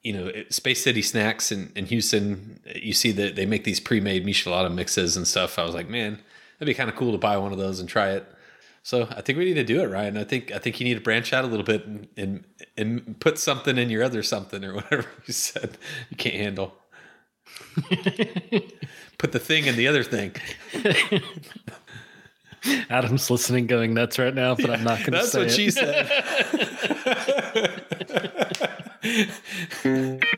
you 0.02 0.12
know 0.12 0.32
Space 0.48 0.82
City 0.82 1.02
Snacks 1.02 1.52
in, 1.52 1.72
in 1.76 1.86
Houston. 1.86 2.60
You 2.74 2.94
see 2.94 3.12
that 3.12 3.36
they 3.36 3.44
make 3.44 3.64
these 3.64 3.80
pre-made 3.80 4.24
Michelada 4.24 4.72
mixes 4.72 5.16
and 5.16 5.26
stuff. 5.26 5.58
I 5.58 5.64
was 5.64 5.74
like, 5.74 5.88
man, 5.88 6.20
that'd 6.58 6.70
be 6.70 6.74
kind 6.74 6.88
of 6.88 6.96
cool 6.96 7.12
to 7.12 7.18
buy 7.18 7.36
one 7.36 7.52
of 7.52 7.58
those 7.58 7.80
and 7.80 7.88
try 7.88 8.12
it. 8.12 8.26
So 8.82 9.06
I 9.10 9.20
think 9.20 9.38
we 9.38 9.44
need 9.44 9.54
to 9.54 9.64
do 9.64 9.82
it, 9.82 9.86
Ryan. 9.86 10.16
I 10.16 10.24
think 10.24 10.50
I 10.52 10.58
think 10.58 10.80
you 10.80 10.84
need 10.84 10.94
to 10.94 11.00
branch 11.00 11.34
out 11.34 11.44
a 11.44 11.48
little 11.48 11.66
bit 11.66 11.84
and 11.86 12.08
and, 12.16 12.44
and 12.76 13.20
put 13.20 13.38
something 13.38 13.76
in 13.76 13.90
your 13.90 14.02
other 14.02 14.22
something 14.22 14.64
or 14.64 14.74
whatever 14.76 15.06
you 15.26 15.34
said 15.34 15.76
you 16.08 16.16
can't 16.16 16.36
handle. 16.36 16.74
put 19.18 19.32
the 19.32 19.38
thing 19.38 19.66
in 19.66 19.76
the 19.76 19.86
other 19.88 20.02
thing. 20.02 20.32
Adam's 22.90 23.30
listening, 23.30 23.66
going 23.66 23.94
nuts 23.94 24.18
right 24.18 24.34
now, 24.34 24.54
but 24.54 24.70
I'm 24.70 24.82
not 24.84 24.98
going 25.00 25.12
to 25.12 25.24
say 25.24 25.44
That's 25.44 25.46
what 25.46 25.46
it. 25.46 25.52
she 25.52 25.70
said. 25.70 26.10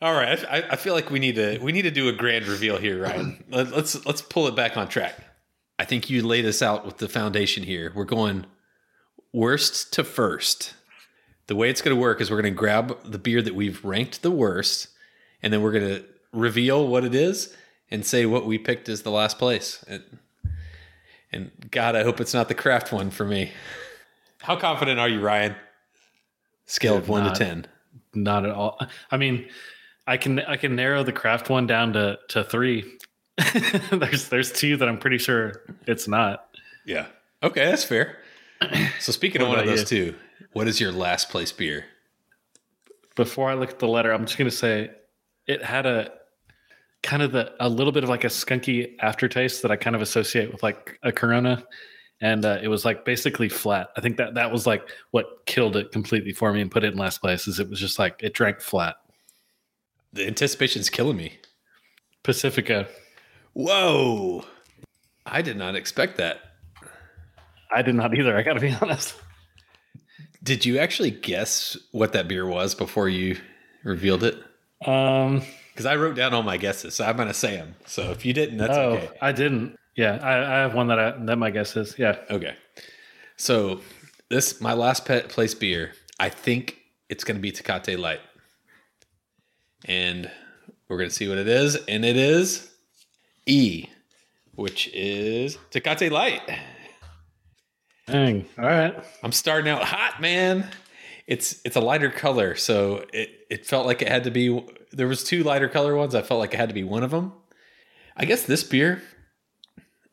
All 0.00 0.14
right, 0.14 0.44
I, 0.50 0.64
I 0.70 0.76
feel 0.76 0.94
like 0.94 1.10
we 1.10 1.20
need 1.20 1.36
to 1.36 1.58
we 1.58 1.70
need 1.70 1.82
to 1.82 1.90
do 1.90 2.08
a 2.08 2.12
grand 2.12 2.48
reveal 2.48 2.76
here, 2.76 3.02
Ryan. 3.02 3.44
Let, 3.50 3.70
let's 3.70 4.04
let's 4.04 4.20
pull 4.20 4.48
it 4.48 4.56
back 4.56 4.76
on 4.76 4.88
track. 4.88 5.14
I 5.78 5.84
think 5.84 6.10
you 6.10 6.26
laid 6.26 6.44
us 6.44 6.60
out 6.60 6.84
with 6.84 6.96
the 6.98 7.08
foundation 7.08 7.62
here. 7.62 7.92
We're 7.94 8.04
going 8.04 8.46
worst 9.32 9.92
to 9.94 10.02
first. 10.02 10.74
The 11.52 11.56
way 11.56 11.68
it's 11.68 11.82
going 11.82 11.94
to 11.94 12.00
work 12.00 12.22
is 12.22 12.30
we're 12.30 12.40
going 12.40 12.54
to 12.54 12.58
grab 12.58 12.96
the 13.04 13.18
beer 13.18 13.42
that 13.42 13.54
we've 13.54 13.84
ranked 13.84 14.22
the 14.22 14.30
worst, 14.30 14.88
and 15.42 15.52
then 15.52 15.60
we're 15.60 15.72
going 15.72 15.86
to 15.86 16.04
reveal 16.32 16.88
what 16.88 17.04
it 17.04 17.14
is 17.14 17.54
and 17.90 18.06
say 18.06 18.24
what 18.24 18.46
we 18.46 18.56
picked 18.56 18.88
as 18.88 19.02
the 19.02 19.10
last 19.10 19.38
place. 19.38 19.84
And, 19.86 20.02
and 21.30 21.50
God, 21.70 21.94
I 21.94 22.04
hope 22.04 22.22
it's 22.22 22.32
not 22.32 22.48
the 22.48 22.54
craft 22.54 22.90
one 22.90 23.10
for 23.10 23.26
me. 23.26 23.52
How 24.40 24.56
confident 24.56 24.98
are 24.98 25.10
you, 25.10 25.20
Ryan? 25.20 25.54
Scale 26.64 26.96
of 26.96 27.10
one 27.10 27.24
Not. 27.24 27.34
to 27.34 27.44
ten. 27.44 27.66
Not 28.14 28.46
at 28.46 28.52
all. 28.52 28.80
I 29.10 29.18
mean, 29.18 29.46
I 30.06 30.16
can 30.16 30.38
I 30.40 30.56
can 30.56 30.74
narrow 30.74 31.02
the 31.02 31.12
craft 31.12 31.50
one 31.50 31.66
down 31.66 31.92
to 31.92 32.18
to 32.28 32.44
three. 32.44 32.90
there's 33.92 34.30
there's 34.30 34.52
two 34.52 34.78
that 34.78 34.88
I'm 34.88 34.96
pretty 34.96 35.18
sure 35.18 35.60
it's 35.86 36.08
not. 36.08 36.48
Yeah. 36.86 37.08
Okay, 37.42 37.66
that's 37.66 37.84
fair. 37.84 38.16
So 39.00 39.12
speaking 39.12 39.42
of 39.42 39.48
one 39.48 39.58
of 39.58 39.64
about 39.64 39.76
those 39.76 39.84
two, 39.84 40.14
what 40.52 40.68
is 40.68 40.80
your 40.80 40.92
last 40.92 41.30
place 41.30 41.52
beer? 41.52 41.86
Before 43.16 43.50
I 43.50 43.54
look 43.54 43.70
at 43.70 43.78
the 43.78 43.88
letter, 43.88 44.12
I'm 44.12 44.24
just 44.26 44.38
gonna 44.38 44.50
say 44.50 44.90
it 45.46 45.62
had 45.62 45.86
a 45.86 46.12
kind 47.02 47.22
of 47.22 47.32
the 47.32 47.52
a 47.60 47.68
little 47.68 47.92
bit 47.92 48.04
of 48.04 48.10
like 48.10 48.24
a 48.24 48.28
skunky 48.28 48.94
aftertaste 49.00 49.62
that 49.62 49.70
I 49.70 49.76
kind 49.76 49.96
of 49.96 50.02
associate 50.02 50.52
with 50.52 50.62
like 50.62 50.98
a 51.02 51.12
Corona, 51.12 51.64
and 52.20 52.44
uh, 52.44 52.58
it 52.62 52.68
was 52.68 52.84
like 52.84 53.04
basically 53.04 53.48
flat. 53.48 53.90
I 53.96 54.00
think 54.00 54.16
that 54.16 54.34
that 54.34 54.50
was 54.50 54.66
like 54.66 54.88
what 55.10 55.44
killed 55.46 55.76
it 55.76 55.92
completely 55.92 56.32
for 56.32 56.52
me 56.52 56.60
and 56.60 56.70
put 56.70 56.84
it 56.84 56.92
in 56.92 56.98
last 56.98 57.20
place. 57.20 57.46
Is 57.46 57.60
it 57.60 57.68
was 57.68 57.80
just 57.80 57.98
like 57.98 58.22
it 58.22 58.34
drank 58.34 58.60
flat. 58.60 58.96
The 60.12 60.26
anticipation's 60.26 60.90
killing 60.90 61.16
me. 61.16 61.38
Pacifico. 62.22 62.86
Whoa. 63.54 64.44
I 65.26 65.42
did 65.42 65.56
not 65.56 65.74
expect 65.74 66.16
that. 66.18 66.40
I 67.70 67.82
did 67.82 67.94
not 67.94 68.16
either. 68.16 68.36
I 68.36 68.42
got 68.42 68.54
to 68.54 68.60
be 68.60 68.76
honest. 68.80 69.14
Did 70.42 70.64
you 70.64 70.78
actually 70.78 71.10
guess 71.10 71.76
what 71.92 72.12
that 72.14 72.26
beer 72.28 72.46
was 72.46 72.74
before 72.74 73.08
you 73.08 73.38
revealed 73.84 74.24
it? 74.24 74.34
Um, 74.84 75.42
Because 75.72 75.86
I 75.86 75.96
wrote 75.96 76.16
down 76.16 76.34
all 76.34 76.42
my 76.42 76.56
guesses, 76.56 76.94
so 76.94 77.04
I'm 77.04 77.16
going 77.16 77.28
to 77.28 77.34
say 77.34 77.56
them. 77.56 77.76
So 77.86 78.10
if 78.10 78.26
you 78.26 78.32
didn't, 78.32 78.58
that's 78.58 78.76
oh, 78.76 78.92
okay. 78.92 79.10
I 79.20 79.32
didn't. 79.32 79.78
Yeah, 79.96 80.18
I, 80.22 80.38
I 80.38 80.58
have 80.60 80.74
one 80.74 80.88
that 80.88 80.98
I, 80.98 81.10
that 81.26 81.36
my 81.36 81.50
guess 81.50 81.76
is. 81.76 81.98
Yeah, 81.98 82.16
Okay. 82.30 82.54
So 83.36 83.80
this 84.28 84.60
my 84.60 84.72
last 84.72 85.04
pet 85.04 85.28
place 85.28 85.54
beer. 85.54 85.92
I 86.20 86.28
think 86.28 86.78
it's 87.08 87.24
going 87.24 87.36
to 87.36 87.40
be 87.40 87.52
Tecate 87.52 87.98
Light, 87.98 88.20
and 89.86 90.30
we're 90.88 90.98
going 90.98 91.08
to 91.08 91.14
see 91.14 91.28
what 91.28 91.38
it 91.38 91.48
is, 91.48 91.76
and 91.88 92.04
it 92.04 92.16
is 92.16 92.70
E, 93.46 93.86
which 94.54 94.88
is 94.92 95.58
Tecate 95.70 96.10
Light. 96.10 96.42
Dang. 98.06 98.46
All 98.58 98.64
right. 98.64 98.94
I'm 99.22 99.32
starting 99.32 99.70
out 99.70 99.84
hot, 99.84 100.20
man. 100.20 100.68
It's 101.26 101.60
it's 101.64 101.76
a 101.76 101.80
lighter 101.80 102.10
color, 102.10 102.56
so 102.56 103.04
it 103.12 103.30
it 103.48 103.66
felt 103.66 103.86
like 103.86 104.02
it 104.02 104.08
had 104.08 104.24
to 104.24 104.30
be. 104.30 104.64
There 104.90 105.08
was 105.08 105.24
two 105.24 105.42
lighter 105.42 105.68
color 105.68 105.94
ones. 105.96 106.14
I 106.14 106.22
felt 106.22 106.40
like 106.40 106.52
it 106.52 106.56
had 106.58 106.68
to 106.68 106.74
be 106.74 106.84
one 106.84 107.02
of 107.02 107.10
them. 107.10 107.32
I 108.16 108.24
guess 108.24 108.42
this 108.42 108.64
beer, 108.64 109.02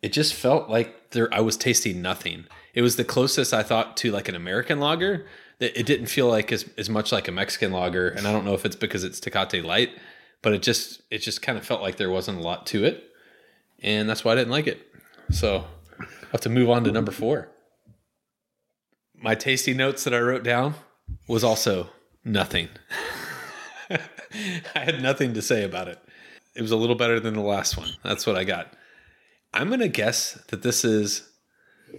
it 0.01 0.13
just 0.13 0.33
felt 0.33 0.69
like 0.69 1.11
there. 1.11 1.33
I 1.33 1.41
was 1.41 1.57
tasting 1.57 2.01
nothing. 2.01 2.45
It 2.73 2.81
was 2.81 2.95
the 2.95 3.03
closest 3.03 3.53
I 3.53 3.63
thought 3.63 3.97
to 3.97 4.11
like 4.11 4.29
an 4.29 4.35
American 4.35 4.79
lager. 4.79 5.25
That 5.57 5.77
it 5.77 5.85
didn't 5.85 6.07
feel 6.07 6.27
like 6.27 6.51
as 6.51 6.69
as 6.77 6.89
much 6.89 7.11
like 7.11 7.27
a 7.27 7.31
Mexican 7.31 7.71
lager, 7.71 8.07
and 8.07 8.27
I 8.27 8.31
don't 8.31 8.45
know 8.45 8.53
if 8.53 8.65
it's 8.65 8.75
because 8.75 9.03
it's 9.03 9.19
Tecate 9.19 9.63
Light, 9.63 9.89
but 10.41 10.53
it 10.53 10.61
just 10.61 11.01
it 11.11 11.17
just 11.17 11.41
kind 11.41 11.57
of 11.57 11.65
felt 11.65 11.81
like 11.81 11.97
there 11.97 12.09
wasn't 12.09 12.39
a 12.39 12.41
lot 12.41 12.65
to 12.67 12.85
it, 12.85 13.03
and 13.81 14.09
that's 14.09 14.23
why 14.23 14.33
I 14.33 14.35
didn't 14.35 14.51
like 14.51 14.67
it. 14.67 14.85
So 15.31 15.65
I 15.99 16.05
have 16.31 16.41
to 16.41 16.49
move 16.49 16.69
on 16.69 16.85
to 16.85 16.91
number 16.91 17.11
four 17.11 17.49
my 19.21 19.35
tasty 19.35 19.73
notes 19.73 20.03
that 20.03 20.13
I 20.13 20.19
wrote 20.19 20.43
down 20.43 20.75
was 21.27 21.43
also 21.43 21.89
nothing. 22.23 22.69
I 23.89 24.79
had 24.79 25.01
nothing 25.01 25.33
to 25.33 25.41
say 25.41 25.63
about 25.63 25.87
it. 25.87 25.99
It 26.55 26.61
was 26.61 26.71
a 26.71 26.77
little 26.77 26.95
better 26.95 27.19
than 27.19 27.33
the 27.33 27.41
last 27.41 27.77
one. 27.77 27.89
That's 28.03 28.25
what 28.25 28.35
I 28.35 28.43
got. 28.43 28.73
I'm 29.53 29.67
going 29.67 29.79
to 29.79 29.87
guess 29.87 30.33
that 30.49 30.61
this 30.61 30.83
is 30.85 31.27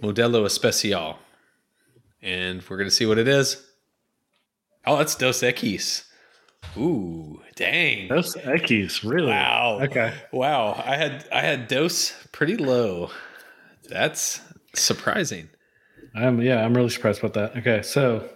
Modelo 0.01 0.45
Especial. 0.45 1.17
And 2.21 2.61
we're 2.69 2.77
going 2.77 2.89
to 2.89 2.95
see 2.95 3.05
what 3.05 3.17
it 3.17 3.27
is. 3.27 3.65
Oh, 4.85 4.97
that's 4.97 5.15
Dos 5.15 5.41
Equis. 5.41 6.05
Ooh, 6.77 7.41
dang. 7.55 8.07
Dos 8.07 8.35
Equis, 8.35 9.03
really? 9.03 9.27
Wow. 9.29 9.79
Okay. 9.81 10.13
Wow. 10.31 10.81
I 10.85 10.95
had 10.95 11.27
I 11.31 11.41
had 11.41 11.67
Dos 11.67 12.13
pretty 12.31 12.57
low. 12.57 13.09
That's 13.89 14.41
surprising. 14.75 15.49
I'm 16.15 16.41
yeah, 16.41 16.63
I'm 16.63 16.75
really 16.75 16.89
surprised 16.89 17.19
about 17.23 17.33
that. 17.33 17.57
Okay, 17.59 17.81
so 17.81 18.29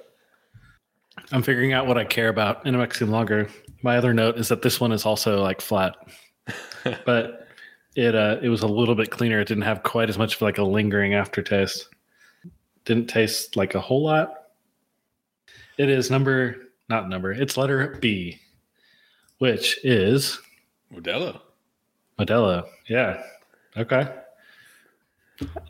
I'm 1.31 1.43
figuring 1.43 1.73
out 1.73 1.87
what 1.87 1.97
I 1.97 2.05
care 2.05 2.29
about 2.29 2.65
in 2.65 2.75
a 2.75 2.77
Mexican 2.77 3.11
lager. 3.11 3.49
My 3.81 3.97
other 3.97 4.13
note 4.13 4.37
is 4.37 4.47
that 4.49 4.61
this 4.61 4.79
one 4.79 4.91
is 4.91 5.05
also 5.05 5.41
like 5.41 5.61
flat, 5.61 5.95
but 7.05 7.47
it 7.95 8.15
uh 8.15 8.37
it 8.41 8.49
was 8.49 8.61
a 8.61 8.67
little 8.67 8.95
bit 8.95 9.11
cleaner. 9.11 9.39
It 9.39 9.47
didn't 9.47 9.63
have 9.63 9.83
quite 9.83 10.09
as 10.09 10.17
much 10.17 10.35
of 10.35 10.41
like 10.41 10.57
a 10.57 10.63
lingering 10.63 11.13
aftertaste. 11.13 11.89
Didn't 12.85 13.07
taste 13.07 13.55
like 13.55 13.75
a 13.75 13.81
whole 13.81 14.03
lot. 14.03 14.33
It 15.77 15.89
is 15.89 16.09
number 16.09 16.55
not 16.87 17.09
number. 17.09 17.31
It's 17.31 17.57
letter 17.57 17.97
B, 17.99 18.39
which 19.39 19.79
is 19.83 20.39
Modelo. 20.93 21.41
Modelo. 22.19 22.67
Yeah. 22.87 23.21
Okay. 23.75 24.07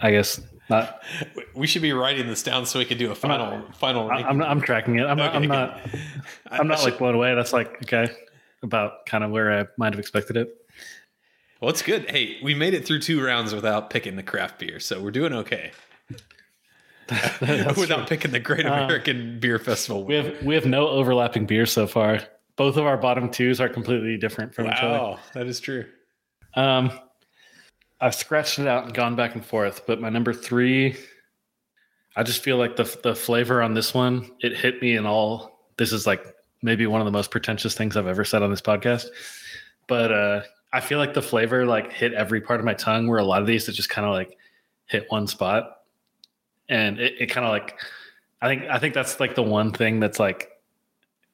I 0.02 0.12
guess 0.12 0.42
not. 0.70 1.04
We 1.54 1.68
should 1.68 1.82
be 1.82 1.94
writing 1.94 2.28
this 2.28 2.44
down 2.44 2.66
so 2.66 2.80
we 2.80 2.86
can 2.86 2.98
do 2.98 3.12
a 3.12 3.16
final 3.16 3.64
final. 3.74 4.10
I- 4.10 4.24
I'm, 4.24 4.42
I'm 4.42 4.62
tracking 4.62 5.00
it. 5.00 5.06
I'm, 5.06 5.18
not 5.18 5.36
I'm 5.36 5.48
not. 5.48 5.80
I'm 6.50 6.68
not 6.68 6.84
like 6.84 6.98
blown 6.98 7.16
away. 7.16 7.36
That's 7.36 7.54
like 7.54 7.84
okay, 7.84 8.14
about 8.64 9.06
kind 9.06 9.24
of 9.24 9.32
where 9.32 9.60
I 9.60 9.66
might 9.78 9.94
have 9.94 10.00
expected 10.00 10.38
it. 10.38 10.50
Well, 11.62 11.70
it's 11.70 11.82
good. 11.82 12.10
Hey, 12.10 12.38
we 12.44 12.54
made 12.54 12.74
it 12.74 12.86
through 12.86 13.00
two 13.00 13.24
rounds 13.24 13.54
without 13.54 13.90
picking 13.90 14.16
the 14.16 14.24
craft 14.24 14.60
beer, 14.60 14.80
so 14.80 15.02
we're 15.02 15.12
doing 15.12 15.34
okay. 15.34 15.72
without 17.40 18.08
picking 18.10 18.32
the 18.32 18.40
Great 18.40 18.66
American 18.66 19.40
Beer 19.40 19.60
Festival. 19.60 20.04
We 20.06 20.16
have 20.16 20.44
we 20.44 20.56
have 20.56 20.66
no 20.66 20.88
overlapping 20.88 21.46
beers 21.46 21.72
so 21.72 21.88
far. 21.88 22.20
Both 22.56 22.78
of 22.78 22.86
our 22.86 22.98
bottom 22.98 23.30
twos 23.30 23.60
are 23.60 23.70
completely 23.70 24.18
different 24.18 24.56
from 24.56 24.68
each 24.68 24.78
other. 24.78 24.98
wow, 24.98 25.20
that 25.34 25.46
is 25.46 25.60
true. 25.60 25.86
Um, 26.56 26.92
I've 28.02 28.16
scratched 28.16 28.60
it 28.60 28.68
out 28.68 28.86
and 28.86 28.94
gone 28.94 29.16
back 29.16 29.36
and 29.36 29.46
forth, 29.46 29.86
but 29.88 30.02
my 30.02 30.10
number 30.10 30.34
three, 30.34 30.98
I 32.16 32.24
just 32.24 32.44
feel 32.44 32.58
like 32.58 32.76
the 32.76 32.84
the 33.04 33.16
flavor 33.16 33.62
on 33.62 33.74
this 33.74 33.94
one 33.94 34.30
it 34.42 34.56
hit 34.56 34.82
me 34.82 34.96
in 34.96 35.06
all. 35.06 35.60
This 35.78 35.92
is 35.92 36.06
like 36.06 36.26
maybe 36.62 36.88
one 36.88 37.02
of 37.02 37.06
the 37.06 37.12
most 37.12 37.32
pretentious 37.32 37.76
things 37.76 37.96
I've 37.96 38.08
ever 38.08 38.26
said 38.26 38.42
on 38.44 38.50
this 38.50 38.62
podcast, 38.62 39.06
but 39.88 40.12
uh, 40.12 40.42
I 40.74 40.82
feel 40.82 41.00
like 41.00 41.14
the 41.14 41.22
flavor 41.22 41.66
like 41.66 41.92
hit 41.92 42.14
every 42.14 42.42
part 42.42 42.60
of 42.60 42.66
my 42.66 42.74
tongue. 42.74 43.08
Where 43.08 43.20
a 43.20 43.26
lot 43.26 43.42
of 43.42 43.48
these 43.48 43.66
that 43.66 43.74
just 43.74 43.90
kind 43.90 44.06
of 44.06 44.14
like 44.14 44.38
hit 44.88 45.06
one 45.10 45.28
spot, 45.28 45.82
and 46.70 47.00
it, 47.00 47.16
it 47.20 47.28
kind 47.28 47.46
of 47.46 47.52
like 47.52 47.80
I 48.42 48.48
think 48.48 48.64
I 48.70 48.78
think 48.78 48.94
that's 48.94 49.20
like 49.20 49.36
the 49.36 49.44
one 49.44 49.72
thing 49.72 50.00
that's 50.00 50.20
like 50.20 50.50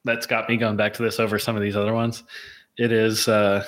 that's 0.03 0.26
got 0.28 0.47
me 0.47 0.57
going 0.57 0.78
back 0.78 0.93
to 0.93 1.03
this 1.03 1.20
over 1.20 1.39
some 1.39 1.55
of 1.55 1.62
these 1.62 1.76
other 1.76 1.93
ones. 1.93 2.24
It 2.78 2.91
is. 2.91 3.28
uh 3.28 3.66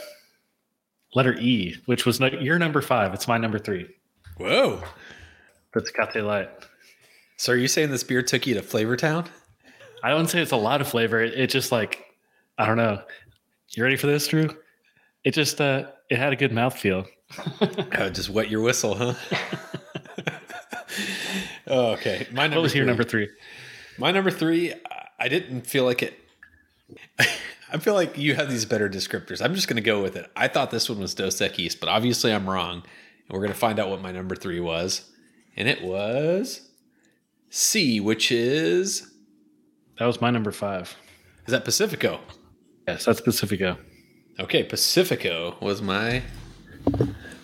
letter 1.16 1.36
E, 1.40 1.76
which 1.86 2.06
was 2.06 2.20
no, 2.20 2.28
your 2.28 2.60
number 2.60 2.82
five. 2.82 3.14
It's 3.14 3.28
my 3.28 3.38
number 3.38 3.60
three. 3.60 3.88
Whoa. 4.38 4.84
That's 5.74 5.92
Tecate 5.92 6.26
Light. 6.26 6.50
So 7.38 7.54
are 7.54 7.58
you 7.58 7.68
saying 7.68 7.92
this 7.92 8.04
beer 8.04 8.22
took 8.22 8.46
you 8.48 8.54
to 8.56 8.62
Flavor 8.62 8.96
Town? 8.96 9.26
I 10.04 10.10
don't 10.10 10.28
say 10.28 10.42
it's 10.42 10.52
a 10.52 10.58
lot 10.58 10.82
of 10.82 10.88
flavor. 10.88 11.22
It, 11.22 11.34
it 11.34 11.50
just 11.50 11.72
like, 11.72 12.04
I 12.58 12.66
don't 12.66 12.78
know. 12.78 13.02
You 13.70 13.84
ready 13.84 13.96
for 13.96 14.08
this, 14.08 14.28
Drew? 14.28 14.50
It 15.24 15.34
just, 15.34 15.60
uh, 15.62 15.88
it 16.10 16.18
had 16.18 16.34
a 16.34 16.36
good 16.36 16.52
mouthfeel. 16.52 17.08
Oh, 17.98 18.10
just 18.10 18.30
wet 18.30 18.50
your 18.50 18.62
whistle, 18.62 18.96
huh? 18.96 19.14
oh, 21.68 21.92
okay. 21.94 22.28
My 22.32 22.44
number 22.44 22.58
What 22.58 22.64
was 22.64 22.76
your 22.76 22.86
number 22.86 23.04
three? 23.04 23.30
My 23.98 24.12
number 24.12 24.30
three, 24.30 24.74
I 25.20 25.30
didn't 25.30 25.66
feel 25.66 25.86
like 25.86 26.04
it. 26.04 26.20
I 27.74 27.80
feel 27.80 27.96
like 27.96 28.20
you 28.20 28.36
have 28.36 28.52
these 28.52 28.66
better 28.66 28.88
descriptors. 28.88 29.44
I'm 29.44 29.56
just 29.56 29.68
going 29.68 29.78
to 29.78 29.82
go 29.82 30.02
with 30.02 30.16
it. 30.16 30.30
I 30.36 30.48
thought 30.48 30.70
this 30.70 30.88
one 30.88 31.00
was 31.00 31.16
Dos 31.16 31.38
Equis, 31.38 31.78
but 31.80 31.90
obviously 31.90 32.32
I'm 32.32 32.48
wrong. 32.48 32.84
And 32.84 33.32
we're 33.32 33.40
going 33.40 33.52
to 33.52 33.58
find 33.58 33.80
out 33.80 33.90
what 33.90 34.00
my 34.00 34.12
number 34.12 34.36
three 34.36 34.60
was. 34.60 35.10
And 35.58 35.68
it 35.68 35.82
was 35.84 36.70
C, 37.50 38.00
which 38.00 38.32
is. 38.32 39.12
That 39.98 40.06
was 40.06 40.22
my 40.22 40.30
number 40.30 40.52
five. 40.52 40.96
Is 41.48 41.52
that 41.52 41.66
Pacifico? 41.66 42.20
Yes, 42.88 43.06
that's 43.06 43.22
Pacifico. 43.22 43.78
Okay, 44.40 44.64
Pacifico 44.64 45.56
was 45.60 45.82
my 45.82 46.22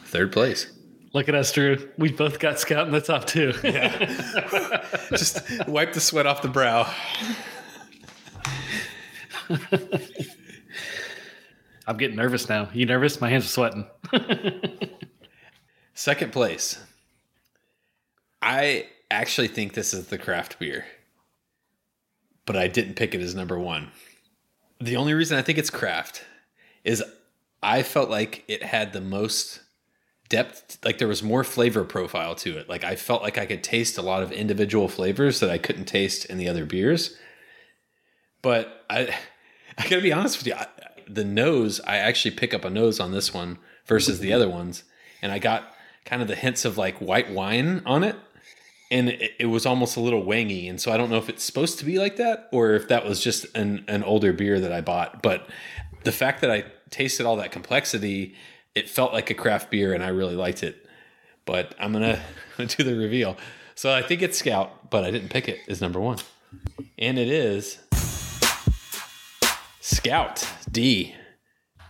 third 0.06 0.32
place. 0.32 0.72
Look 1.14 1.28
at 1.28 1.34
us, 1.34 1.52
Drew. 1.52 1.90
We 1.98 2.12
both 2.12 2.38
got 2.38 2.60
Scout 2.60 2.86
in 2.86 2.94
the 2.94 3.02
top 3.02 3.26
two. 3.26 3.52
Just 5.18 5.68
wipe 5.68 5.94
the 5.94 6.00
sweat 6.00 6.28
off 6.28 6.44
the 6.44 6.50
brow. 6.50 6.92
I'm 11.88 11.98
getting 11.98 12.16
nervous 12.18 12.48
now. 12.48 12.70
You 12.74 12.86
nervous? 12.86 13.20
My 13.20 13.30
hands 13.30 13.46
are 13.46 13.50
sweating. 13.50 13.88
Second 15.94 16.32
place. 16.32 16.80
I 18.42 18.88
actually 19.12 19.48
think 19.48 19.74
this 19.74 19.94
is 19.94 20.08
the 20.08 20.18
craft 20.18 20.60
beer, 20.60 20.86
but 22.46 22.56
I 22.56 22.68
didn't 22.68 22.96
pick 22.96 23.14
it 23.16 23.22
as 23.22 23.36
number 23.36 23.60
one. 23.60 23.92
The 24.80 24.96
only 24.96 25.14
reason 25.14 25.38
I 25.38 25.42
think 25.42 25.58
it's 25.58 25.70
craft 25.70 26.24
is 26.84 27.04
I 27.62 27.84
felt 27.84 28.10
like 28.10 28.46
it 28.48 28.64
had 28.64 28.94
the 28.94 29.02
most 29.02 29.62
depth, 30.30 30.78
like 30.86 31.00
there 31.00 31.08
was 31.08 31.22
more 31.22 31.44
flavor 31.44 31.84
profile 31.84 32.36
to 32.36 32.58
it. 32.58 32.70
Like 32.70 32.84
I 32.84 32.96
felt 32.96 33.22
like 33.22 33.38
I 33.38 33.46
could 33.46 33.64
taste 33.64 33.98
a 33.98 34.02
lot 34.02 34.24
of 34.24 34.32
individual 34.32 34.88
flavors 34.88 35.40
that 35.42 35.50
I 35.50 35.58
couldn't 35.58 35.86
taste 35.86 36.26
in 36.26 36.38
the 36.38 36.48
other 36.48 36.66
beers. 36.66 37.18
But 38.42 38.86
I, 38.90 39.14
I 39.78 39.84
gotta 39.84 40.02
be 40.02 40.12
honest 40.12 40.38
with 40.38 40.48
you, 40.48 40.54
I, 40.54 40.68
the 41.08 41.26
nose, 41.26 41.82
I 41.82 41.98
actually 41.98 42.32
pick 42.32 42.54
up 42.54 42.64
a 42.64 42.70
nose 42.70 43.00
on 43.00 43.12
this 43.12 43.34
one 43.34 43.58
versus 43.86 44.20
the 44.20 44.32
other 44.32 44.48
ones, 44.48 44.84
and 45.22 45.32
I 45.32 45.40
got 45.40 45.74
kind 46.06 46.22
of 46.22 46.28
the 46.28 46.36
hints 46.36 46.66
of 46.66 46.78
like 46.78 46.98
white 47.00 47.32
wine 47.32 47.82
on 47.86 48.04
it, 48.04 48.16
and 48.92 49.10
it, 49.10 49.32
it 49.40 49.46
was 49.48 49.66
almost 49.66 49.98
a 49.98 50.00
little 50.00 50.24
wangy. 50.24 50.70
And 50.70 50.80
so 50.80 50.92
I 50.92 50.98
don't 50.98 51.10
know 51.10 51.18
if 51.18 51.30
it's 51.30 51.44
supposed 51.44 51.80
to 51.80 51.86
be 51.86 52.00
like 52.00 52.18
that 52.18 52.50
or 52.52 52.74
if 52.74 52.88
that 52.88 53.06
was 53.06 53.22
just 53.24 53.46
an 53.56 53.84
an 53.88 54.04
older 54.04 54.34
beer 54.34 54.60
that 54.60 54.72
I 54.72 54.82
bought. 54.82 55.22
But 55.22 55.48
the 56.04 56.12
fact 56.12 56.42
that 56.42 56.52
I 56.52 56.66
tasted 56.90 57.26
all 57.26 57.36
that 57.38 57.52
complexity, 57.52 58.36
it 58.76 58.90
felt 58.90 59.14
like 59.14 59.30
a 59.30 59.36
craft 59.36 59.72
beer, 59.72 59.94
and 59.94 60.04
I 60.04 60.10
really 60.10 60.36
liked 60.36 60.64
it. 60.64 60.86
But 61.46 61.76
I'm 61.80 61.94
gonna 61.94 62.22
do 62.58 62.84
the 62.84 62.96
reveal. 62.96 63.38
So 63.76 63.94
I 63.94 64.02
think 64.02 64.22
it's 64.22 64.38
Scout, 64.38 64.90
but 64.90 65.04
I 65.04 65.12
didn't 65.12 65.30
pick 65.30 65.48
it. 65.48 65.60
Is 65.68 65.82
number 65.82 66.00
one, 66.00 66.18
and 66.98 67.18
it 67.18 67.30
is 67.30 67.80
Scout 69.90 70.48
D. 70.72 71.16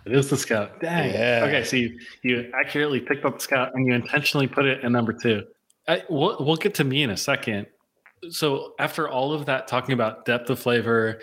It 0.06 0.14
is 0.14 0.30
the 0.30 0.38
Scout. 0.38 0.80
Dang. 0.80 1.12
Yeah. 1.12 1.44
Okay, 1.44 1.64
so 1.66 1.76
you, 1.76 2.00
you 2.24 2.50
accurately 2.56 3.02
picked 3.02 3.26
up 3.26 3.36
the 3.36 3.42
Scout 3.42 3.72
and 3.76 3.86
you 3.86 3.94
intentionally 3.94 4.48
put 4.48 4.66
it 4.66 4.84
in 4.86 4.94
number 4.94 5.12
two. 5.12 5.44
I, 5.86 6.04
we'll, 6.10 6.38
we'll 6.40 6.56
get 6.56 6.74
to 6.76 6.86
me 6.86 7.04
in 7.04 7.10
a 7.10 7.18
second. 7.18 7.68
So 8.30 8.74
after 8.80 9.10
all 9.10 9.34
of 9.34 9.46
that, 9.48 9.68
talking 9.68 9.92
about 9.92 10.24
depth 10.24 10.50
of 10.50 10.60
flavor, 10.60 11.20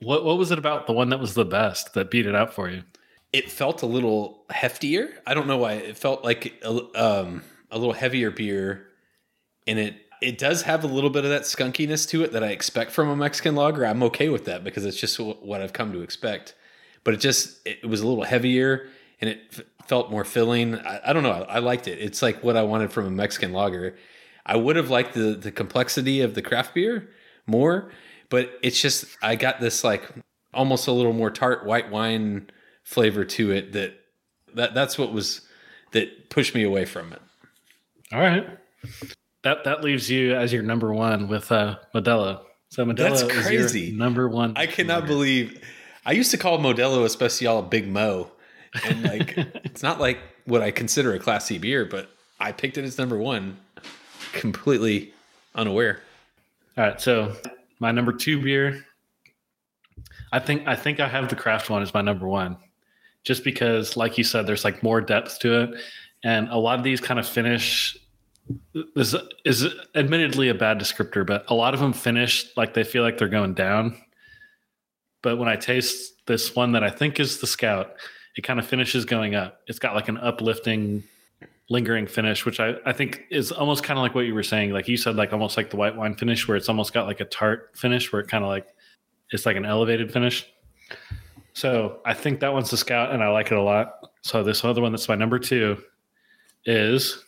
what 0.00 0.24
what 0.24 0.38
was 0.38 0.52
it 0.52 0.58
about 0.58 0.86
the 0.86 0.92
one 0.92 1.08
that 1.08 1.18
was 1.18 1.34
the 1.34 1.44
best 1.44 1.94
that 1.94 2.12
beat 2.12 2.26
it 2.26 2.34
out 2.34 2.54
for 2.54 2.70
you? 2.70 2.84
It 3.32 3.50
felt 3.50 3.82
a 3.82 3.86
little 3.86 4.44
heftier. 4.52 5.14
I 5.26 5.34
don't 5.34 5.48
know 5.48 5.58
why. 5.58 5.72
It 5.72 5.98
felt 5.98 6.22
like 6.22 6.54
a, 6.62 6.70
um, 6.94 7.42
a 7.72 7.78
little 7.78 7.92
heavier 7.92 8.30
beer, 8.30 8.86
and 9.66 9.80
it 9.80 9.96
it 10.24 10.38
does 10.38 10.62
have 10.62 10.82
a 10.84 10.86
little 10.86 11.10
bit 11.10 11.24
of 11.24 11.30
that 11.30 11.42
skunkiness 11.42 12.08
to 12.08 12.24
it 12.24 12.32
that 12.32 12.42
I 12.42 12.48
expect 12.48 12.90
from 12.92 13.08
a 13.08 13.16
Mexican 13.16 13.54
lager. 13.54 13.84
I'm 13.84 14.02
okay 14.04 14.30
with 14.30 14.46
that 14.46 14.64
because 14.64 14.86
it's 14.86 14.98
just 14.98 15.20
what 15.20 15.60
I've 15.60 15.74
come 15.74 15.92
to 15.92 16.00
expect. 16.00 16.54
But 17.04 17.12
it 17.12 17.18
just 17.18 17.58
it 17.66 17.86
was 17.86 18.00
a 18.00 18.06
little 18.06 18.24
heavier 18.24 18.88
and 19.20 19.28
it 19.28 19.42
f- 19.52 19.64
felt 19.86 20.10
more 20.10 20.24
filling. 20.24 20.76
I, 20.78 21.10
I 21.10 21.12
don't 21.12 21.22
know. 21.22 21.30
I, 21.30 21.56
I 21.56 21.58
liked 21.58 21.86
it. 21.86 21.98
It's 21.98 22.22
like 22.22 22.42
what 22.42 22.56
I 22.56 22.62
wanted 22.62 22.90
from 22.90 23.06
a 23.06 23.10
Mexican 23.10 23.52
lager. 23.52 23.96
I 24.46 24.56
would 24.56 24.76
have 24.76 24.88
liked 24.88 25.12
the 25.12 25.34
the 25.34 25.52
complexity 25.52 26.22
of 26.22 26.34
the 26.34 26.42
craft 26.42 26.74
beer 26.74 27.10
more, 27.46 27.92
but 28.30 28.58
it's 28.62 28.80
just 28.80 29.04
I 29.22 29.36
got 29.36 29.60
this 29.60 29.84
like 29.84 30.10
almost 30.54 30.86
a 30.86 30.92
little 30.92 31.12
more 31.12 31.30
tart 31.30 31.66
white 31.66 31.90
wine 31.90 32.48
flavor 32.82 33.24
to 33.26 33.50
it 33.50 33.72
that 33.72 34.00
that 34.54 34.72
that's 34.72 34.96
what 34.96 35.12
was 35.12 35.42
that 35.92 36.30
pushed 36.30 36.54
me 36.54 36.62
away 36.62 36.86
from 36.86 37.12
it. 37.12 37.20
All 38.10 38.20
right. 38.20 38.46
That 39.44 39.64
that 39.64 39.84
leaves 39.84 40.10
you 40.10 40.34
as 40.34 40.52
your 40.52 40.62
number 40.62 40.92
one 40.92 41.28
with 41.28 41.52
uh, 41.52 41.76
Modelo. 41.94 42.40
So 42.70 42.84
Modelo 42.84 42.96
That's 42.96 43.22
is 43.22 43.28
your 43.28 43.42
crazy. 43.42 43.92
number 43.92 44.28
one. 44.28 44.54
I 44.56 44.66
cannot 44.66 45.06
believe 45.06 45.62
I 46.06 46.12
used 46.12 46.30
to 46.32 46.38
call 46.38 46.58
Modelo 46.58 47.04
Especial 47.04 47.58
a 47.58 47.62
Big 47.62 47.86
Mo. 47.86 48.30
And 48.84 49.04
like 49.04 49.34
it's 49.64 49.82
not 49.82 50.00
like 50.00 50.18
what 50.46 50.62
I 50.62 50.70
consider 50.70 51.14
a 51.14 51.18
Class 51.18 51.46
C 51.46 51.58
beer, 51.58 51.84
but 51.84 52.10
I 52.40 52.52
picked 52.52 52.78
it 52.78 52.84
as 52.84 52.98
number 52.98 53.18
one, 53.18 53.58
completely 54.32 55.12
unaware. 55.54 56.00
All 56.76 56.84
right, 56.84 57.00
so 57.00 57.36
my 57.78 57.92
number 57.92 58.12
two 58.12 58.42
beer. 58.42 58.84
I 60.32 60.40
think 60.40 60.66
I 60.66 60.74
think 60.74 61.00
I 61.00 61.06
have 61.06 61.28
the 61.28 61.36
craft 61.36 61.70
one 61.70 61.82
as 61.82 61.94
my 61.94 62.00
number 62.00 62.26
one, 62.26 62.56
just 63.22 63.44
because, 63.44 63.96
like 63.96 64.18
you 64.18 64.24
said, 64.24 64.46
there's 64.46 64.64
like 64.64 64.82
more 64.82 65.00
depth 65.00 65.38
to 65.40 65.62
it, 65.62 65.70
and 66.24 66.48
a 66.48 66.56
lot 66.56 66.78
of 66.78 66.84
these 66.84 67.00
kind 67.00 67.20
of 67.20 67.26
finish. 67.28 67.96
This 68.94 69.14
is 69.44 69.66
admittedly 69.94 70.48
a 70.48 70.54
bad 70.54 70.78
descriptor, 70.78 71.26
but 71.26 71.44
a 71.48 71.54
lot 71.54 71.74
of 71.74 71.80
them 71.80 71.92
finish 71.92 72.46
like 72.56 72.74
they 72.74 72.84
feel 72.84 73.02
like 73.02 73.18
they're 73.18 73.28
going 73.28 73.54
down. 73.54 73.96
But 75.22 75.38
when 75.38 75.48
I 75.48 75.56
taste 75.56 76.26
this 76.26 76.54
one 76.54 76.72
that 76.72 76.84
I 76.84 76.90
think 76.90 77.18
is 77.18 77.40
the 77.40 77.46
Scout, 77.46 77.94
it 78.36 78.42
kind 78.42 78.58
of 78.58 78.66
finishes 78.66 79.04
going 79.04 79.34
up. 79.34 79.60
It's 79.66 79.78
got 79.78 79.94
like 79.94 80.08
an 80.08 80.18
uplifting 80.18 81.02
lingering 81.70 82.06
finish, 82.06 82.44
which 82.44 82.60
I, 82.60 82.74
I 82.84 82.92
think 82.92 83.22
is 83.30 83.50
almost 83.50 83.84
kind 83.84 83.98
of 83.98 84.02
like 84.02 84.14
what 84.14 84.26
you 84.26 84.34
were 84.34 84.42
saying. 84.42 84.72
Like 84.72 84.88
you 84.88 84.96
said, 84.96 85.16
like 85.16 85.32
almost 85.32 85.56
like 85.56 85.70
the 85.70 85.76
white 85.76 85.96
wine 85.96 86.14
finish, 86.14 86.46
where 86.46 86.56
it's 86.56 86.68
almost 86.68 86.92
got 86.92 87.06
like 87.06 87.20
a 87.20 87.24
tart 87.24 87.70
finish, 87.74 88.12
where 88.12 88.20
it 88.20 88.28
kind 88.28 88.44
of 88.44 88.50
like 88.50 88.66
it's 89.30 89.46
like 89.46 89.56
an 89.56 89.64
elevated 89.64 90.12
finish. 90.12 90.46
So 91.54 92.00
I 92.04 92.12
think 92.12 92.40
that 92.40 92.52
one's 92.52 92.70
the 92.70 92.76
scout, 92.76 93.12
and 93.12 93.22
I 93.22 93.28
like 93.28 93.50
it 93.50 93.56
a 93.56 93.62
lot. 93.62 94.10
So 94.22 94.42
this 94.42 94.64
other 94.64 94.82
one 94.82 94.92
that's 94.92 95.08
my 95.08 95.14
number 95.14 95.38
two 95.38 95.82
is 96.66 97.22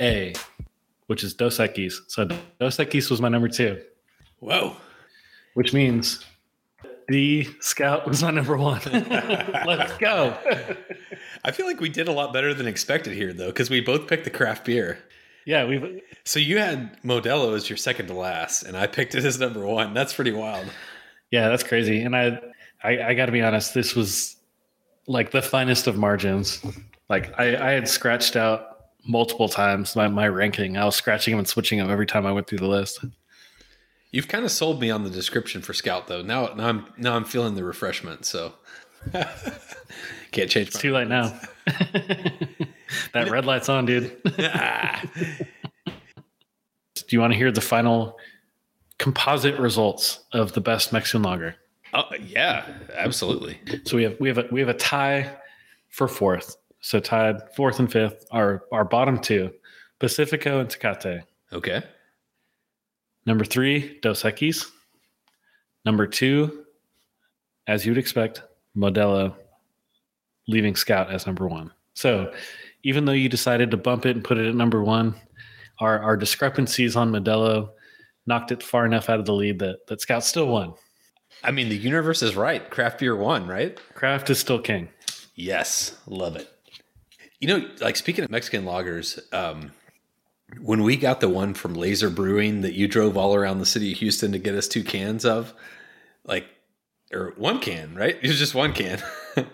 A, 0.00 0.32
which 1.06 1.22
is 1.24 1.34
Dos 1.34 1.58
Equis. 1.58 1.94
So 2.08 2.24
Dos 2.58 2.76
Equis 2.78 3.10
was 3.10 3.20
my 3.20 3.28
number 3.28 3.48
two, 3.48 3.80
Whoa. 4.40 4.76
which 5.54 5.72
means 5.72 6.24
the 7.08 7.46
scout 7.60 8.06
was 8.06 8.22
my 8.22 8.30
number 8.30 8.56
one. 8.56 8.80
Let's 9.66 9.96
go. 9.98 10.36
I 11.44 11.50
feel 11.50 11.66
like 11.66 11.80
we 11.80 11.88
did 11.88 12.08
a 12.08 12.12
lot 12.12 12.32
better 12.32 12.54
than 12.54 12.66
expected 12.66 13.14
here 13.14 13.32
though, 13.32 13.48
because 13.48 13.68
we 13.70 13.80
both 13.80 14.06
picked 14.06 14.24
the 14.24 14.30
craft 14.30 14.64
beer. 14.64 14.98
yeah, 15.46 15.64
we've 15.64 16.00
So 16.24 16.38
you 16.38 16.58
had 16.58 17.02
Modelo 17.02 17.54
as 17.56 17.68
your 17.68 17.76
second 17.76 18.06
to 18.08 18.14
last, 18.14 18.62
and 18.62 18.76
I 18.76 18.86
picked 18.86 19.14
it 19.14 19.24
as 19.24 19.40
number 19.40 19.66
one. 19.66 19.94
That's 19.94 20.14
pretty 20.14 20.32
wild. 20.32 20.66
Yeah, 21.30 21.48
that's 21.48 21.62
crazy. 21.62 22.02
And 22.02 22.14
I, 22.16 22.40
I, 22.82 23.02
I 23.02 23.14
got 23.14 23.26
to 23.26 23.32
be 23.32 23.40
honest, 23.42 23.74
this 23.74 23.94
was 23.96 24.36
like 25.06 25.30
the 25.32 25.42
finest 25.42 25.86
of 25.86 25.96
margins. 25.96 26.64
Like 27.08 27.36
I, 27.38 27.56
I 27.56 27.70
had 27.72 27.88
scratched 27.88 28.36
out 28.36 28.69
multiple 29.06 29.48
times 29.48 29.96
my, 29.96 30.08
my 30.08 30.28
ranking. 30.28 30.76
I 30.76 30.84
was 30.84 30.96
scratching 30.96 31.32
them 31.32 31.40
and 31.40 31.48
switching 31.48 31.78
them 31.78 31.90
every 31.90 32.06
time 32.06 32.26
I 32.26 32.32
went 32.32 32.46
through 32.46 32.58
the 32.58 32.68
list. 32.68 33.04
You've 34.12 34.28
kind 34.28 34.44
of 34.44 34.50
sold 34.50 34.80
me 34.80 34.90
on 34.90 35.04
the 35.04 35.10
description 35.10 35.62
for 35.62 35.72
Scout 35.72 36.08
though. 36.08 36.22
Now, 36.22 36.52
now 36.54 36.68
I'm 36.68 36.86
now 36.96 37.16
I'm 37.16 37.24
feeling 37.24 37.54
the 37.54 37.64
refreshment. 37.64 38.24
So 38.24 38.54
can't 39.12 40.50
change. 40.50 40.68
It's 40.68 40.78
too 40.78 40.92
late 40.92 41.08
now. 41.08 41.38
that 43.12 43.30
red 43.30 43.44
light's 43.46 43.68
on, 43.68 43.86
dude. 43.86 44.16
Do 46.94 47.16
you 47.16 47.20
want 47.20 47.32
to 47.32 47.36
hear 47.36 47.50
the 47.50 47.60
final 47.60 48.18
composite 48.98 49.58
results 49.58 50.20
of 50.32 50.52
the 50.52 50.60
best 50.60 50.92
Mexican 50.92 51.22
lager? 51.22 51.56
oh 51.92 52.04
yeah, 52.24 52.66
absolutely. 52.94 53.58
So 53.84 53.96
we 53.96 54.04
have 54.04 54.20
we 54.20 54.28
have 54.28 54.38
a 54.38 54.46
we 54.50 54.60
have 54.60 54.68
a 54.68 54.74
tie 54.74 55.36
for 55.88 56.06
fourth. 56.08 56.56
So 56.80 57.00
tied 57.00 57.54
fourth 57.54 57.78
and 57.78 57.90
fifth 57.90 58.24
are 58.30 58.64
our 58.72 58.84
bottom 58.84 59.18
two, 59.18 59.50
Pacifico 59.98 60.60
and 60.60 60.68
Tecate. 60.68 61.22
Okay. 61.52 61.82
Number 63.26 63.44
three, 63.44 63.98
Dos 64.00 64.22
Equis. 64.22 64.66
Number 65.84 66.06
two, 66.06 66.64
as 67.66 67.84
you'd 67.84 67.98
expect, 67.98 68.42
Modelo, 68.76 69.34
leaving 70.48 70.74
Scout 70.74 71.10
as 71.10 71.26
number 71.26 71.46
one. 71.46 71.70
So 71.94 72.32
even 72.82 73.04
though 73.04 73.12
you 73.12 73.28
decided 73.28 73.70
to 73.70 73.76
bump 73.76 74.06
it 74.06 74.16
and 74.16 74.24
put 74.24 74.38
it 74.38 74.48
at 74.48 74.54
number 74.54 74.82
one, 74.82 75.14
our, 75.80 75.98
our 76.00 76.16
discrepancies 76.16 76.96
on 76.96 77.10
Modelo 77.10 77.70
knocked 78.26 78.52
it 78.52 78.62
far 78.62 78.86
enough 78.86 79.10
out 79.10 79.20
of 79.20 79.26
the 79.26 79.34
lead 79.34 79.58
that, 79.58 79.86
that 79.88 80.00
Scout 80.00 80.24
still 80.24 80.46
won. 80.46 80.74
I 81.42 81.50
mean, 81.50 81.68
the 81.68 81.76
universe 81.76 82.22
is 82.22 82.36
right. 82.36 82.68
Craft 82.70 83.00
beer 83.00 83.16
won, 83.16 83.46
right? 83.46 83.78
Craft 83.94 84.30
is 84.30 84.38
still 84.38 84.58
king. 84.58 84.88
Yes, 85.34 85.96
love 86.06 86.36
it. 86.36 86.50
You 87.40 87.48
know, 87.48 87.68
like 87.80 87.96
speaking 87.96 88.24
of 88.24 88.30
Mexican 88.30 88.64
lagers, 88.64 89.20
um, 89.32 89.72
when 90.60 90.82
we 90.82 90.96
got 90.96 91.20
the 91.20 91.28
one 91.28 91.54
from 91.54 91.74
Laser 91.74 92.10
Brewing 92.10 92.60
that 92.62 92.74
you 92.74 92.86
drove 92.86 93.16
all 93.16 93.34
around 93.34 93.58
the 93.58 93.66
city 93.66 93.92
of 93.92 93.98
Houston 93.98 94.32
to 94.32 94.38
get 94.38 94.54
us 94.54 94.68
two 94.68 94.84
cans 94.84 95.24
of, 95.24 95.54
like, 96.24 96.46
or 97.12 97.32
one 97.36 97.60
can, 97.60 97.94
right? 97.94 98.16
It 98.20 98.28
was 98.28 98.38
just 98.38 98.54
one 98.54 98.72
can. 98.72 99.02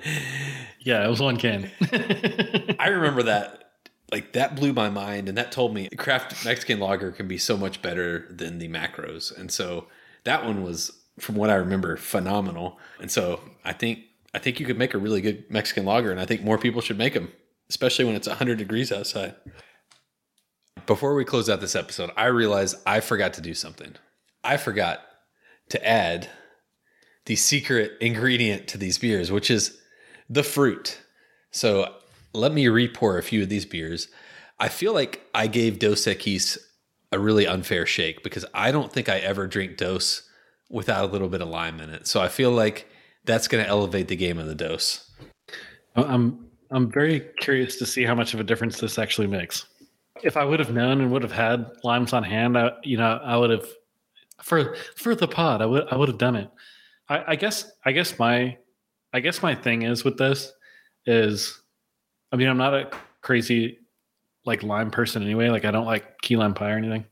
Yeah, 0.87 1.05
it 1.05 1.11
was 1.11 1.21
one 1.21 1.37
can. 1.37 1.69
I 2.79 2.91
remember 2.91 3.25
that. 3.25 3.73
Like 4.13 4.35
that 4.35 4.55
blew 4.55 4.73
my 4.73 4.89
mind, 4.89 5.29
and 5.29 5.37
that 5.37 5.51
told 5.51 5.75
me 5.75 5.89
craft 5.89 6.45
Mexican 6.45 6.79
lager 6.79 7.11
can 7.11 7.27
be 7.27 7.39
so 7.39 7.57
much 7.57 7.83
better 7.83 8.29
than 8.31 8.59
the 8.59 8.69
macros. 8.69 9.37
And 9.37 9.51
so 9.51 9.89
that 10.23 10.45
one 10.45 10.63
was, 10.63 10.93
from 11.19 11.35
what 11.35 11.51
I 11.51 11.55
remember, 11.55 11.97
phenomenal. 11.97 12.79
And 13.01 13.11
so 13.11 13.41
I 13.65 13.73
think 13.73 14.05
I 14.33 14.39
think 14.39 14.61
you 14.61 14.67
could 14.67 14.79
make 14.79 14.95
a 14.95 14.99
really 14.99 15.21
good 15.21 15.51
Mexican 15.51 15.85
lager, 15.85 16.13
and 16.13 16.21
I 16.21 16.25
think 16.25 16.45
more 16.45 16.57
people 16.57 16.81
should 16.81 16.99
make 16.99 17.15
them, 17.15 17.33
especially 17.69 18.05
when 18.05 18.15
it's 18.15 18.29
100 18.29 18.59
degrees 18.59 18.93
outside. 18.93 19.35
Before 20.87 21.15
we 21.15 21.25
close 21.25 21.49
out 21.49 21.61
this 21.61 21.75
episode, 21.75 22.11
I 22.17 22.27
realized 22.27 22.77
I 22.87 23.01
forgot 23.01 23.35
to 23.35 23.41
do 23.41 23.55
something. 23.55 23.95
I 24.45 24.57
forgot 24.57 25.01
to 25.71 25.87
add 25.87 26.29
the 27.25 27.37
secret 27.37 27.93
ingredient 28.01 28.69
to 28.69 28.79
these 28.79 28.99
beers, 28.99 29.33
which 29.33 29.51
is 29.51 29.79
the 30.31 30.45
fruit. 30.45 31.01
So 31.51 31.93
let 32.33 32.53
me 32.53 32.67
repour 32.67 33.19
a 33.19 33.23
few 33.23 33.43
of 33.43 33.49
these 33.49 33.65
beers. 33.65 34.09
I 34.61 34.69
feel 34.69 34.95
like 34.95 35.23
I 35.35 35.49
gave 35.49 35.79
Dos 35.79 36.05
Equis 36.07 36.57
a 37.13 37.19
really 37.19 37.47
unfair 37.47 37.87
shake 37.87 38.23
because 38.23 38.45
I 38.55 38.71
don't 38.71 38.93
think 38.93 39.09
I 39.09 39.19
ever 39.19 39.47
drink 39.47 39.77
Dos 39.77 40.29
without 40.71 41.05
a 41.09 41.13
little 41.13 41.29
bit 41.29 41.41
of 41.41 41.49
lime 41.49 41.81
in 41.81 41.91
it. 41.91 42.07
So 42.07 42.21
I 42.21 42.29
feel 42.29 42.51
like 42.51 42.89
that's 43.25 43.49
going 43.49 43.63
to 43.63 43.69
elevate 43.69 44.09
the 44.09 44.17
game 44.17 44.39
of 44.39 44.47
the 44.47 44.55
Dos. 44.55 45.11
I'm 45.95 46.47
I'm 46.71 46.91
very 46.91 47.21
curious 47.39 47.77
to 47.77 47.87
see 47.87 48.05
how 48.05 48.15
much 48.15 48.35
of 48.35 48.41
a 48.41 48.45
difference 48.45 48.79
this 48.79 48.99
actually 48.99 49.27
makes. 49.27 49.67
If 50.23 50.37
I 50.37 50.45
would 50.45 50.61
have 50.61 50.73
known 50.73 51.01
and 51.01 51.13
would 51.13 51.23
have 51.23 51.33
had 51.33 51.71
limes 51.85 52.13
on 52.13 52.23
hand, 52.23 52.59
I, 52.59 52.73
you 52.83 52.97
know, 52.97 53.21
I 53.23 53.37
would 53.37 53.51
have 53.51 53.67
for 54.43 54.77
for 54.97 55.15
the 55.15 55.29
pod. 55.29 55.63
I 55.63 55.67
would 55.67 55.87
I 55.91 55.97
would 55.97 56.09
have 56.09 56.19
done 56.19 56.37
it. 56.37 56.51
I, 57.09 57.33
I 57.33 57.37
guess 57.37 57.71
I 57.85 57.93
guess 57.93 58.19
my 58.19 58.57
I 59.13 59.21
guess 59.21 59.43
my 59.43 59.55
thing 59.55 59.83
is 59.83 60.05
with 60.05 60.19
this 60.19 60.53
is, 61.07 61.61
I 62.33 62.37
mean, 62.37 62.49
I'm 62.49 62.59
not 62.59 62.75
a 62.75 62.91
crazy 63.23 63.79
like 64.45 64.63
lime 64.63 64.91
person 64.91 65.23
anyway. 65.23 65.49
Like 65.49 65.65
I 65.65 65.71
don't 65.71 65.87
like 65.87 66.21
key 66.23 66.37
lime 66.37 66.55
pie 66.55 66.73
or 66.73 66.77
anything. 66.77 67.05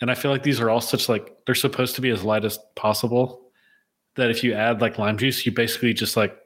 And 0.00 0.10
I 0.10 0.14
feel 0.14 0.30
like 0.30 0.42
these 0.42 0.60
are 0.60 0.70
all 0.70 0.80
such 0.80 1.08
like 1.08 1.36
they're 1.44 1.54
supposed 1.54 1.94
to 1.96 2.00
be 2.00 2.10
as 2.10 2.24
light 2.24 2.44
as 2.44 2.58
possible. 2.76 3.50
That 4.16 4.30
if 4.30 4.42
you 4.42 4.54
add 4.54 4.80
like 4.80 4.98
lime 4.98 5.18
juice, 5.18 5.44
you 5.46 5.52
basically 5.52 5.92
just 5.92 6.16
like 6.16 6.36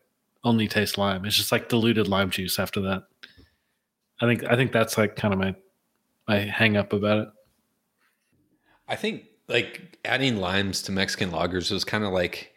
only 0.45 0.69
taste 0.69 0.99
lime. 0.99 1.25
It's 1.25 1.37
just 1.37 1.53
like 1.53 1.69
diluted 1.69 2.09
lime 2.09 2.31
juice 2.31 2.59
after 2.59 2.81
that. 2.83 3.05
I 4.21 4.27
think 4.27 4.45
I 4.45 4.57
think 4.57 4.73
that's 4.73 4.97
like 4.97 5.17
kind 5.17 5.35
of 5.35 5.41
my 5.41 5.55
my 6.29 6.39
hang 6.39 6.77
up 6.77 6.93
about 6.93 7.19
it. 7.19 7.29
I 8.89 8.97
think 8.97 9.25
like 9.49 9.99
adding 10.05 10.37
limes 10.37 10.83
to 10.83 10.93
Mexican 10.93 11.31
lagers 11.31 11.71
was 11.71 11.85
kind 11.85 12.05
of 12.05 12.13
like 12.13 12.53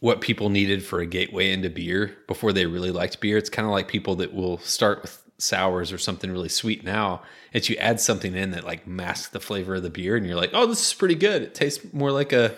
what 0.00 0.20
people 0.20 0.50
needed 0.50 0.84
for 0.84 1.00
a 1.00 1.06
gateway 1.06 1.50
into 1.52 1.70
beer 1.70 2.16
before 2.28 2.52
they 2.52 2.66
really 2.66 2.90
liked 2.90 3.20
beer. 3.20 3.38
It's 3.38 3.50
kind 3.50 3.66
of 3.66 3.72
like 3.72 3.88
people 3.88 4.14
that 4.16 4.34
will 4.34 4.58
start 4.58 5.02
with 5.02 5.22
sours 5.38 5.92
or 5.92 5.98
something 5.98 6.30
really 6.30 6.48
sweet 6.48 6.84
now. 6.84 7.22
It's 7.52 7.68
you 7.68 7.76
add 7.76 8.00
something 8.00 8.34
in 8.34 8.50
that 8.52 8.64
like 8.64 8.86
masks 8.86 9.28
the 9.28 9.40
flavor 9.40 9.76
of 9.76 9.82
the 9.82 9.90
beer 9.90 10.16
and 10.16 10.26
you're 10.26 10.36
like, 10.36 10.50
oh, 10.52 10.66
this 10.66 10.86
is 10.86 10.94
pretty 10.94 11.14
good. 11.14 11.42
It 11.42 11.54
tastes 11.54 11.92
more 11.92 12.12
like 12.12 12.32
a, 12.32 12.56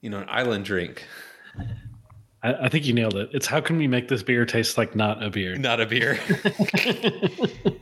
you 0.00 0.10
know, 0.10 0.18
an 0.18 0.28
island 0.28 0.64
drink, 0.64 1.04
I, 2.42 2.54
I 2.54 2.68
think 2.68 2.86
you 2.86 2.92
nailed 2.92 3.16
it. 3.16 3.30
It's 3.32 3.46
how 3.46 3.60
can 3.60 3.76
we 3.76 3.86
make 3.86 4.08
this 4.08 4.22
beer 4.22 4.44
taste 4.44 4.78
like 4.78 4.94
not 4.94 5.22
a 5.22 5.30
beer? 5.30 5.56
not 5.56 5.80
a 5.80 5.86
beer. 5.86 6.18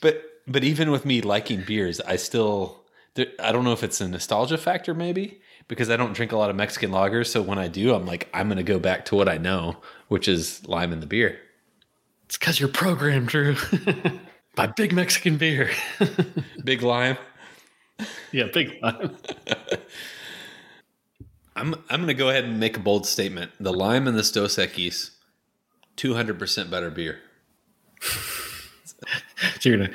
but 0.00 0.22
but 0.46 0.64
even 0.64 0.90
with 0.90 1.04
me 1.04 1.20
liking 1.20 1.62
beers, 1.62 2.00
I 2.00 2.16
still 2.16 2.84
there, 3.14 3.26
I 3.38 3.52
don't 3.52 3.64
know 3.64 3.72
if 3.72 3.82
it's 3.82 4.00
a 4.00 4.08
nostalgia 4.08 4.58
factor 4.58 4.94
maybe 4.94 5.40
because 5.68 5.90
I 5.90 5.96
don't 5.96 6.12
drink 6.14 6.32
a 6.32 6.36
lot 6.36 6.50
of 6.50 6.56
Mexican 6.56 6.90
lagers. 6.90 7.26
So 7.26 7.42
when 7.42 7.58
I 7.58 7.68
do, 7.68 7.94
I'm 7.94 8.06
like 8.06 8.28
I'm 8.34 8.48
gonna 8.48 8.62
go 8.62 8.78
back 8.78 9.04
to 9.06 9.14
what 9.14 9.28
I 9.28 9.38
know, 9.38 9.76
which 10.08 10.28
is 10.28 10.66
lime 10.66 10.92
in 10.92 11.00
the 11.00 11.06
beer. 11.06 11.38
It's 12.26 12.38
because 12.38 12.58
you're 12.58 12.70
programmed, 12.70 13.28
Drew, 13.28 13.56
by 14.54 14.66
big 14.66 14.92
Mexican 14.92 15.36
beer. 15.36 15.70
Big 16.64 16.80
lime. 16.82 17.18
yeah, 18.30 18.46
big 18.54 18.78
lime. 18.82 19.16
I'm 21.54 21.74
I'm 21.90 22.00
gonna 22.00 22.14
go 22.14 22.28
ahead 22.30 22.44
and 22.44 22.58
make 22.58 22.76
a 22.76 22.80
bold 22.80 23.06
statement. 23.06 23.52
The 23.60 23.72
lime 23.72 24.08
in 24.08 24.16
this 24.16 24.30
Dos 24.32 24.56
Equis, 24.56 25.10
two 25.96 26.14
hundred 26.14 26.38
percent 26.38 26.70
better 26.70 26.90
beer. 26.90 27.20
So 29.60 29.68
you're 29.68 29.78
gonna, 29.78 29.90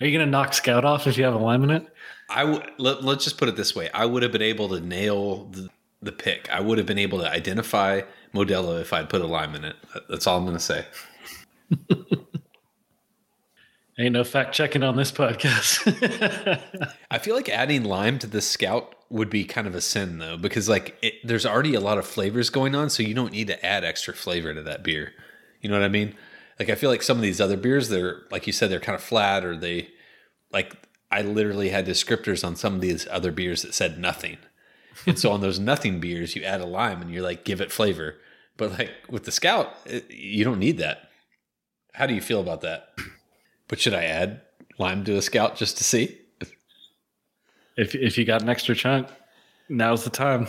are 0.00 0.06
you 0.06 0.16
gonna 0.16 0.30
knock 0.30 0.54
Scout 0.54 0.84
off 0.84 1.06
if 1.06 1.16
you 1.18 1.24
have 1.24 1.34
a 1.34 1.38
lime 1.38 1.64
in 1.64 1.70
it? 1.70 1.86
I 2.30 2.44
w- 2.44 2.62
let, 2.78 3.02
let's 3.04 3.24
just 3.24 3.38
put 3.38 3.48
it 3.48 3.56
this 3.56 3.74
way: 3.74 3.90
I 3.92 4.06
would 4.06 4.22
have 4.22 4.30
been 4.32 4.42
able 4.42 4.68
to 4.70 4.80
nail 4.80 5.46
the, 5.46 5.68
the 6.00 6.12
pick. 6.12 6.48
I 6.50 6.60
would 6.60 6.78
have 6.78 6.86
been 6.86 6.98
able 6.98 7.18
to 7.20 7.28
identify 7.28 8.02
Modelo 8.34 8.80
if 8.80 8.92
I'd 8.92 9.08
put 9.08 9.20
a 9.20 9.26
lime 9.26 9.54
in 9.54 9.64
it. 9.64 9.76
That's 10.08 10.26
all 10.26 10.38
I'm 10.38 10.44
gonna 10.44 10.60
say. 10.60 10.86
Ain't 13.98 14.12
no 14.14 14.24
fact 14.24 14.54
checking 14.54 14.82
on 14.82 14.96
this 14.96 15.12
podcast. 15.12 16.60
I 17.10 17.18
feel 17.18 17.34
like 17.34 17.48
adding 17.48 17.84
lime 17.84 18.18
to 18.20 18.26
the 18.26 18.40
Scout 18.40 18.94
would 19.12 19.28
be 19.28 19.44
kind 19.44 19.66
of 19.66 19.74
a 19.74 19.80
sin 19.80 20.18
though, 20.18 20.38
because 20.38 20.68
like 20.68 20.96
it, 21.02 21.14
there's 21.22 21.44
already 21.44 21.74
a 21.74 21.80
lot 21.80 21.98
of 21.98 22.06
flavors 22.06 22.48
going 22.48 22.74
on, 22.74 22.88
so 22.88 23.02
you 23.02 23.14
don't 23.14 23.32
need 23.32 23.46
to 23.48 23.64
add 23.64 23.84
extra 23.84 24.14
flavor 24.14 24.54
to 24.54 24.62
that 24.62 24.82
beer. 24.82 25.12
You 25.60 25.68
know 25.68 25.76
what 25.76 25.84
I 25.84 25.88
mean? 25.88 26.14
Like 26.58 26.70
I 26.70 26.74
feel 26.74 26.88
like 26.88 27.02
some 27.02 27.18
of 27.18 27.22
these 27.22 27.40
other 27.40 27.58
beers, 27.58 27.90
they're 27.90 28.22
like 28.30 28.46
you 28.46 28.52
said, 28.52 28.70
they're 28.70 28.80
kind 28.80 28.96
of 28.96 29.02
flat, 29.02 29.44
or 29.44 29.54
they 29.54 29.90
like 30.50 30.74
I 31.10 31.20
literally 31.20 31.68
had 31.68 31.86
descriptors 31.86 32.44
on 32.44 32.56
some 32.56 32.74
of 32.74 32.80
these 32.80 33.06
other 33.10 33.30
beers 33.30 33.62
that 33.62 33.74
said 33.74 33.98
nothing, 33.98 34.38
and 35.06 35.18
so 35.18 35.30
on 35.30 35.42
those 35.42 35.58
nothing 35.60 36.00
beers, 36.00 36.34
you 36.34 36.42
add 36.42 36.62
a 36.62 36.66
lime 36.66 37.02
and 37.02 37.10
you're 37.10 37.22
like 37.22 37.44
give 37.44 37.60
it 37.60 37.70
flavor. 37.70 38.16
But 38.56 38.72
like 38.78 38.92
with 39.10 39.24
the 39.24 39.32
Scout, 39.32 39.74
it, 39.84 40.10
you 40.10 40.42
don't 40.42 40.58
need 40.58 40.78
that. 40.78 41.10
How 41.92 42.06
do 42.06 42.14
you 42.14 42.22
feel 42.22 42.40
about 42.40 42.62
that? 42.62 42.94
But 43.68 43.80
should 43.80 43.94
I 43.94 44.04
add 44.04 44.40
lime 44.78 45.04
to 45.04 45.16
a 45.16 45.22
Scout 45.22 45.56
just 45.56 45.76
to 45.78 45.84
see? 45.84 46.18
If 47.76 47.94
if 47.94 48.18
you 48.18 48.24
got 48.24 48.42
an 48.42 48.48
extra 48.48 48.74
chunk, 48.74 49.08
now's 49.68 50.04
the 50.04 50.10
time. 50.10 50.48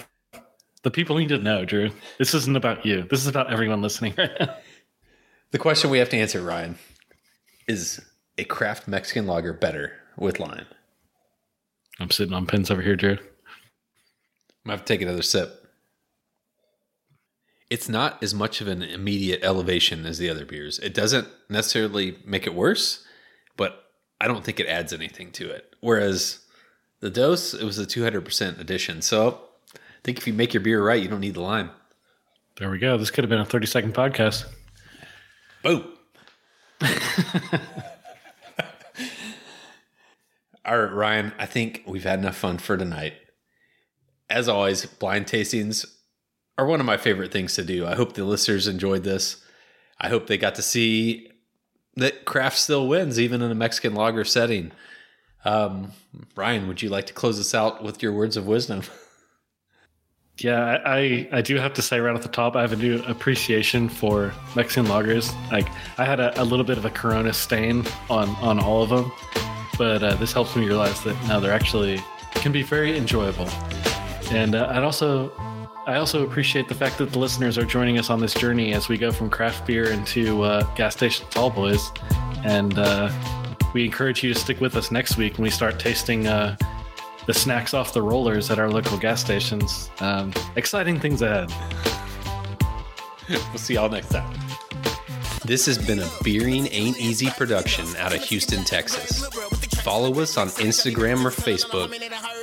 The 0.83 0.91
people 0.91 1.17
need 1.17 1.29
to 1.29 1.37
know, 1.37 1.63
Drew. 1.63 1.91
This 2.17 2.33
isn't 2.33 2.57
about 2.57 2.85
you. 2.85 3.03
This 3.03 3.21
is 3.21 3.27
about 3.27 3.51
everyone 3.51 3.81
listening 3.81 4.13
right 4.17 4.31
now. 4.39 4.55
The 5.51 5.59
question 5.59 5.89
we 5.89 5.99
have 5.99 6.09
to 6.09 6.17
answer, 6.17 6.41
Ryan, 6.41 6.77
is 7.67 8.01
a 8.37 8.43
craft 8.43 8.87
Mexican 8.87 9.27
lager 9.27 9.53
better 9.53 9.93
with 10.17 10.39
lime? 10.39 10.65
I'm 11.99 12.09
sitting 12.11 12.33
on 12.33 12.47
pins 12.47 12.71
over 12.71 12.81
here, 12.81 12.95
Drew. 12.95 13.11
I'm 13.11 13.17
gonna 14.65 14.77
have 14.77 14.85
to 14.85 14.93
take 14.93 15.01
another 15.01 15.21
sip. 15.21 15.67
It's 17.69 17.89
not 17.89 18.21
as 18.21 18.33
much 18.33 18.61
of 18.61 18.67
an 18.67 18.81
immediate 18.81 19.43
elevation 19.43 20.05
as 20.05 20.17
the 20.17 20.29
other 20.29 20.45
beers. 20.45 20.79
It 20.79 20.93
doesn't 20.93 21.27
necessarily 21.49 22.17
make 22.25 22.45
it 22.45 22.53
worse, 22.53 23.05
but 23.57 23.85
I 24.19 24.27
don't 24.27 24.43
think 24.43 24.59
it 24.59 24.67
adds 24.67 24.93
anything 24.93 25.31
to 25.33 25.49
it. 25.49 25.75
Whereas 25.81 26.39
the 27.03 27.09
Dos, 27.09 27.53
it 27.53 27.65
was 27.65 27.77
a 27.77 27.85
200% 27.85 28.61
addition. 28.61 29.01
So 29.01 29.41
I 29.75 29.79
think 30.05 30.17
if 30.17 30.25
you 30.25 30.31
make 30.31 30.53
your 30.53 30.61
beer 30.61 30.81
right, 30.81 31.03
you 31.03 31.09
don't 31.09 31.19
need 31.19 31.33
the 31.33 31.41
lime. 31.41 31.69
There 32.57 32.69
we 32.69 32.79
go. 32.79 32.97
This 32.97 33.11
could 33.11 33.25
have 33.25 33.29
been 33.29 33.41
a 33.41 33.45
30 33.45 33.67
second 33.67 33.93
podcast. 33.93 34.45
Boom. 35.63 35.83
All 40.65 40.79
right, 40.79 40.93
Ryan, 40.93 41.33
I 41.37 41.45
think 41.45 41.83
we've 41.85 42.05
had 42.05 42.19
enough 42.19 42.37
fun 42.37 42.57
for 42.57 42.77
tonight. 42.77 43.15
As 44.29 44.47
always, 44.47 44.85
blind 44.85 45.25
tastings 45.25 45.85
are 46.57 46.65
one 46.65 46.79
of 46.79 46.85
my 46.85 46.95
favorite 46.95 47.33
things 47.33 47.55
to 47.55 47.65
do. 47.65 47.85
I 47.85 47.95
hope 47.95 48.13
the 48.13 48.23
listeners 48.23 48.65
enjoyed 48.65 49.03
this. 49.03 49.43
I 49.99 50.07
hope 50.07 50.27
they 50.27 50.37
got 50.37 50.55
to 50.55 50.61
see 50.61 51.29
that 51.97 52.23
craft 52.23 52.57
still 52.57 52.87
wins, 52.87 53.19
even 53.19 53.41
in 53.41 53.51
a 53.51 53.55
Mexican 53.55 53.93
lager 53.93 54.23
setting. 54.23 54.71
Um, 55.45 55.91
Ryan, 56.35 56.67
would 56.67 56.81
you 56.81 56.89
like 56.89 57.07
to 57.07 57.13
close 57.13 57.39
us 57.39 57.53
out 57.53 57.83
with 57.83 58.01
your 58.01 58.13
words 58.13 58.37
of 58.37 58.47
wisdom? 58.47 58.83
Yeah, 60.39 60.81
I, 60.83 61.29
I 61.31 61.41
do 61.41 61.57
have 61.57 61.75
to 61.75 61.83
say 61.83 61.99
right 61.99 62.15
off 62.15 62.23
the 62.23 62.27
top, 62.27 62.55
I 62.55 62.61
have 62.61 62.73
a 62.73 62.75
new 62.75 63.03
appreciation 63.03 63.87
for 63.87 64.33
Mexican 64.55 64.85
lagers. 64.87 65.31
Like 65.51 65.67
I 65.99 66.05
had 66.05 66.19
a, 66.19 66.41
a 66.41 66.43
little 66.43 66.65
bit 66.65 66.79
of 66.79 66.85
a 66.85 66.89
Corona 66.89 67.33
stain 67.33 67.85
on 68.09 68.29
on 68.37 68.59
all 68.59 68.81
of 68.81 68.89
them, 68.89 69.11
but 69.77 70.01
uh, 70.01 70.15
this 70.15 70.33
helps 70.33 70.55
me 70.55 70.65
realize 70.65 71.03
that 71.03 71.15
now 71.27 71.39
they're 71.39 71.53
actually 71.53 72.01
can 72.33 72.51
be 72.51 72.63
very 72.63 72.97
enjoyable. 72.97 73.47
And 74.31 74.55
uh, 74.55 74.71
I'd 74.71 74.83
also 74.83 75.31
I 75.85 75.97
also 75.97 76.25
appreciate 76.25 76.67
the 76.67 76.75
fact 76.75 76.97
that 76.97 77.11
the 77.11 77.19
listeners 77.19 77.57
are 77.57 77.65
joining 77.65 77.99
us 77.99 78.09
on 78.09 78.19
this 78.19 78.33
journey 78.33 78.73
as 78.73 78.89
we 78.89 78.97
go 78.97 79.11
from 79.11 79.29
craft 79.29 79.67
beer 79.67 79.91
into 79.91 80.41
uh, 80.41 80.63
gas 80.75 80.95
station 80.95 81.27
tall 81.29 81.51
boys, 81.51 81.91
and 82.43 82.79
uh, 82.79 83.11
we 83.73 83.85
encourage 83.85 84.23
you 84.23 84.33
to 84.33 84.39
stick 84.39 84.61
with 84.61 84.75
us 84.75 84.91
next 84.91 85.17
week 85.17 85.33
when 85.33 85.43
we 85.43 85.49
start 85.49 85.79
tasting 85.79 86.27
uh, 86.27 86.55
the 87.25 87.33
snacks 87.33 87.73
off 87.73 87.93
the 87.93 88.01
rollers 88.01 88.51
at 88.51 88.59
our 88.59 88.69
local 88.69 88.97
gas 88.97 89.21
stations. 89.21 89.89
Um, 89.99 90.33
exciting 90.55 90.99
things 90.99 91.21
ahead. 91.21 91.49
we'll 93.29 93.57
see 93.57 93.75
y'all 93.75 93.89
next 93.89 94.09
time. 94.09 94.37
This 95.45 95.65
has 95.65 95.77
been 95.77 95.99
a 95.99 96.09
Beering 96.23 96.67
Ain't 96.71 96.97
Easy 96.99 97.29
production 97.31 97.85
out 97.97 98.15
of 98.15 98.23
Houston, 98.23 98.63
Texas. 98.63 99.25
Follow 99.81 100.21
us 100.21 100.37
on 100.37 100.47
Instagram 100.47 101.25
or 101.25 101.31
Facebook 101.31 101.91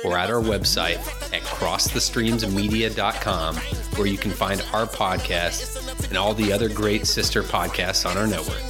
or 0.05 0.19
at 0.19 0.29
our 0.29 0.41
website 0.41 0.99
at 1.33 1.41
crossthestreamsmedia.com 1.41 3.55
where 3.55 4.07
you 4.07 4.17
can 4.17 4.31
find 4.31 4.61
our 4.73 4.85
podcast 4.85 6.09
and 6.09 6.17
all 6.17 6.35
the 6.35 6.53
other 6.53 6.69
great 6.69 7.07
sister 7.07 7.41
podcasts 7.41 8.07
on 8.07 8.17
our 8.17 8.27
network. 8.27 8.61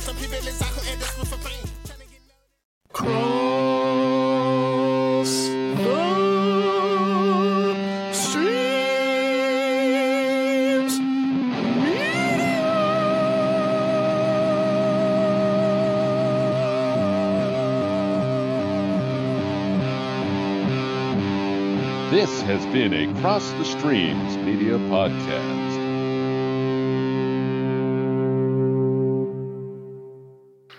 Been 22.71 22.93
a 22.93 23.19
Cross 23.19 23.51
the 23.53 23.65
Streams 23.65 24.37
media 24.37 24.77
podcast. 24.77 25.71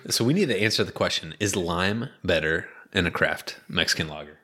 So 0.09 0.25
we 0.25 0.33
need 0.33 0.49
to 0.49 0.59
answer 0.59 0.85
the 0.85 0.93
question 0.93 1.35
Is 1.39 1.55
lime 1.55 2.09
better 2.25 2.71
in 2.95 3.07
a 3.07 3.11
craft 3.11 3.61
Mexican 3.69 4.09
lager? 4.09 4.39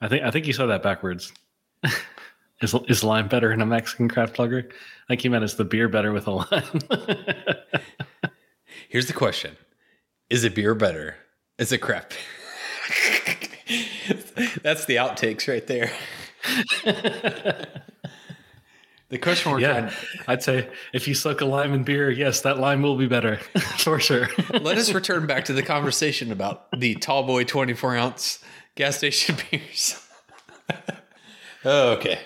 I 0.00 0.08
think 0.08 0.24
I 0.24 0.30
think 0.30 0.46
you 0.46 0.54
said 0.54 0.66
that 0.66 0.82
backwards. 0.82 1.32
is 2.62 2.74
is 2.88 3.04
lime 3.04 3.28
better 3.28 3.52
in 3.52 3.60
a 3.60 3.66
Mexican 3.66 4.08
craft 4.08 4.38
lager? 4.38 4.66
I 4.70 5.06
think 5.08 5.24
you 5.24 5.30
meant 5.30 5.44
is 5.44 5.56
the 5.56 5.66
beer 5.66 5.90
better 5.90 6.12
with 6.12 6.26
a 6.28 6.30
lime? 6.30 6.80
Here's 8.88 9.06
the 9.06 9.12
question 9.12 9.58
Is 10.30 10.44
a 10.44 10.50
beer 10.50 10.74
better? 10.74 11.16
Is 11.58 11.72
a 11.72 11.78
craft? 11.78 12.16
That's 14.62 14.86
the 14.86 14.96
outtakes 14.96 15.46
right 15.46 15.66
there. 15.66 15.92
The 19.08 19.18
question 19.20 19.52
we're 19.52 19.60
yeah, 19.60 19.92
I'd 20.26 20.42
say 20.42 20.68
if 20.92 21.08
you 21.08 21.14
suck 21.14 21.40
a 21.40 21.44
lime 21.44 21.72
in 21.72 21.84
beer, 21.84 22.10
yes, 22.10 22.42
that 22.42 22.58
lime 22.58 22.82
will 22.82 22.96
be 22.96 23.06
better 23.06 23.36
for 23.78 23.98
sure. 24.00 24.28
let 24.60 24.78
us 24.78 24.92
return 24.92 25.26
back 25.26 25.44
to 25.46 25.52
the 25.52 25.62
conversation 25.62 26.30
about 26.32 26.68
the 26.76 26.94
tall 26.96 27.24
boy 27.24 27.44
24 27.44 27.96
ounce 27.96 28.38
gas 28.74 28.98
station 28.98 29.36
beers. 29.50 30.00
okay. 31.64 32.20